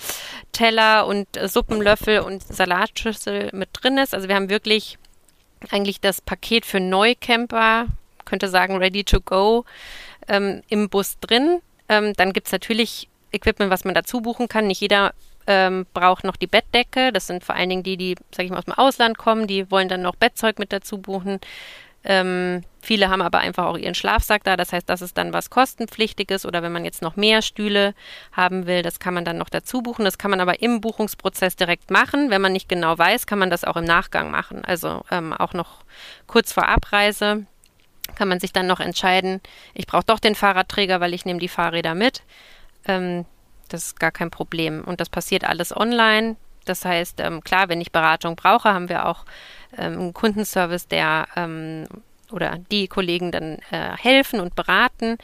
Teller 0.53 1.07
und 1.07 1.27
Suppenlöffel 1.45 2.21
und 2.21 2.43
Salatschüssel 2.43 3.51
mit 3.53 3.71
drin 3.73 3.99
ist. 3.99 4.15
Also 4.15 4.29
wir 4.29 4.37
haben 4.37 4.51
wirklich 4.51 4.99
eigentlich 5.71 6.01
das 6.01 6.21
Paket 6.21 6.65
für 6.65 6.81
Neucamper 6.81 7.87
könnte 8.31 8.49
sagen 8.49 8.77
ready 8.77 9.05
to 9.05 9.21
go 9.21 9.65
ähm, 10.29 10.63
im 10.69 10.89
Bus 10.89 11.19
drin. 11.21 11.61
Ähm, 11.89 12.15
dann 12.17 12.33
gibt 12.33 12.47
es 12.47 12.53
natürlich 12.53 13.09
Equipment, 13.33 13.71
was 13.71 13.85
man 13.85 13.95
dazu 13.95 14.21
buchen 14.21 14.49
kann. 14.49 14.69
Nicht 14.69 14.81
jeder 14.81 15.13
ähm, 15.47 15.87
braucht 15.93 16.25
noch 16.25 16.37
die 16.37 16.47
Bettdecke. 16.47 17.13
Das 17.13 17.27
sind 17.27 17.45
vor 17.45 17.57
allen 17.57 17.69
Dingen 17.69 17.83
die, 17.83 17.97
die, 17.97 18.15
sag 18.31 18.45
ich 18.45 18.51
mal, 18.51 18.59
aus 18.59 18.65
dem 18.65 18.75
Ausland 18.75 19.19
kommen. 19.19 19.47
Die 19.47 19.71
wollen 19.71 19.89
dann 19.89 20.03
noch 20.03 20.15
Bettzeug 20.15 20.59
mit 20.59 20.73
dazu 20.73 20.99
buchen. 20.99 21.41
Ähm, 22.03 22.63
viele 22.81 23.11
haben 23.11 23.21
aber 23.21 23.41
einfach 23.41 23.67
auch 23.67 23.77
ihren 23.77 23.95
Schlafsack 23.95 24.45
da. 24.45 24.57
Das 24.57 24.73
heißt, 24.73 24.89
das 24.89 25.03
ist 25.03 25.19
dann 25.19 25.33
was 25.33 25.51
kostenpflichtiges. 25.51 26.47
Oder 26.47 26.63
wenn 26.63 26.73
man 26.73 26.85
jetzt 26.85 27.03
noch 27.03 27.17
mehr 27.17 27.43
Stühle 27.43 27.95
haben 28.33 28.67
will, 28.67 28.83
das 28.83 29.01
kann 29.01 29.15
man 29.15 29.25
dann 29.25 29.39
noch 29.39 29.51
dazu 29.51 29.83
buchen. 29.83 30.05
Das 30.05 30.19
kann 30.19 30.31
man 30.31 30.41
aber 30.41 30.63
im 30.63 30.81
Buchungsprozess 30.81 31.57
direkt 31.57 31.91
machen. 31.91 32.31
Wenn 32.31 32.41
man 32.41 32.53
nicht 32.53 32.69
genau 32.69 32.97
weiß, 32.97 33.27
kann 33.27 33.39
man 33.39 33.51
das 33.51 33.65
auch 33.65 33.77
im 33.77 33.85
Nachgang 33.85 34.31
machen. 34.31 34.65
Also 34.65 35.03
ähm, 35.11 35.33
auch 35.33 35.53
noch 35.53 35.85
kurz 36.27 36.53
vor 36.53 36.69
Abreise 36.69 37.47
kann 38.21 38.29
man 38.29 38.39
sich 38.39 38.53
dann 38.53 38.67
noch 38.67 38.81
entscheiden, 38.81 39.41
ich 39.73 39.87
brauche 39.87 40.05
doch 40.05 40.19
den 40.19 40.35
Fahrradträger, 40.35 41.01
weil 41.01 41.15
ich 41.15 41.25
nehme 41.25 41.41
die 41.41 41.49
Fahrräder 41.49 41.95
mit. 41.95 42.23
Ähm, 42.87 43.25
das 43.71 43.87
ist 43.87 43.99
gar 43.99 44.11
kein 44.11 44.31
Problem. 44.31 44.85
Und 44.85 45.01
das 45.01 45.09
passiert 45.09 45.43
alles 45.45 45.75
online. 45.75 46.37
Das 46.67 46.85
heißt, 46.85 47.19
ähm, 47.21 47.43
klar, 47.43 47.71
wenn 47.71 47.81
ich 47.81 47.93
Beratung 47.93 48.37
brauche, 48.37 48.75
haben 48.75 48.91
wir 48.91 49.07
auch 49.07 49.25
ähm, 49.79 49.99
einen 49.99 50.13
Kundenservice, 50.13 50.87
der 50.87 51.29
ähm, 51.35 51.87
oder 52.31 52.59
die 52.71 52.89
Kollegen 52.89 53.33
dann 53.33 53.57
äh, 53.71 53.97
helfen 53.97 54.39
und 54.39 54.55
beraten. 54.55 55.17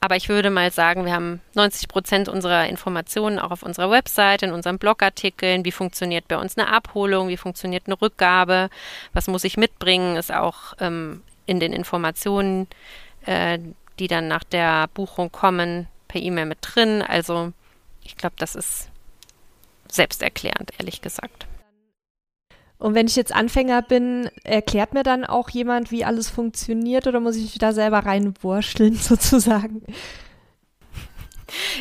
Aber 0.00 0.16
ich 0.16 0.30
würde 0.30 0.48
mal 0.48 0.70
sagen, 0.70 1.04
wir 1.04 1.12
haben 1.12 1.42
90 1.52 1.86
Prozent 1.86 2.30
unserer 2.30 2.66
Informationen 2.66 3.38
auch 3.38 3.50
auf 3.50 3.62
unserer 3.62 3.90
Website, 3.90 4.42
in 4.42 4.52
unseren 4.52 4.78
Blogartikeln. 4.78 5.66
Wie 5.66 5.72
funktioniert 5.72 6.28
bei 6.28 6.38
uns 6.38 6.56
eine 6.56 6.72
Abholung? 6.72 7.28
Wie 7.28 7.36
funktioniert 7.36 7.88
eine 7.88 8.00
Rückgabe? 8.00 8.70
Was 9.12 9.26
muss 9.26 9.44
ich 9.44 9.58
mitbringen? 9.58 10.16
Ist 10.16 10.32
auch 10.32 10.72
ähm, 10.80 11.22
in 11.48 11.60
den 11.60 11.72
Informationen, 11.72 12.68
äh, 13.26 13.58
die 13.98 14.06
dann 14.06 14.28
nach 14.28 14.44
der 14.44 14.88
Buchung 14.94 15.32
kommen, 15.32 15.88
per 16.06 16.20
E-Mail 16.20 16.46
mit 16.46 16.58
drin. 16.62 17.02
Also 17.02 17.52
ich 18.04 18.16
glaube, 18.16 18.36
das 18.38 18.54
ist 18.54 18.90
selbsterklärend, 19.90 20.72
ehrlich 20.78 21.00
gesagt. 21.00 21.46
Und 22.78 22.94
wenn 22.94 23.08
ich 23.08 23.16
jetzt 23.16 23.34
Anfänger 23.34 23.82
bin, 23.82 24.30
erklärt 24.44 24.94
mir 24.94 25.02
dann 25.02 25.24
auch 25.24 25.50
jemand, 25.50 25.90
wie 25.90 26.04
alles 26.04 26.30
funktioniert 26.30 27.06
oder 27.06 27.18
muss 27.18 27.36
ich 27.36 27.58
da 27.58 27.72
selber 27.72 28.00
reinwurschteln 28.00 28.94
sozusagen? 28.96 29.82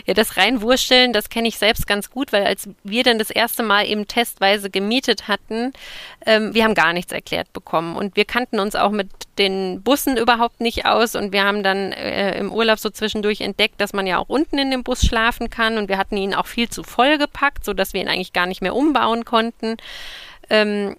Ja, 0.06 0.14
das 0.14 0.38
Reinwursteln, 0.38 1.14
das 1.14 1.30
kenne 1.30 1.48
ich 1.48 1.58
selbst 1.58 1.88
ganz 1.88 2.10
gut, 2.10 2.32
weil 2.32 2.46
als 2.46 2.70
wir 2.84 3.04
dann 3.04 3.20
das 3.20 3.30
erste 3.30 3.64
Mal 3.64 3.88
eben 3.88 4.08
testweise 4.08 4.70
gemietet 4.70 5.28
hatten, 5.28 5.74
ähm, 6.26 6.54
wir 6.54 6.64
haben 6.64 6.74
gar 6.74 6.94
nichts 6.94 7.12
erklärt 7.12 7.52
bekommen. 7.54 7.96
Und 7.96 8.16
wir 8.16 8.26
kannten 8.26 8.60
uns 8.60 8.76
auch 8.76 8.92
mit 8.92 9.10
den 9.38 9.82
Bussen 9.82 10.18
überhaupt 10.18 10.62
nicht 10.62 10.86
aus. 10.86 11.16
Und 11.16 11.32
wir 11.32 11.44
haben 11.44 11.64
dann 11.64 11.92
äh, 11.92 12.38
im 12.38 12.52
Urlaub 12.52 12.80
so 12.80 12.90
zwischendurch 12.90 13.42
entdeckt, 13.42 13.80
dass 13.82 13.94
man 13.94 14.08
ja 14.08 14.18
auch 14.18 14.30
unten 14.30 14.58
in 14.58 14.72
dem 14.72 14.84
Bus 14.84 15.06
schlafen 15.06 15.50
kann. 15.50 15.78
Und 15.78 15.90
wir 15.90 15.98
hatten 15.98 16.18
ihn 16.18 16.34
auch 16.34 16.48
viel 16.48 16.70
zu 16.70 16.84
voll 16.84 17.18
gepackt, 17.18 17.66
sodass 17.66 17.94
wir 17.94 18.02
ihn 18.02 18.10
eigentlich 18.10 18.34
gar 18.34 18.46
nicht 18.46 18.62
mehr 18.62 18.76
umbauen 18.76 19.26
konnten. 19.26 19.78
Ähm, 20.50 20.96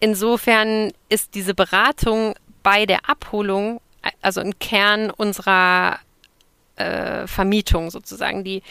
insofern 0.00 0.92
ist 1.08 1.34
diese 1.34 1.54
Beratung 1.54 2.34
bei 2.62 2.86
der 2.86 3.08
Abholung 3.08 3.80
also 4.22 4.40
ein 4.40 4.58
Kern 4.58 5.10
unserer 5.10 5.98
äh, 6.80 7.26
Vermietung 7.26 7.90
sozusagen. 7.90 8.44
Die, 8.44 8.62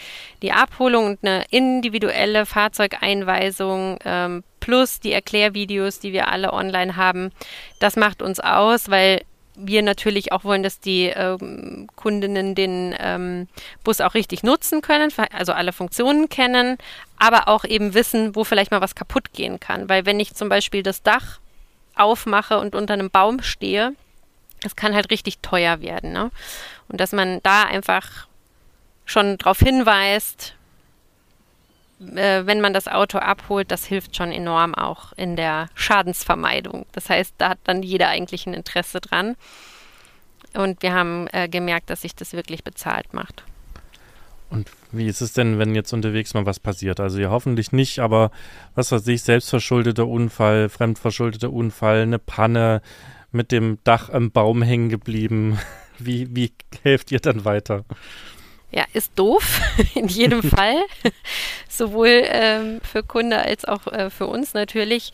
die 0.42 0.52
Abholung 0.52 1.06
und 1.06 1.18
eine 1.22 1.44
individuelle 1.50 2.46
Fahrzeugeinweisung 2.46 3.98
ähm, 4.04 4.42
plus 4.60 5.00
die 5.00 5.12
Erklärvideos, 5.12 6.00
die 6.00 6.12
wir 6.12 6.28
alle 6.28 6.52
online 6.52 6.96
haben, 6.96 7.30
das 7.78 7.96
macht 7.96 8.22
uns 8.22 8.40
aus, 8.40 8.90
weil 8.90 9.22
wir 9.62 9.82
natürlich 9.82 10.32
auch 10.32 10.44
wollen, 10.44 10.62
dass 10.62 10.80
die 10.80 11.06
ähm, 11.06 11.86
Kundinnen 11.96 12.54
den 12.54 12.94
ähm, 12.98 13.48
Bus 13.84 14.00
auch 14.00 14.14
richtig 14.14 14.42
nutzen 14.42 14.80
können, 14.80 15.12
also 15.32 15.52
alle 15.52 15.72
Funktionen 15.72 16.28
kennen, 16.28 16.78
aber 17.18 17.48
auch 17.48 17.64
eben 17.64 17.94
wissen, 17.94 18.34
wo 18.34 18.44
vielleicht 18.44 18.70
mal 18.70 18.80
was 18.80 18.94
kaputt 18.94 19.32
gehen 19.32 19.60
kann. 19.60 19.88
Weil 19.88 20.06
wenn 20.06 20.20
ich 20.20 20.34
zum 20.34 20.48
Beispiel 20.48 20.82
das 20.82 21.02
Dach 21.02 21.40
aufmache 21.94 22.58
und 22.58 22.74
unter 22.74 22.94
einem 22.94 23.10
Baum 23.10 23.42
stehe, 23.42 23.94
das 24.60 24.76
kann 24.76 24.94
halt 24.94 25.10
richtig 25.10 25.38
teuer 25.38 25.80
werden. 25.80 26.12
Ne? 26.12 26.30
Und 26.88 27.00
dass 27.00 27.12
man 27.12 27.40
da 27.42 27.64
einfach 27.64 28.26
schon 29.04 29.38
darauf 29.38 29.58
hinweist, 29.58 30.54
äh, 32.00 32.46
wenn 32.46 32.60
man 32.60 32.72
das 32.72 32.88
Auto 32.88 33.18
abholt, 33.18 33.70
das 33.70 33.84
hilft 33.84 34.16
schon 34.16 34.32
enorm 34.32 34.74
auch 34.74 35.12
in 35.16 35.36
der 35.36 35.68
Schadensvermeidung. 35.74 36.86
Das 36.92 37.10
heißt, 37.10 37.34
da 37.38 37.50
hat 37.50 37.58
dann 37.64 37.82
jeder 37.82 38.08
eigentlich 38.08 38.46
ein 38.46 38.54
Interesse 38.54 39.00
dran. 39.00 39.36
Und 40.54 40.82
wir 40.82 40.94
haben 40.94 41.28
äh, 41.32 41.48
gemerkt, 41.48 41.90
dass 41.90 42.02
sich 42.02 42.14
das 42.14 42.32
wirklich 42.32 42.64
bezahlt 42.64 43.14
macht. 43.14 43.44
Und 44.48 44.68
wie 44.90 45.06
ist 45.06 45.20
es 45.20 45.32
denn, 45.32 45.60
wenn 45.60 45.76
jetzt 45.76 45.92
unterwegs 45.92 46.34
mal 46.34 46.44
was 46.44 46.58
passiert? 46.58 46.98
Also 46.98 47.20
ja, 47.20 47.30
hoffentlich 47.30 47.70
nicht, 47.70 48.00
aber 48.00 48.32
was 48.74 48.90
weiß 48.90 49.06
ich, 49.06 49.22
selbstverschuldeter 49.22 50.08
Unfall, 50.08 50.68
fremdverschuldeter 50.68 51.52
Unfall, 51.52 52.02
eine 52.02 52.18
Panne, 52.18 52.82
mit 53.32 53.52
dem 53.52 53.78
Dach 53.84 54.10
am 54.10 54.30
Baum 54.30 54.62
hängen 54.62 54.88
geblieben. 54.88 55.58
Wie, 56.02 56.34
wie 56.34 56.50
helft 56.82 57.12
ihr 57.12 57.20
dann 57.20 57.44
weiter? 57.44 57.84
Ja, 58.70 58.84
ist 58.92 59.12
doof, 59.16 59.60
in 59.94 60.08
jedem 60.08 60.42
Fall. 60.50 60.76
Sowohl 61.68 62.22
ähm, 62.24 62.80
für 62.82 63.02
Kunde 63.02 63.38
als 63.38 63.64
auch 63.64 63.86
äh, 63.86 64.10
für 64.10 64.26
uns 64.26 64.54
natürlich. 64.54 65.12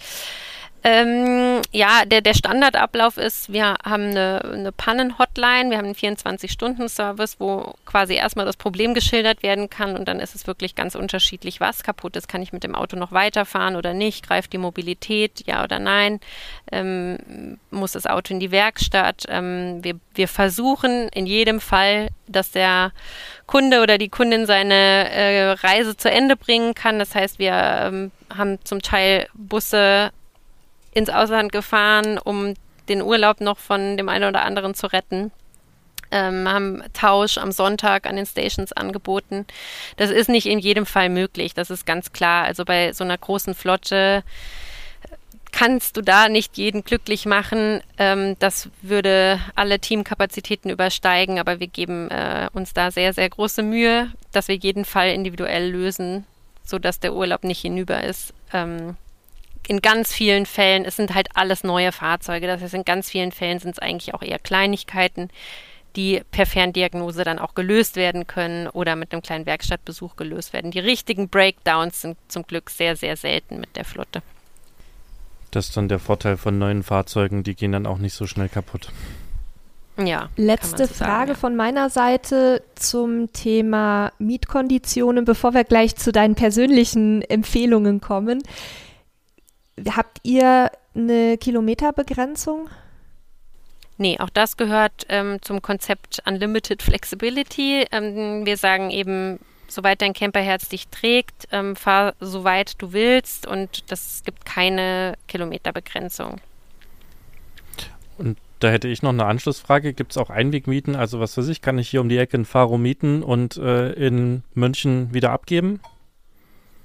Ähm, 0.88 1.62
ja, 1.72 2.04
der, 2.04 2.20
der 2.20 2.34
Standardablauf 2.34 3.16
ist, 3.16 3.52
wir 3.52 3.74
haben 3.84 4.10
eine, 4.10 4.40
eine 4.44 4.70
Pannen-Hotline, 4.70 5.70
wir 5.70 5.78
haben 5.78 5.86
einen 5.86 5.96
24-Stunden-Service, 5.96 7.40
wo 7.40 7.74
quasi 7.84 8.14
erstmal 8.14 8.46
das 8.46 8.56
Problem 8.56 8.94
geschildert 8.94 9.42
werden 9.42 9.68
kann 9.68 9.96
und 9.96 10.06
dann 10.06 10.20
ist 10.20 10.36
es 10.36 10.46
wirklich 10.46 10.76
ganz 10.76 10.94
unterschiedlich, 10.94 11.58
was 11.58 11.82
kaputt 11.82 12.14
ist. 12.14 12.28
Kann 12.28 12.40
ich 12.40 12.52
mit 12.52 12.62
dem 12.62 12.76
Auto 12.76 12.96
noch 12.96 13.10
weiterfahren 13.10 13.74
oder 13.74 13.94
nicht? 13.94 14.28
Greift 14.28 14.52
die 14.52 14.58
Mobilität, 14.58 15.42
ja 15.44 15.64
oder 15.64 15.80
nein? 15.80 16.20
Ähm, 16.70 17.58
muss 17.72 17.90
das 17.90 18.06
Auto 18.06 18.32
in 18.32 18.38
die 18.38 18.52
Werkstatt? 18.52 19.24
Ähm, 19.28 19.82
wir, 19.82 19.98
wir 20.14 20.28
versuchen 20.28 21.08
in 21.08 21.26
jedem 21.26 21.58
Fall, 21.58 22.10
dass 22.28 22.52
der 22.52 22.92
Kunde 23.46 23.82
oder 23.82 23.98
die 23.98 24.08
Kundin 24.08 24.46
seine 24.46 25.10
äh, 25.10 25.50
Reise 25.50 25.96
zu 25.96 26.08
Ende 26.08 26.36
bringen 26.36 26.74
kann. 26.76 27.00
Das 27.00 27.16
heißt, 27.16 27.40
wir 27.40 27.54
ähm, 27.54 28.12
haben 28.32 28.60
zum 28.62 28.82
Teil 28.82 29.26
Busse 29.34 30.12
ins 30.96 31.10
Ausland 31.10 31.52
gefahren, 31.52 32.18
um 32.18 32.54
den 32.88 33.02
Urlaub 33.02 33.42
noch 33.42 33.58
von 33.58 33.98
dem 33.98 34.08
einen 34.08 34.28
oder 34.30 34.44
anderen 34.44 34.74
zu 34.74 34.86
retten. 34.86 35.30
Ähm, 36.10 36.48
haben 36.48 36.82
Tausch 36.94 37.36
am 37.36 37.52
Sonntag 37.52 38.06
an 38.06 38.16
den 38.16 38.24
Stations 38.24 38.72
angeboten. 38.72 39.44
Das 39.96 40.10
ist 40.10 40.28
nicht 40.30 40.46
in 40.46 40.58
jedem 40.58 40.86
Fall 40.86 41.10
möglich, 41.10 41.52
das 41.52 41.68
ist 41.68 41.84
ganz 41.84 42.12
klar. 42.12 42.44
Also 42.44 42.64
bei 42.64 42.92
so 42.92 43.04
einer 43.04 43.18
großen 43.18 43.54
Flotte 43.54 44.22
kannst 45.52 45.96
du 45.98 46.00
da 46.00 46.30
nicht 46.30 46.56
jeden 46.56 46.82
glücklich 46.82 47.26
machen. 47.26 47.82
Ähm, 47.98 48.36
das 48.38 48.70
würde 48.80 49.38
alle 49.54 49.78
Teamkapazitäten 49.78 50.70
übersteigen, 50.70 51.38
aber 51.38 51.60
wir 51.60 51.66
geben 51.66 52.10
äh, 52.10 52.48
uns 52.54 52.72
da 52.72 52.90
sehr, 52.90 53.12
sehr 53.12 53.28
große 53.28 53.62
Mühe, 53.62 54.10
dass 54.32 54.48
wir 54.48 54.56
jeden 54.56 54.86
Fall 54.86 55.10
individuell 55.10 55.68
lösen, 55.70 56.24
sodass 56.64 57.00
der 57.00 57.12
Urlaub 57.14 57.44
nicht 57.44 57.60
hinüber 57.60 58.02
ist. 58.02 58.32
Ähm, 58.54 58.96
in 59.68 59.82
ganz 59.82 60.12
vielen 60.12 60.46
Fällen, 60.46 60.84
es 60.84 60.96
sind 60.96 61.14
halt 61.14 61.28
alles 61.34 61.64
neue 61.64 61.92
Fahrzeuge, 61.92 62.46
das 62.46 62.62
heißt, 62.62 62.74
in 62.74 62.84
ganz 62.84 63.10
vielen 63.10 63.32
Fällen 63.32 63.58
sind 63.58 63.72
es 63.72 63.78
eigentlich 63.78 64.14
auch 64.14 64.22
eher 64.22 64.38
Kleinigkeiten, 64.38 65.28
die 65.96 66.22
per 66.30 66.46
Ferndiagnose 66.46 67.24
dann 67.24 67.38
auch 67.38 67.54
gelöst 67.54 67.96
werden 67.96 68.26
können 68.26 68.68
oder 68.68 68.96
mit 68.96 69.12
einem 69.12 69.22
kleinen 69.22 69.46
Werkstattbesuch 69.46 70.16
gelöst 70.16 70.52
werden. 70.52 70.70
Die 70.70 70.78
richtigen 70.78 71.28
Breakdowns 71.28 72.02
sind 72.02 72.18
zum 72.28 72.46
Glück 72.46 72.70
sehr, 72.70 72.96
sehr 72.96 73.16
selten 73.16 73.58
mit 73.58 73.76
der 73.76 73.84
Flotte. 73.84 74.22
Das 75.50 75.68
ist 75.68 75.76
dann 75.76 75.88
der 75.88 75.98
Vorteil 75.98 76.36
von 76.36 76.58
neuen 76.58 76.82
Fahrzeugen, 76.82 77.42
die 77.42 77.54
gehen 77.54 77.72
dann 77.72 77.86
auch 77.86 77.98
nicht 77.98 78.14
so 78.14 78.26
schnell 78.26 78.48
kaputt. 78.48 78.90
Ja. 79.98 80.28
Letzte 80.36 80.86
so 80.86 80.92
Frage 80.92 81.10
sagen, 81.10 81.28
ja. 81.30 81.34
von 81.36 81.56
meiner 81.56 81.88
Seite 81.88 82.62
zum 82.74 83.32
Thema 83.32 84.12
Mietkonditionen, 84.18 85.24
bevor 85.24 85.54
wir 85.54 85.64
gleich 85.64 85.96
zu 85.96 86.12
deinen 86.12 86.34
persönlichen 86.34 87.22
Empfehlungen 87.22 88.02
kommen. 88.02 88.42
Habt 89.90 90.18
ihr 90.22 90.70
eine 90.94 91.36
Kilometerbegrenzung? 91.38 92.68
Nee, 93.98 94.18
auch 94.18 94.30
das 94.30 94.56
gehört 94.56 95.06
ähm, 95.08 95.38
zum 95.40 95.62
Konzept 95.62 96.22
Unlimited 96.26 96.82
Flexibility. 96.82 97.86
Ähm, 97.92 98.44
wir 98.44 98.56
sagen 98.56 98.90
eben, 98.90 99.38
soweit 99.68 100.02
dein 100.02 100.12
Camperherz 100.12 100.68
dich 100.68 100.88
trägt, 100.88 101.48
ähm, 101.50 101.76
fahr 101.76 102.14
so 102.20 102.44
weit 102.44 102.80
du 102.80 102.92
willst 102.92 103.46
und 103.46 103.90
das 103.90 104.22
gibt 104.24 104.44
keine 104.44 105.14
Kilometerbegrenzung. 105.28 106.40
Und 108.18 108.38
da 108.60 108.68
hätte 108.68 108.88
ich 108.88 109.02
noch 109.02 109.10
eine 109.10 109.26
Anschlussfrage. 109.26 109.92
Gibt 109.92 110.12
es 110.12 110.18
auch 110.18 110.30
Einwegmieten? 110.30 110.96
Also 110.96 111.20
was 111.20 111.36
weiß 111.36 111.48
ich, 111.48 111.60
kann 111.60 111.78
ich 111.78 111.88
hier 111.88 112.00
um 112.00 112.08
die 112.08 112.18
Ecke 112.18 112.38
ein 112.38 112.44
Faro 112.44 112.78
mieten 112.78 113.22
und 113.22 113.56
äh, 113.56 113.92
in 113.92 114.42
München 114.54 115.12
wieder 115.12 115.30
abgeben? 115.30 115.80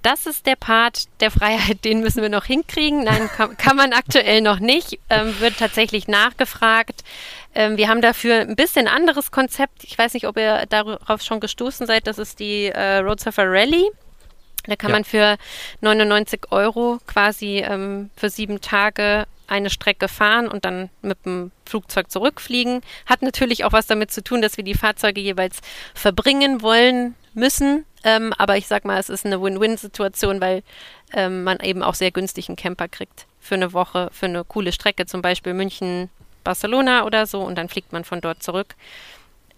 Das 0.02 0.26
ist 0.26 0.46
der 0.46 0.56
Part 0.56 1.06
der 1.20 1.32
Freiheit, 1.32 1.86
den 1.86 2.02
müssen 2.02 2.22
wir 2.22 2.30
noch 2.30 2.46
hinkriegen. 2.46 3.04
Nein, 3.04 3.30
kann, 3.36 3.58
kann 3.58 3.76
man 3.76 3.94
aktuell 3.94 4.42
noch 4.42 4.60
nicht. 4.60 5.00
Ähm, 5.10 5.40
wird 5.40 5.58
tatsächlich 5.58 6.08
nachgefragt. 6.08 7.04
Ähm, 7.54 7.78
wir 7.78 7.88
haben 7.88 8.02
dafür 8.02 8.42
ein 8.42 8.56
bisschen 8.56 8.88
anderes 8.88 9.32
Konzept. 9.32 9.84
Ich 9.84 9.98
weiß 9.98 10.14
nicht, 10.14 10.28
ob 10.28 10.38
ihr 10.38 10.66
darauf 10.68 11.22
schon 11.22 11.40
gestoßen 11.40 11.86
seid. 11.86 12.08
Das 12.08 12.18
ist 12.18 12.40
die 12.40 12.66
äh, 12.66 12.98
Road 12.98 13.20
Surfer 13.20 13.46
Rally. 13.46 13.90
Da 14.66 14.76
kann 14.76 14.92
ja. 14.92 14.96
man 14.96 15.04
für 15.04 15.38
99 15.82 16.52
Euro 16.52 17.00
quasi 17.08 17.64
ähm, 17.66 18.10
für 18.16 18.30
sieben 18.30 18.62
Tage 18.62 19.26
eine 19.48 19.70
Strecke 19.70 20.08
fahren 20.08 20.48
und 20.48 20.66
dann 20.66 20.90
mit 21.02 21.26
dem 21.26 21.52
Flugzeug 21.66 22.10
zurückfliegen. 22.10 22.82
Hat 23.06 23.22
natürlich 23.22 23.66
auch 23.66 23.74
was 23.74 23.88
damit 23.88 24.12
zu 24.12 24.24
tun, 24.24 24.42
dass 24.42 24.56
wir 24.56 24.64
die 24.64 24.76
Fahrzeuge 24.76 25.20
jeweils 25.20 25.60
verbringen 25.94 26.62
wollen 26.62 27.16
müssen. 27.34 27.86
Ähm, 28.04 28.34
aber 28.38 28.58
ich 28.58 28.68
sag 28.68 28.86
mal, 28.86 29.00
es 29.00 29.10
ist 29.10 29.26
eine 29.26 29.42
Win-Win-Situation, 29.42 30.42
weil 30.42 30.64
ähm, 31.14 31.44
man 31.44 31.60
eben 31.60 31.84
auch 31.84 31.96
sehr 31.96 32.12
günstig 32.12 32.50
einen 32.50 32.56
Camper 32.56 32.88
kriegt 32.88 33.28
für 33.40 33.56
eine 33.56 33.74
Woche, 33.74 34.10
für 34.12 34.28
eine 34.28 34.44
coole 34.44 34.72
Strecke, 34.72 35.06
zum 35.06 35.22
Beispiel 35.22 35.54
München, 35.54 36.10
Barcelona 36.44 37.06
oder 37.06 37.26
so, 37.26 37.42
und 37.42 37.58
dann 37.58 37.70
fliegt 37.70 37.92
man 37.94 38.04
von 38.04 38.22
dort 38.22 38.42
zurück. 38.42 38.76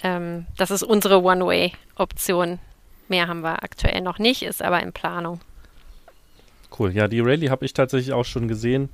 Ähm, 0.01 0.45
das 0.57 0.71
ist 0.71 0.83
unsere 0.83 1.21
One-Way-Option. 1.21 2.59
Mehr 3.07 3.27
haben 3.27 3.41
wir 3.41 3.63
aktuell 3.63 4.01
noch 4.01 4.19
nicht, 4.19 4.43
ist 4.43 4.61
aber 4.61 4.81
in 4.81 4.93
Planung. 4.93 5.39
Cool. 6.77 6.91
Ja, 6.91 7.07
die 7.07 7.19
Rallye 7.19 7.49
habe 7.49 7.65
ich 7.65 7.73
tatsächlich 7.73 8.13
auch 8.13 8.25
schon 8.25 8.47
gesehen. 8.47 8.89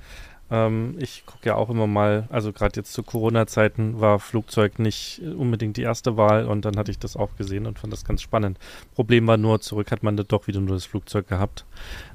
Ähm, 0.51 0.95
ich 0.99 1.25
gucke 1.25 1.47
ja 1.47 1.55
auch 1.55 1.69
immer 1.69 1.87
mal, 1.87 2.27
also 2.29 2.51
gerade 2.51 2.77
jetzt 2.77 2.93
zu 2.93 3.03
Corona-Zeiten 3.03 3.99
war 4.01 4.19
Flugzeug 4.19 4.79
nicht 4.79 5.21
unbedingt 5.21 5.77
die 5.77 5.83
erste 5.83 6.17
Wahl 6.17 6.45
und 6.45 6.65
dann 6.65 6.77
hatte 6.77 6.91
ich 6.91 6.99
das 6.99 7.15
auch 7.15 7.35
gesehen 7.37 7.67
und 7.67 7.79
fand 7.79 7.93
das 7.93 8.05
ganz 8.05 8.21
spannend. 8.21 8.57
Problem 8.95 9.27
war 9.27 9.37
nur, 9.37 9.61
zurück 9.61 9.91
hat 9.91 10.03
man 10.03 10.17
da 10.17 10.23
doch 10.23 10.47
wieder 10.47 10.59
nur 10.59 10.75
das 10.75 10.85
Flugzeug 10.85 11.27
gehabt. 11.27 11.65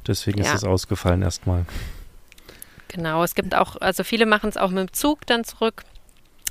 Deswegen 0.07 0.43
ja. 0.43 0.49
ist 0.49 0.55
es 0.55 0.65
ausgefallen 0.65 1.23
erstmal. 1.23 1.65
Genau, 2.89 3.25
es 3.25 3.35
gibt 3.35 3.55
auch, 3.55 3.77
also 3.81 4.05
viele 4.05 4.27
machen 4.27 4.49
es 4.49 4.57
auch 4.57 4.71
mit 4.71 4.89
dem 4.89 4.93
Zug 4.93 5.27
dann 5.27 5.45
zurück. 5.45 5.85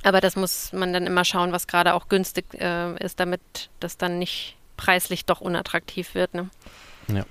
Aber 0.04 0.20
das 0.20 0.36
muss 0.36 0.74
man 0.74 0.92
dann 0.92 1.08
immer 1.08 1.24
schauen, 1.24 1.54
was 1.54 1.68
gerade 1.68 1.94
auch 1.94 2.10
günstig 2.10 2.46
äh, 2.56 2.98
ist, 3.04 3.20
damit 3.20 3.42
das 3.80 3.98
dann 3.98 4.20
nicht 4.20 4.58
preislich 4.76 5.26
doch 5.26 5.40
unattraktiv 5.40 6.14
wird. 6.14 6.34
Ne? 6.34 6.50
Ja. 7.08 7.24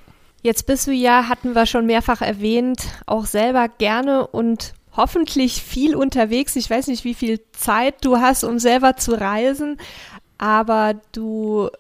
Jetzt 0.43 0.67
bist 0.67 0.89
du 0.89 0.93
ja, 0.93 1.29
hatten 1.29 1.55
wir 1.55 1.67
schon 1.67 1.87
mehrfach 1.87 2.21
erwähnt, 2.21 2.83
auch 3.07 3.27
selber 3.27 3.69
gerne 3.69 4.27
und 4.27 4.75
hoffentlich 4.97 5.63
viel 5.63 5.95
unterwegs. 5.95 6.57
Ich 6.57 6.69
weiß 6.69 6.89
nicht, 6.89 7.05
wie 7.05 7.15
viel 7.15 7.41
Zeit 7.53 8.05
du 8.05 8.19
hast, 8.19 8.43
um 8.43 8.59
selber 8.59 8.97
zu 8.97 9.13
reisen, 9.13 9.79
aber 10.39 10.95
du 11.13 11.71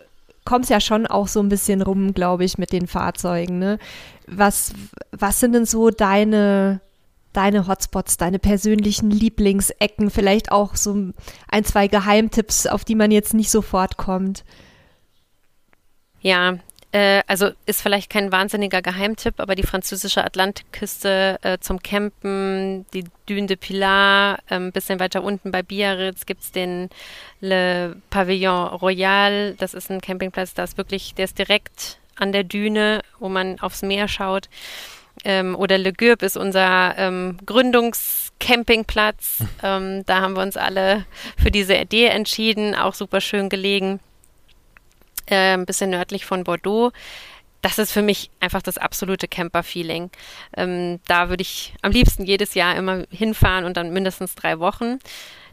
kommst 0.44 0.70
ja 0.70 0.80
schon 0.80 1.06
auch 1.06 1.28
so 1.28 1.40
ein 1.40 1.48
bisschen 1.48 1.82
rum, 1.82 2.14
glaube 2.14 2.44
ich, 2.44 2.56
mit 2.56 2.72
den 2.72 2.86
Fahrzeugen. 2.86 3.58
Ne? 3.58 3.78
Was, 4.26 4.72
was 5.10 5.40
sind 5.40 5.52
denn 5.52 5.66
so 5.66 5.90
deine, 5.90 6.80
deine 7.32 7.66
Hotspots, 7.66 8.16
deine 8.16 8.38
persönlichen 8.38 9.10
Lieblingsecken, 9.10 10.10
vielleicht 10.10 10.52
auch 10.52 10.76
so 10.76 11.12
ein, 11.48 11.64
zwei 11.64 11.88
Geheimtipps, 11.88 12.68
auf 12.68 12.84
die 12.84 12.94
man 12.94 13.10
jetzt 13.10 13.34
nicht 13.34 13.50
sofort 13.50 13.96
kommt? 13.96 14.44
Ja, 16.20 16.58
äh, 16.92 17.22
also 17.26 17.50
ist 17.64 17.80
vielleicht 17.80 18.10
kein 18.10 18.30
wahnsinniger 18.32 18.82
Geheimtipp, 18.82 19.40
aber 19.40 19.54
die 19.54 19.62
französische 19.62 20.22
Atlantikküste 20.22 21.38
äh, 21.42 21.58
zum 21.58 21.82
Campen, 21.82 22.84
die 22.92 23.04
Dune 23.26 23.46
de 23.46 23.56
Pilar, 23.56 24.40
ein 24.48 24.64
ähm, 24.64 24.72
bisschen 24.72 25.00
weiter 25.00 25.24
unten 25.24 25.50
bei 25.50 25.62
Biarritz 25.62 26.26
gibt 26.26 26.42
es 26.42 26.52
den 26.52 26.90
Le 27.40 27.96
Pavillon 28.10 28.68
Royal. 28.68 29.54
Das 29.54 29.72
ist 29.72 29.90
ein 29.90 30.02
Campingplatz, 30.02 30.52
da 30.52 30.64
ist 30.64 30.76
wirklich, 30.76 31.14
der 31.14 31.24
ist 31.24 31.38
direkt 31.38 31.98
an 32.16 32.30
der 32.32 32.44
Düne, 32.44 33.00
wo 33.18 33.30
man 33.30 33.58
aufs 33.60 33.80
Meer 33.80 34.06
schaut. 34.06 34.50
Ähm, 35.24 35.56
oder 35.56 35.78
Le 35.78 35.94
Gurb 35.94 36.22
ist 36.22 36.36
unser 36.36 36.94
ähm, 36.98 37.38
Gründungscampingplatz. 37.46 39.44
Ähm, 39.62 40.04
da 40.04 40.20
haben 40.20 40.36
wir 40.36 40.42
uns 40.42 40.58
alle 40.58 41.06
für 41.38 41.50
diese 41.50 41.74
Idee 41.74 42.06
entschieden, 42.06 42.74
auch 42.74 42.92
super 42.92 43.22
schön 43.22 43.48
gelegen 43.48 44.00
äh, 45.32 45.54
ein 45.54 45.66
bisschen 45.66 45.90
nördlich 45.90 46.24
von 46.24 46.44
Bordeaux. 46.44 46.92
Das 47.62 47.78
ist 47.78 47.92
für 47.92 48.02
mich 48.02 48.30
einfach 48.40 48.60
das 48.60 48.76
absolute 48.76 49.28
Camper-Feeling. 49.28 50.10
Ähm, 50.56 51.00
da 51.06 51.28
würde 51.28 51.42
ich 51.42 51.74
am 51.80 51.92
liebsten 51.92 52.24
jedes 52.24 52.54
Jahr 52.54 52.76
immer 52.76 53.04
hinfahren 53.10 53.64
und 53.64 53.76
dann 53.76 53.92
mindestens 53.92 54.34
drei 54.34 54.58
Wochen. 54.58 54.98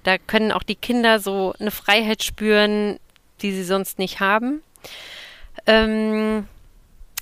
Da 0.04 0.18
können 0.18 0.52
auch 0.52 0.64
die 0.64 0.76
Kinder 0.76 1.20
so 1.20 1.54
eine 1.60 1.72
Freiheit 1.72 2.24
spüren, 2.24 3.00
die 3.42 3.52
sie 3.52 3.64
sonst 3.64 4.00
nicht 4.00 4.20
haben. 4.20 4.64
Ähm, 5.68 6.48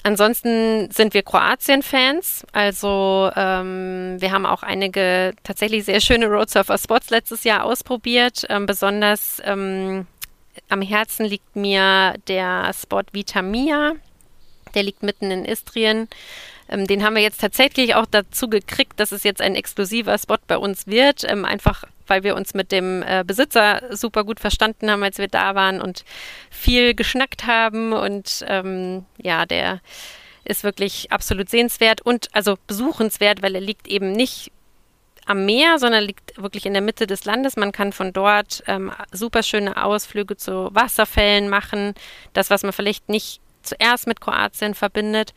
ansonsten 0.04 0.90
sind 0.92 1.14
wir 1.14 1.24
Kroatien-Fans. 1.24 2.46
Also 2.54 3.30
ähm, 3.36 4.16
wir 4.20 4.32
haben 4.32 4.46
auch 4.46 4.64
einige 4.64 5.34
tatsächlich 5.44 5.84
sehr 5.86 6.00
schöne 6.00 6.28
Roadsurfer-Spots 6.28 7.10
letztes 7.10 7.44
Jahr 7.44 7.66
ausprobiert. 7.66 8.46
Ähm, 8.50 8.66
besonders 8.66 9.42
ähm, 9.44 10.08
am 10.70 10.82
Herzen 10.82 11.26
liegt 11.26 11.56
mir 11.56 12.16
der 12.28 12.72
Spot 12.74 13.04
Vitamia. 13.12 13.94
Der 14.74 14.84
liegt 14.84 15.04
mitten 15.04 15.32
in 15.32 15.46
Istrien. 15.46 16.08
Ähm, 16.70 16.88
den 16.88 17.04
haben 17.04 17.16
wir 17.16 17.22
jetzt 17.22 17.42
tatsächlich 17.42 17.96
auch 17.96 18.06
dazu 18.06 18.50
gekriegt, 18.50 19.00
dass 19.00 19.12
es 19.12 19.24
jetzt 19.24 19.42
ein 19.42 19.56
exklusiver 19.56 20.18
Spot 20.18 20.38
bei 20.48 20.58
uns 20.58 20.88
wird. 20.88 21.24
Ähm, 21.24 21.46
einfach 21.46 21.84
weil 22.08 22.24
wir 22.24 22.36
uns 22.36 22.54
mit 22.54 22.72
dem 22.72 23.04
äh, 23.04 23.24
Besitzer 23.26 23.82
super 23.92 24.24
gut 24.24 24.40
verstanden 24.40 24.90
haben, 24.90 25.04
als 25.04 25.18
wir 25.18 25.28
da 25.28 25.56
waren 25.56 25.82
und 25.82 26.06
viel 26.50 26.94
geschnackt 26.94 27.46
haben. 27.46 27.94
Und 27.94 28.46
ähm, 28.48 29.06
ja, 29.22 29.46
der 29.46 29.82
ist 30.44 30.64
wirklich 30.64 31.12
absolut 31.12 31.50
sehenswert 31.50 32.02
und 32.02 32.30
also 32.34 32.58
besuchenswert, 32.68 33.42
weil 33.42 33.56
er 33.56 33.62
liegt 33.62 33.88
eben 33.88 34.14
nicht 34.14 34.52
am 35.28 35.46
Meer, 35.46 35.78
sondern 35.78 36.04
liegt 36.04 36.42
wirklich 36.42 36.66
in 36.66 36.74
der 36.74 36.82
Mitte 36.82 37.06
des 37.06 37.26
Landes. 37.26 37.56
Man 37.58 37.72
kann 37.72 37.94
von 37.94 38.14
dort 38.14 38.64
ähm, 38.68 38.92
super 39.12 39.44
schöne 39.44 39.84
Ausflüge 39.84 40.38
zu 40.38 40.70
Wasserfällen 40.74 41.50
machen. 41.50 41.94
Das, 42.34 42.50
was 42.50 42.64
man 42.64 42.74
vielleicht 42.74 43.10
nicht 43.10 43.42
zuerst 43.62 44.08
mit 44.08 44.22
Kroatien 44.22 44.74
verbindet. 44.74 45.34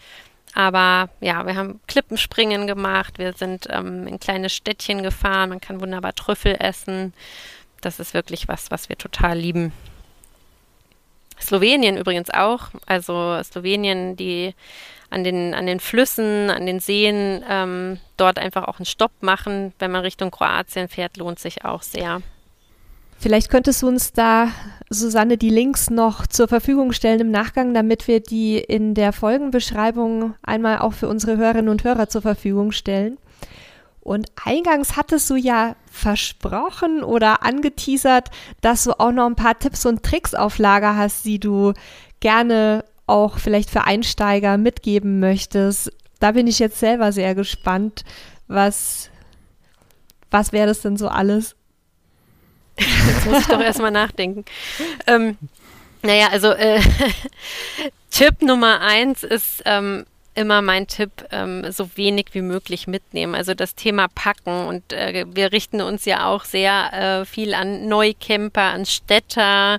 Aber 0.55 1.11
ja, 1.21 1.47
wir 1.47 1.55
haben 1.55 1.81
Klippenspringen 1.87 2.67
gemacht, 2.67 3.19
wir 3.19 3.35
sind 3.35 3.69
ähm, 3.71 4.07
in 4.07 4.19
kleine 4.19 4.49
Städtchen 4.49 5.03
gefahren, 5.03 5.51
man 5.51 5.61
kann 5.61 5.81
wunderbar 5.81 6.15
Trüffel 6.15 6.57
essen. 6.59 7.15
Das 7.81 8.01
ist 8.01 8.15
wirklich 8.15 8.49
was, 8.49 8.71
was 8.71 8.89
wir 8.89 8.99
total 8.99 9.39
lieben. 9.39 9.73
Slowenien 11.41 11.97
übrigens 11.97 12.31
auch. 12.31 12.69
Also 12.87 13.41
Slowenien, 13.43 14.17
die 14.17 14.55
an 15.11 15.25
den, 15.25 15.55
an 15.55 15.67
den 15.67 15.81
Flüssen, 15.81 16.51
an 16.51 16.67
den 16.67 16.81
Seen 16.81 17.45
ähm, 17.49 17.99
dort 18.17 18.39
einfach 18.39 18.69
auch 18.69 18.79
einen 18.79 18.87
Stopp 18.87 19.13
machen. 19.21 19.73
Wenn 19.79 19.91
man 19.91 20.03
Richtung 20.03 20.31
Kroatien 20.31 20.89
fährt, 20.89 21.17
lohnt 21.17 21.39
sich 21.39 21.65
auch 21.65 21.83
sehr. 21.83 22.23
Vielleicht 23.19 23.51
könntest 23.51 23.83
du 23.83 23.89
uns 23.89 24.15
da, 24.15 24.49
Susanne, 24.89 25.37
die 25.37 25.51
Links 25.51 25.91
noch 25.91 26.27
zur 26.27 26.49
Verfügung 26.49 26.93
stellen 26.93 27.21
im 27.21 27.31
Nachgang, 27.31 27.75
damit 27.75 28.09
wir 28.09 28.21
die 28.21 28.57
in 28.57 28.95
der 28.95 29.13
Folgenbeschreibung 29.13 30.35
einmal 30.43 30.79
auch 30.79 30.95
für 30.95 31.07
unsere 31.07 31.37
Hörerinnen 31.37 31.69
und 31.69 31.85
Hörer 31.85 32.09
zur 32.09 32.23
Verfügung 32.23 32.73
stellen. 32.73 33.19
Und 34.01 34.29
eingangs 34.43 34.97
hattest 34.97 35.29
du 35.29 35.37
ja 35.37 35.77
versprochen 35.91 37.03
oder 37.03 37.43
angeteasert, 37.43 38.31
dass 38.61 38.85
du 38.85 38.99
auch 38.99 39.13
noch 39.13 39.27
ein 39.27 39.37
paar 39.37 39.59
Tipps 39.59 39.85
und 39.85 40.03
Tricks 40.03 40.35
auf 40.35 40.59
Lager 40.59 40.97
hast, 40.97 41.25
die 41.25 41.39
du 41.39 41.75
gerne 42.21 42.85
auch 43.07 43.39
vielleicht 43.39 43.71
für 43.71 43.85
Einsteiger 43.85 44.57
mitgeben 44.57 45.21
möchtest. 45.21 45.93
Da 46.19 46.33
bin 46.33 46.47
ich 46.47 46.59
jetzt 46.59 46.79
selber 46.79 47.13
sehr 47.13 47.35
gespannt. 47.35 48.05
Was, 48.47 49.11
was 50.31 50.53
wäre 50.53 50.67
das 50.67 50.81
denn 50.81 50.97
so 50.97 51.09
alles? 51.09 51.57
Jetzt 52.77 53.27
muss 53.27 53.41
ich 53.41 53.47
doch 53.47 53.61
erstmal 53.61 53.91
nachdenken. 53.91 54.45
Ähm, 55.07 55.37
naja, 56.03 56.29
also 56.31 56.53
äh, 56.53 56.81
Tipp 58.11 58.43
Nummer 58.43 58.81
eins 58.81 59.23
ist, 59.23 59.63
ähm, 59.67 60.05
immer 60.41 60.63
mein 60.63 60.87
Tipp, 60.87 61.11
ähm, 61.31 61.71
so 61.71 61.97
wenig 61.97 62.29
wie 62.33 62.41
möglich 62.41 62.87
mitnehmen. 62.87 63.35
Also 63.35 63.55
das 63.55 63.75
Thema 63.75 64.09
Packen. 64.09 64.67
Und 64.67 64.93
äh, 64.93 65.27
wir 65.29 65.53
richten 65.53 65.81
uns 65.83 66.07
ja 66.07 66.27
auch 66.27 66.45
sehr 66.45 66.93
äh, 67.21 67.25
viel 67.27 67.55
an 67.55 67.87
Neucamper, 67.89 68.63
an 68.63 68.87
Städter, 68.87 69.79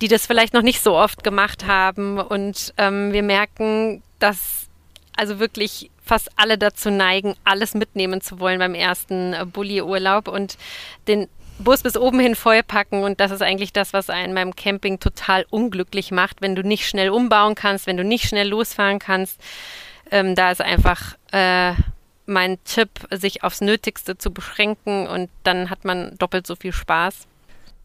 die 0.00 0.08
das 0.08 0.26
vielleicht 0.26 0.54
noch 0.54 0.62
nicht 0.62 0.80
so 0.80 0.96
oft 0.96 1.24
gemacht 1.24 1.66
haben. 1.66 2.18
Und 2.18 2.72
ähm, 2.78 3.12
wir 3.12 3.24
merken, 3.24 4.02
dass 4.20 4.68
also 5.16 5.40
wirklich 5.40 5.90
fast 6.02 6.30
alle 6.36 6.56
dazu 6.56 6.90
neigen, 6.90 7.34
alles 7.44 7.74
mitnehmen 7.74 8.20
zu 8.20 8.40
wollen 8.40 8.58
beim 8.58 8.74
ersten 8.74 9.32
äh, 9.32 9.44
Bulli-Urlaub 9.44 10.28
und 10.28 10.56
den 11.08 11.28
Bus 11.60 11.82
bis 11.82 11.96
oben 11.96 12.20
hin 12.20 12.34
vollpacken 12.34 13.02
und 13.02 13.20
das 13.20 13.30
ist 13.30 13.42
eigentlich 13.42 13.72
das, 13.72 13.92
was 13.92 14.10
einen 14.10 14.34
beim 14.34 14.56
Camping 14.56 15.00
total 15.00 15.46
unglücklich 15.50 16.10
macht, 16.10 16.42
wenn 16.42 16.54
du 16.54 16.62
nicht 16.62 16.88
schnell 16.88 17.10
umbauen 17.10 17.54
kannst, 17.54 17.86
wenn 17.86 17.96
du 17.96 18.04
nicht 18.04 18.26
schnell 18.26 18.48
losfahren 18.48 18.98
kannst. 18.98 19.40
Ähm, 20.10 20.34
da 20.34 20.50
ist 20.50 20.60
einfach 20.60 21.16
äh, 21.32 21.72
mein 22.26 22.58
Tipp, 22.64 22.90
sich 23.10 23.44
aufs 23.44 23.60
Nötigste 23.60 24.16
zu 24.16 24.32
beschränken 24.32 25.06
und 25.06 25.28
dann 25.44 25.70
hat 25.70 25.84
man 25.84 26.16
doppelt 26.18 26.46
so 26.46 26.56
viel 26.56 26.72
Spaß. 26.72 27.26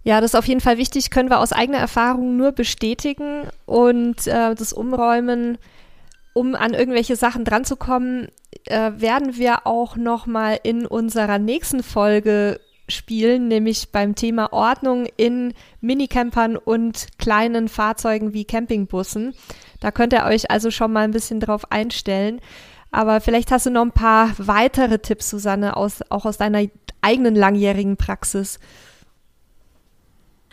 Ja, 0.04 0.22
das 0.22 0.32
ist 0.32 0.36
auf 0.36 0.48
jeden 0.48 0.62
Fall 0.62 0.78
wichtig, 0.78 1.10
können 1.10 1.30
wir 1.30 1.40
aus 1.40 1.52
eigener 1.52 1.80
Erfahrung 1.80 2.38
nur 2.38 2.52
bestätigen 2.52 3.48
und 3.66 4.28
äh, 4.28 4.54
das 4.54 4.72
Umräumen, 4.72 5.58
um 6.34 6.54
an 6.54 6.76
irgendwelche 6.76 7.16
Sachen 7.16 7.44
dranzukommen, 7.44 8.30
äh, 8.66 8.92
werden 8.98 9.36
wir 9.38 9.66
auch 9.66 9.96
nochmal 9.96 10.60
in 10.62 10.86
unserer 10.86 11.40
nächsten 11.40 11.82
Folge 11.82 12.60
spielen, 12.88 13.48
nämlich 13.48 13.92
beim 13.92 14.16
Thema 14.16 14.54
Ordnung 14.54 15.08
in 15.18 15.54
Minicampern 15.82 16.58
und 16.58 17.08
kleinen 17.18 17.68
Fahrzeugen 17.68 18.34
wie 18.34 18.46
Campingbussen. 18.46 19.34
Da 19.80 19.92
könnt 19.92 20.14
ihr 20.14 20.24
euch 20.24 20.52
also 20.52 20.72
schon 20.72 20.94
mal 20.94 21.04
ein 21.04 21.12
bisschen 21.12 21.40
drauf 21.40 21.72
einstellen. 21.72 22.42
Aber 22.92 23.20
vielleicht 23.22 23.52
hast 23.52 23.66
du 23.66 23.72
noch 23.72 23.82
ein 23.82 23.92
paar 23.92 24.32
weitere 24.38 25.00
Tipps, 25.00 25.30
Susanne, 25.30 25.76
aus, 25.76 26.02
auch 26.10 26.26
aus 26.26 26.38
deiner 26.38 26.66
eigenen 27.02 27.36
langjährigen 27.36 27.98
Praxis. 27.98 28.60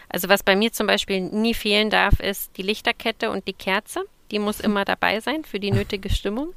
Also 0.08 0.28
was 0.28 0.42
bei 0.42 0.56
mir 0.56 0.72
zum 0.72 0.86
Beispiel 0.86 1.20
nie 1.20 1.54
fehlen 1.54 1.88
darf, 1.88 2.20
ist 2.20 2.56
die 2.56 2.62
Lichterkette 2.62 3.30
und 3.30 3.46
die 3.48 3.54
Kerze. 3.54 4.04
Die 4.32 4.38
muss 4.38 4.58
immer 4.58 4.84
dabei 4.84 5.20
sein 5.20 5.44
für 5.44 5.60
die 5.60 5.70
nötige 5.70 6.10
Stimmung. 6.10 6.54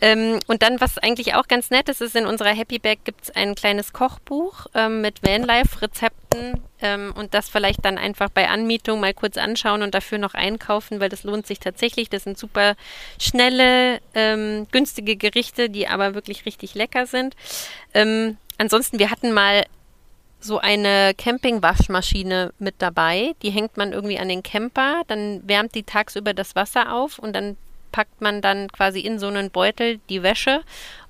Ähm, 0.00 0.38
und 0.46 0.62
dann, 0.62 0.80
was 0.80 0.96
eigentlich 0.96 1.34
auch 1.34 1.46
ganz 1.48 1.70
nett 1.70 1.88
ist, 1.88 2.00
ist 2.00 2.16
in 2.16 2.24
unserer 2.24 2.54
Happy 2.54 2.78
Bag 2.78 3.00
gibt 3.04 3.24
es 3.24 3.30
ein 3.32 3.54
kleines 3.54 3.92
Kochbuch 3.92 4.66
ähm, 4.74 5.02
mit 5.02 5.22
Vanlife-Rezepten 5.22 6.62
ähm, 6.80 7.12
und 7.14 7.34
das 7.34 7.48
vielleicht 7.48 7.84
dann 7.84 7.98
einfach 7.98 8.30
bei 8.30 8.48
Anmietung 8.48 9.00
mal 9.00 9.12
kurz 9.12 9.36
anschauen 9.36 9.82
und 9.82 9.94
dafür 9.94 10.18
noch 10.18 10.34
einkaufen, 10.34 11.00
weil 11.00 11.08
das 11.10 11.24
lohnt 11.24 11.46
sich 11.46 11.58
tatsächlich. 11.58 12.08
Das 12.08 12.24
sind 12.24 12.38
super 12.38 12.76
schnelle, 13.18 14.00
ähm, 14.14 14.66
günstige 14.70 15.16
Gerichte, 15.16 15.68
die 15.68 15.88
aber 15.88 16.14
wirklich 16.14 16.46
richtig 16.46 16.74
lecker 16.74 17.06
sind. 17.06 17.34
Ähm, 17.92 18.38
ansonsten, 18.56 18.98
wir 18.98 19.10
hatten 19.10 19.32
mal 19.32 19.66
so 20.40 20.58
eine 20.58 21.12
Campingwaschmaschine 21.16 22.52
mit 22.58 22.76
dabei. 22.78 23.34
Die 23.42 23.50
hängt 23.50 23.76
man 23.76 23.92
irgendwie 23.92 24.18
an 24.18 24.28
den 24.28 24.42
Camper, 24.42 25.02
dann 25.06 25.42
wärmt 25.46 25.74
die 25.74 25.82
tagsüber 25.82 26.34
das 26.34 26.54
Wasser 26.54 26.94
auf 26.94 27.18
und 27.18 27.34
dann 27.34 27.56
packt 27.92 28.20
man 28.20 28.40
dann 28.40 28.68
quasi 28.68 29.00
in 29.00 29.18
so 29.18 29.26
einen 29.26 29.50
Beutel 29.50 30.00
die 30.08 30.22
Wäsche 30.22 30.62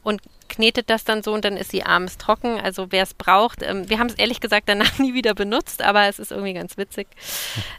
und 0.02 0.20
knetet 0.48 0.90
das 0.90 1.04
dann 1.04 1.22
so 1.22 1.32
und 1.32 1.44
dann 1.44 1.56
ist 1.56 1.70
sie 1.70 1.84
abends 1.84 2.18
trocken. 2.18 2.58
Also 2.60 2.90
wer 2.90 3.04
es 3.04 3.14
braucht, 3.14 3.62
ähm, 3.62 3.88
wir 3.88 3.98
haben 3.98 4.08
es 4.08 4.14
ehrlich 4.14 4.40
gesagt 4.40 4.68
danach 4.68 4.98
nie 4.98 5.14
wieder 5.14 5.34
benutzt, 5.34 5.82
aber 5.82 6.08
es 6.08 6.18
ist 6.18 6.32
irgendwie 6.32 6.54
ganz 6.54 6.76
witzig. 6.76 7.06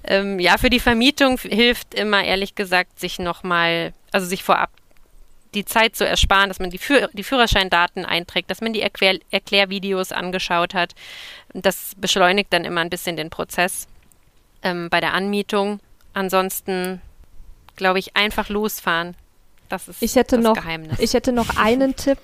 Ähm, 0.03 0.39
ja, 0.39 0.57
für 0.57 0.69
die 0.69 0.79
Vermietung 0.79 1.37
hilft 1.37 1.93
immer 1.93 2.23
ehrlich 2.23 2.55
gesagt, 2.55 2.99
sich 2.99 3.19
nochmal, 3.19 3.93
also 4.11 4.25
sich 4.25 4.43
vorab 4.43 4.69
die 5.53 5.65
Zeit 5.65 5.95
zu 5.95 6.07
ersparen, 6.07 6.49
dass 6.49 6.59
man 6.59 6.69
die, 6.69 6.77
Führ 6.77 7.09
die 7.13 7.23
Führerscheindaten 7.23 8.05
einträgt, 8.05 8.49
dass 8.49 8.61
man 8.61 8.73
die 8.73 8.81
Erklär 8.81 9.19
Erklärvideos 9.31 10.11
angeschaut 10.11 10.73
hat. 10.73 10.95
Das 11.53 11.93
beschleunigt 11.97 12.53
dann 12.53 12.63
immer 12.63 12.81
ein 12.81 12.89
bisschen 12.89 13.17
den 13.17 13.29
Prozess 13.29 13.87
ähm, 14.63 14.89
bei 14.89 15.01
der 15.01 15.13
Anmietung. 15.13 15.79
Ansonsten 16.13 17.01
glaube 17.75 17.99
ich, 17.99 18.15
einfach 18.15 18.49
losfahren. 18.49 19.15
Das 19.69 19.87
ist 19.87 20.01
ich 20.03 20.15
hätte 20.15 20.35
das 20.35 20.43
noch, 20.43 20.53
Geheimnis. 20.55 20.99
Ich 20.99 21.13
hätte 21.13 21.31
noch 21.31 21.57
einen 21.57 21.95
Tipp, 21.95 22.19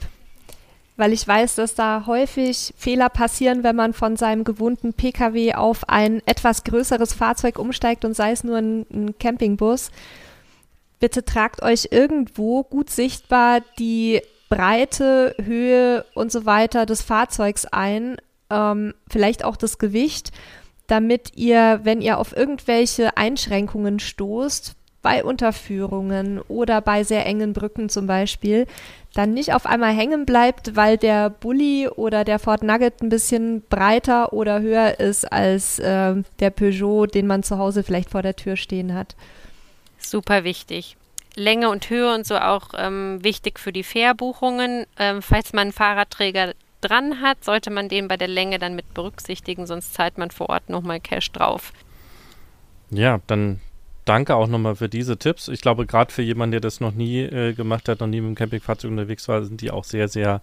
weil 0.97 1.13
ich 1.13 1.27
weiß, 1.27 1.55
dass 1.55 1.75
da 1.75 2.03
häufig 2.05 2.73
Fehler 2.77 3.09
passieren, 3.09 3.63
wenn 3.63 3.75
man 3.75 3.93
von 3.93 4.17
seinem 4.17 4.43
gewohnten 4.43 4.93
Pkw 4.93 5.55
auf 5.55 5.89
ein 5.89 6.21
etwas 6.27 6.63
größeres 6.63 7.13
Fahrzeug 7.13 7.57
umsteigt 7.57 8.05
und 8.05 8.15
sei 8.15 8.31
es 8.31 8.43
nur 8.43 8.57
ein, 8.57 8.85
ein 8.91 9.17
Campingbus. 9.17 9.91
Bitte 10.99 11.23
tragt 11.23 11.61
euch 11.61 11.89
irgendwo 11.91 12.63
gut 12.63 12.89
sichtbar 12.89 13.61
die 13.77 14.21
Breite, 14.49 15.35
Höhe 15.43 16.05
und 16.15 16.31
so 16.31 16.45
weiter 16.45 16.85
des 16.85 17.01
Fahrzeugs 17.01 17.65
ein, 17.65 18.17
ähm, 18.49 18.93
vielleicht 19.09 19.43
auch 19.43 19.57
das 19.57 19.77
Gewicht, 19.77 20.31
damit 20.87 21.33
ihr, 21.35 21.81
wenn 21.83 22.01
ihr 22.01 22.17
auf 22.17 22.35
irgendwelche 22.35 23.17
Einschränkungen 23.17 23.99
stoßt, 23.99 24.75
bei 25.01 25.23
Unterführungen 25.23 26.41
oder 26.41 26.81
bei 26.81 27.03
sehr 27.03 27.25
engen 27.25 27.53
Brücken 27.53 27.87
zum 27.87 28.07
Beispiel, 28.07 28.65
dann 29.13 29.33
nicht 29.33 29.53
auf 29.53 29.65
einmal 29.65 29.93
hängen 29.93 30.25
bleibt, 30.25 30.75
weil 30.75 30.97
der 30.97 31.29
Bulli 31.29 31.87
oder 31.87 32.23
der 32.23 32.39
Ford 32.39 32.63
Nugget 32.63 33.01
ein 33.01 33.09
bisschen 33.09 33.63
breiter 33.69 34.33
oder 34.33 34.59
höher 34.61 34.99
ist 34.99 35.31
als 35.31 35.79
äh, 35.79 36.15
der 36.39 36.49
Peugeot, 36.49 37.07
den 37.07 37.27
man 37.27 37.43
zu 37.43 37.57
Hause 37.57 37.83
vielleicht 37.83 38.09
vor 38.09 38.21
der 38.21 38.35
Tür 38.35 38.57
stehen 38.57 38.93
hat. 38.93 39.15
Super 39.97 40.43
wichtig. 40.43 40.97
Länge 41.35 41.69
und 41.69 41.89
Höhe 41.89 42.13
und 42.13 42.25
so 42.25 42.37
auch 42.37 42.69
ähm, 42.75 43.23
wichtig 43.23 43.59
für 43.59 43.71
die 43.71 43.83
Fährbuchungen. 43.83 44.85
Ähm, 44.97 45.21
falls 45.21 45.53
man 45.53 45.63
einen 45.63 45.71
Fahrradträger 45.71 46.53
dran 46.81 47.21
hat, 47.21 47.43
sollte 47.43 47.69
man 47.69 47.89
den 47.89 48.07
bei 48.07 48.17
der 48.17 48.27
Länge 48.27 48.59
dann 48.59 48.75
mit 48.75 48.93
berücksichtigen, 48.93 49.67
sonst 49.67 49.93
zahlt 49.93 50.17
man 50.17 50.31
vor 50.31 50.49
Ort 50.49 50.69
nochmal 50.69 50.99
Cash 50.99 51.31
drauf. 51.31 51.73
Ja, 52.89 53.19
dann 53.27 53.59
danke 54.05 54.35
auch 54.35 54.47
nochmal 54.47 54.75
für 54.75 54.89
diese 54.89 55.17
Tipps. 55.17 55.47
Ich 55.47 55.61
glaube, 55.61 55.85
gerade 55.85 56.11
für 56.11 56.21
jemanden, 56.21 56.51
der 56.51 56.61
das 56.61 56.79
noch 56.79 56.93
nie 56.93 57.21
äh, 57.21 57.53
gemacht 57.53 57.89
hat, 57.89 57.99
noch 57.99 58.07
nie 58.07 58.21
mit 58.21 58.29
dem 58.29 58.35
Campingfahrzeug 58.35 58.91
unterwegs 58.91 59.27
war, 59.27 59.43
sind 59.43 59.61
die 59.61 59.71
auch 59.71 59.83
sehr, 59.83 60.07
sehr 60.07 60.41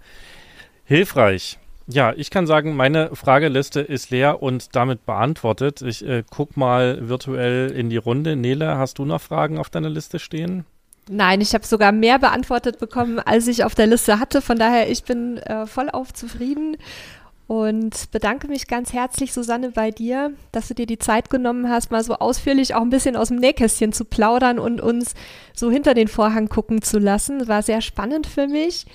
hilfreich. 0.85 1.59
Ja, 1.87 2.15
ich 2.17 2.31
kann 2.31 2.47
sagen, 2.47 2.77
meine 2.77 3.15
Frageliste 3.15 3.81
ist 3.81 4.11
leer 4.11 4.43
und 4.43 4.75
damit 4.75 5.05
beantwortet. 5.05 5.83
Ich 5.83 6.07
äh, 6.07 6.25
guck 6.29 6.57
mal 6.57 7.09
virtuell 7.09 7.71
in 7.71 7.91
die 7.91 7.99
Runde. 7.99 8.37
Nele, 8.37 8.79
hast 8.79 8.99
du 8.99 9.05
noch 9.05 9.21
Fragen 9.21 9.59
auf 9.59 9.69
deiner 9.69 9.91
Liste 9.91 10.19
stehen? 10.19 10.65
Nein, 11.11 11.43
ich 11.43 11.53
habe 11.53 11.67
sogar 11.67 11.93
mehr 11.93 12.19
beantwortet 12.19 12.79
bekommen, 12.79 13.19
als 13.19 13.47
ich 13.47 13.65
auf 13.65 13.75
der 13.75 13.87
Liste 13.87 14.19
hatte. 14.19 14.41
Von 14.41 14.59
daher, 14.59 14.91
ich 14.91 15.05
bin 15.05 15.37
äh, 15.37 15.67
vollauf 15.67 16.15
zufrieden 16.15 16.79
und 17.47 18.11
bedanke 18.11 18.49
mich 18.49 18.67
ganz 18.67 18.95
herzlich, 18.95 19.35
Susanne, 19.35 19.71
bei 19.73 19.91
dir, 19.91 20.33
dass 20.53 20.69
du 20.69 20.75
dir 20.75 20.87
die 20.87 20.99
Zeit 20.99 21.29
genommen 21.29 21.69
hast, 21.69 21.91
mal 21.91 22.03
so 22.03 22.15
ausführlich 22.15 22.75
auch 22.75 22.81
ein 22.81 22.89
bisschen 22.89 23.17
aus 23.17 23.29
dem 23.29 23.37
Nähkästchen 23.37 23.93
zu 23.93 24.07
plaudern 24.07 24.59
und 24.59 24.81
uns 24.81 25.15
so 25.53 25.71
hinter 25.71 25.93
den 25.93 26.09
Vorhang 26.09 26.49
gucken 26.49 26.81
zu 26.81 26.99
lassen. 26.99 27.47
War 27.47 27.63
sehr 27.63 27.83
spannend 27.83 28.27
für 28.27 28.47
mich. 28.47 28.87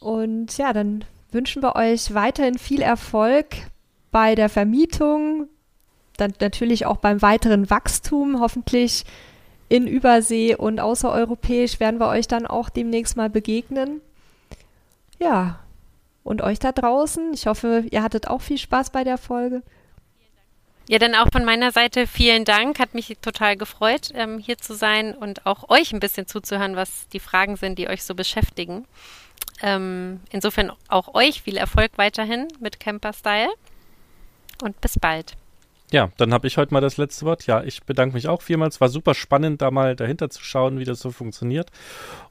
Und 0.00 0.58
ja, 0.58 0.74
dann 0.74 1.02
wünschen 1.36 1.62
wir 1.62 1.76
euch 1.76 2.14
weiterhin 2.14 2.58
viel 2.58 2.80
Erfolg 2.80 3.46
bei 4.10 4.34
der 4.34 4.48
Vermietung, 4.48 5.48
dann 6.16 6.32
natürlich 6.40 6.86
auch 6.86 6.96
beim 6.96 7.20
weiteren 7.20 7.68
Wachstum. 7.68 8.40
Hoffentlich 8.40 9.04
in 9.68 9.86
Übersee 9.86 10.54
und 10.54 10.80
außereuropäisch 10.80 11.78
werden 11.78 12.00
wir 12.00 12.08
euch 12.08 12.26
dann 12.26 12.46
auch 12.46 12.70
demnächst 12.70 13.16
mal 13.16 13.28
begegnen. 13.28 14.00
Ja, 15.18 15.60
und 16.24 16.40
euch 16.40 16.58
da 16.58 16.72
draußen. 16.72 17.34
Ich 17.34 17.46
hoffe, 17.46 17.84
ihr 17.90 18.02
hattet 18.02 18.28
auch 18.28 18.40
viel 18.40 18.58
Spaß 18.58 18.90
bei 18.90 19.04
der 19.04 19.18
Folge. 19.18 19.62
Ja, 20.88 20.98
dann 20.98 21.14
auch 21.14 21.28
von 21.32 21.44
meiner 21.44 21.72
Seite 21.72 22.06
vielen 22.06 22.44
Dank. 22.44 22.78
Hat 22.78 22.94
mich 22.94 23.18
total 23.20 23.56
gefreut, 23.56 24.10
ähm, 24.14 24.38
hier 24.38 24.56
zu 24.56 24.74
sein 24.74 25.14
und 25.14 25.44
auch 25.44 25.68
euch 25.68 25.92
ein 25.92 26.00
bisschen 26.00 26.26
zuzuhören, 26.26 26.76
was 26.76 27.08
die 27.08 27.20
Fragen 27.20 27.56
sind, 27.56 27.78
die 27.78 27.88
euch 27.88 28.04
so 28.04 28.14
beschäftigen. 28.14 28.86
Ähm, 29.62 30.20
insofern 30.30 30.72
auch 30.88 31.14
euch 31.14 31.42
viel 31.42 31.56
Erfolg 31.56 31.92
weiterhin 31.96 32.48
mit 32.60 32.78
Camper 32.80 33.12
Style 33.12 33.50
und 34.62 34.80
bis 34.80 34.98
bald. 34.98 35.36
Ja, 35.92 36.10
dann 36.16 36.32
habe 36.32 36.46
ich 36.46 36.56
heute 36.56 36.74
mal 36.74 36.80
das 36.80 36.96
letzte 36.96 37.24
Wort. 37.26 37.46
Ja, 37.46 37.62
ich 37.62 37.84
bedanke 37.84 38.14
mich 38.14 38.28
auch 38.28 38.42
vielmals. 38.42 38.80
War 38.80 38.88
super 38.88 39.14
spannend, 39.14 39.62
da 39.62 39.70
mal 39.70 39.94
dahinter 39.94 40.30
zu 40.30 40.42
schauen, 40.42 40.78
wie 40.78 40.84
das 40.84 41.00
so 41.00 41.10
funktioniert 41.10 41.70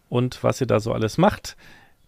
und 0.09 0.43
was 0.43 0.59
ihr 0.59 0.67
da 0.67 0.79
so 0.79 0.91
alles 0.91 1.17
macht. 1.17 1.55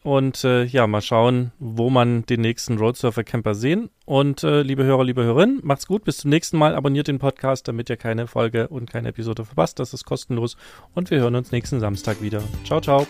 Und 0.03 0.43
äh, 0.43 0.63
ja, 0.63 0.87
mal 0.87 1.01
schauen, 1.01 1.51
wo 1.59 1.89
man 1.89 2.25
den 2.25 2.41
nächsten 2.41 2.77
Roadsurfer 2.77 3.23
Camper 3.23 3.55
sehen. 3.55 3.89
Und 4.05 4.43
äh, 4.43 4.61
liebe 4.61 4.83
Hörer, 4.83 5.03
liebe 5.03 5.23
Hörerinnen, 5.23 5.59
macht's 5.63 5.87
gut. 5.87 6.05
Bis 6.05 6.17
zum 6.19 6.29
nächsten 6.29 6.57
Mal. 6.57 6.75
Abonniert 6.75 7.07
den 7.07 7.19
Podcast, 7.19 7.67
damit 7.67 7.89
ihr 7.89 7.97
keine 7.97 8.27
Folge 8.27 8.67
und 8.69 8.89
keine 8.89 9.09
Episode 9.09 9.43
verpasst. 9.43 9.79
Das 9.79 9.93
ist 9.93 10.05
kostenlos. 10.05 10.55
Und 10.93 11.11
wir 11.11 11.19
hören 11.19 11.35
uns 11.35 11.51
nächsten 11.51 11.79
Samstag 11.79 12.21
wieder. 12.21 12.41
Ciao, 12.63 12.79
ciao. 12.79 13.05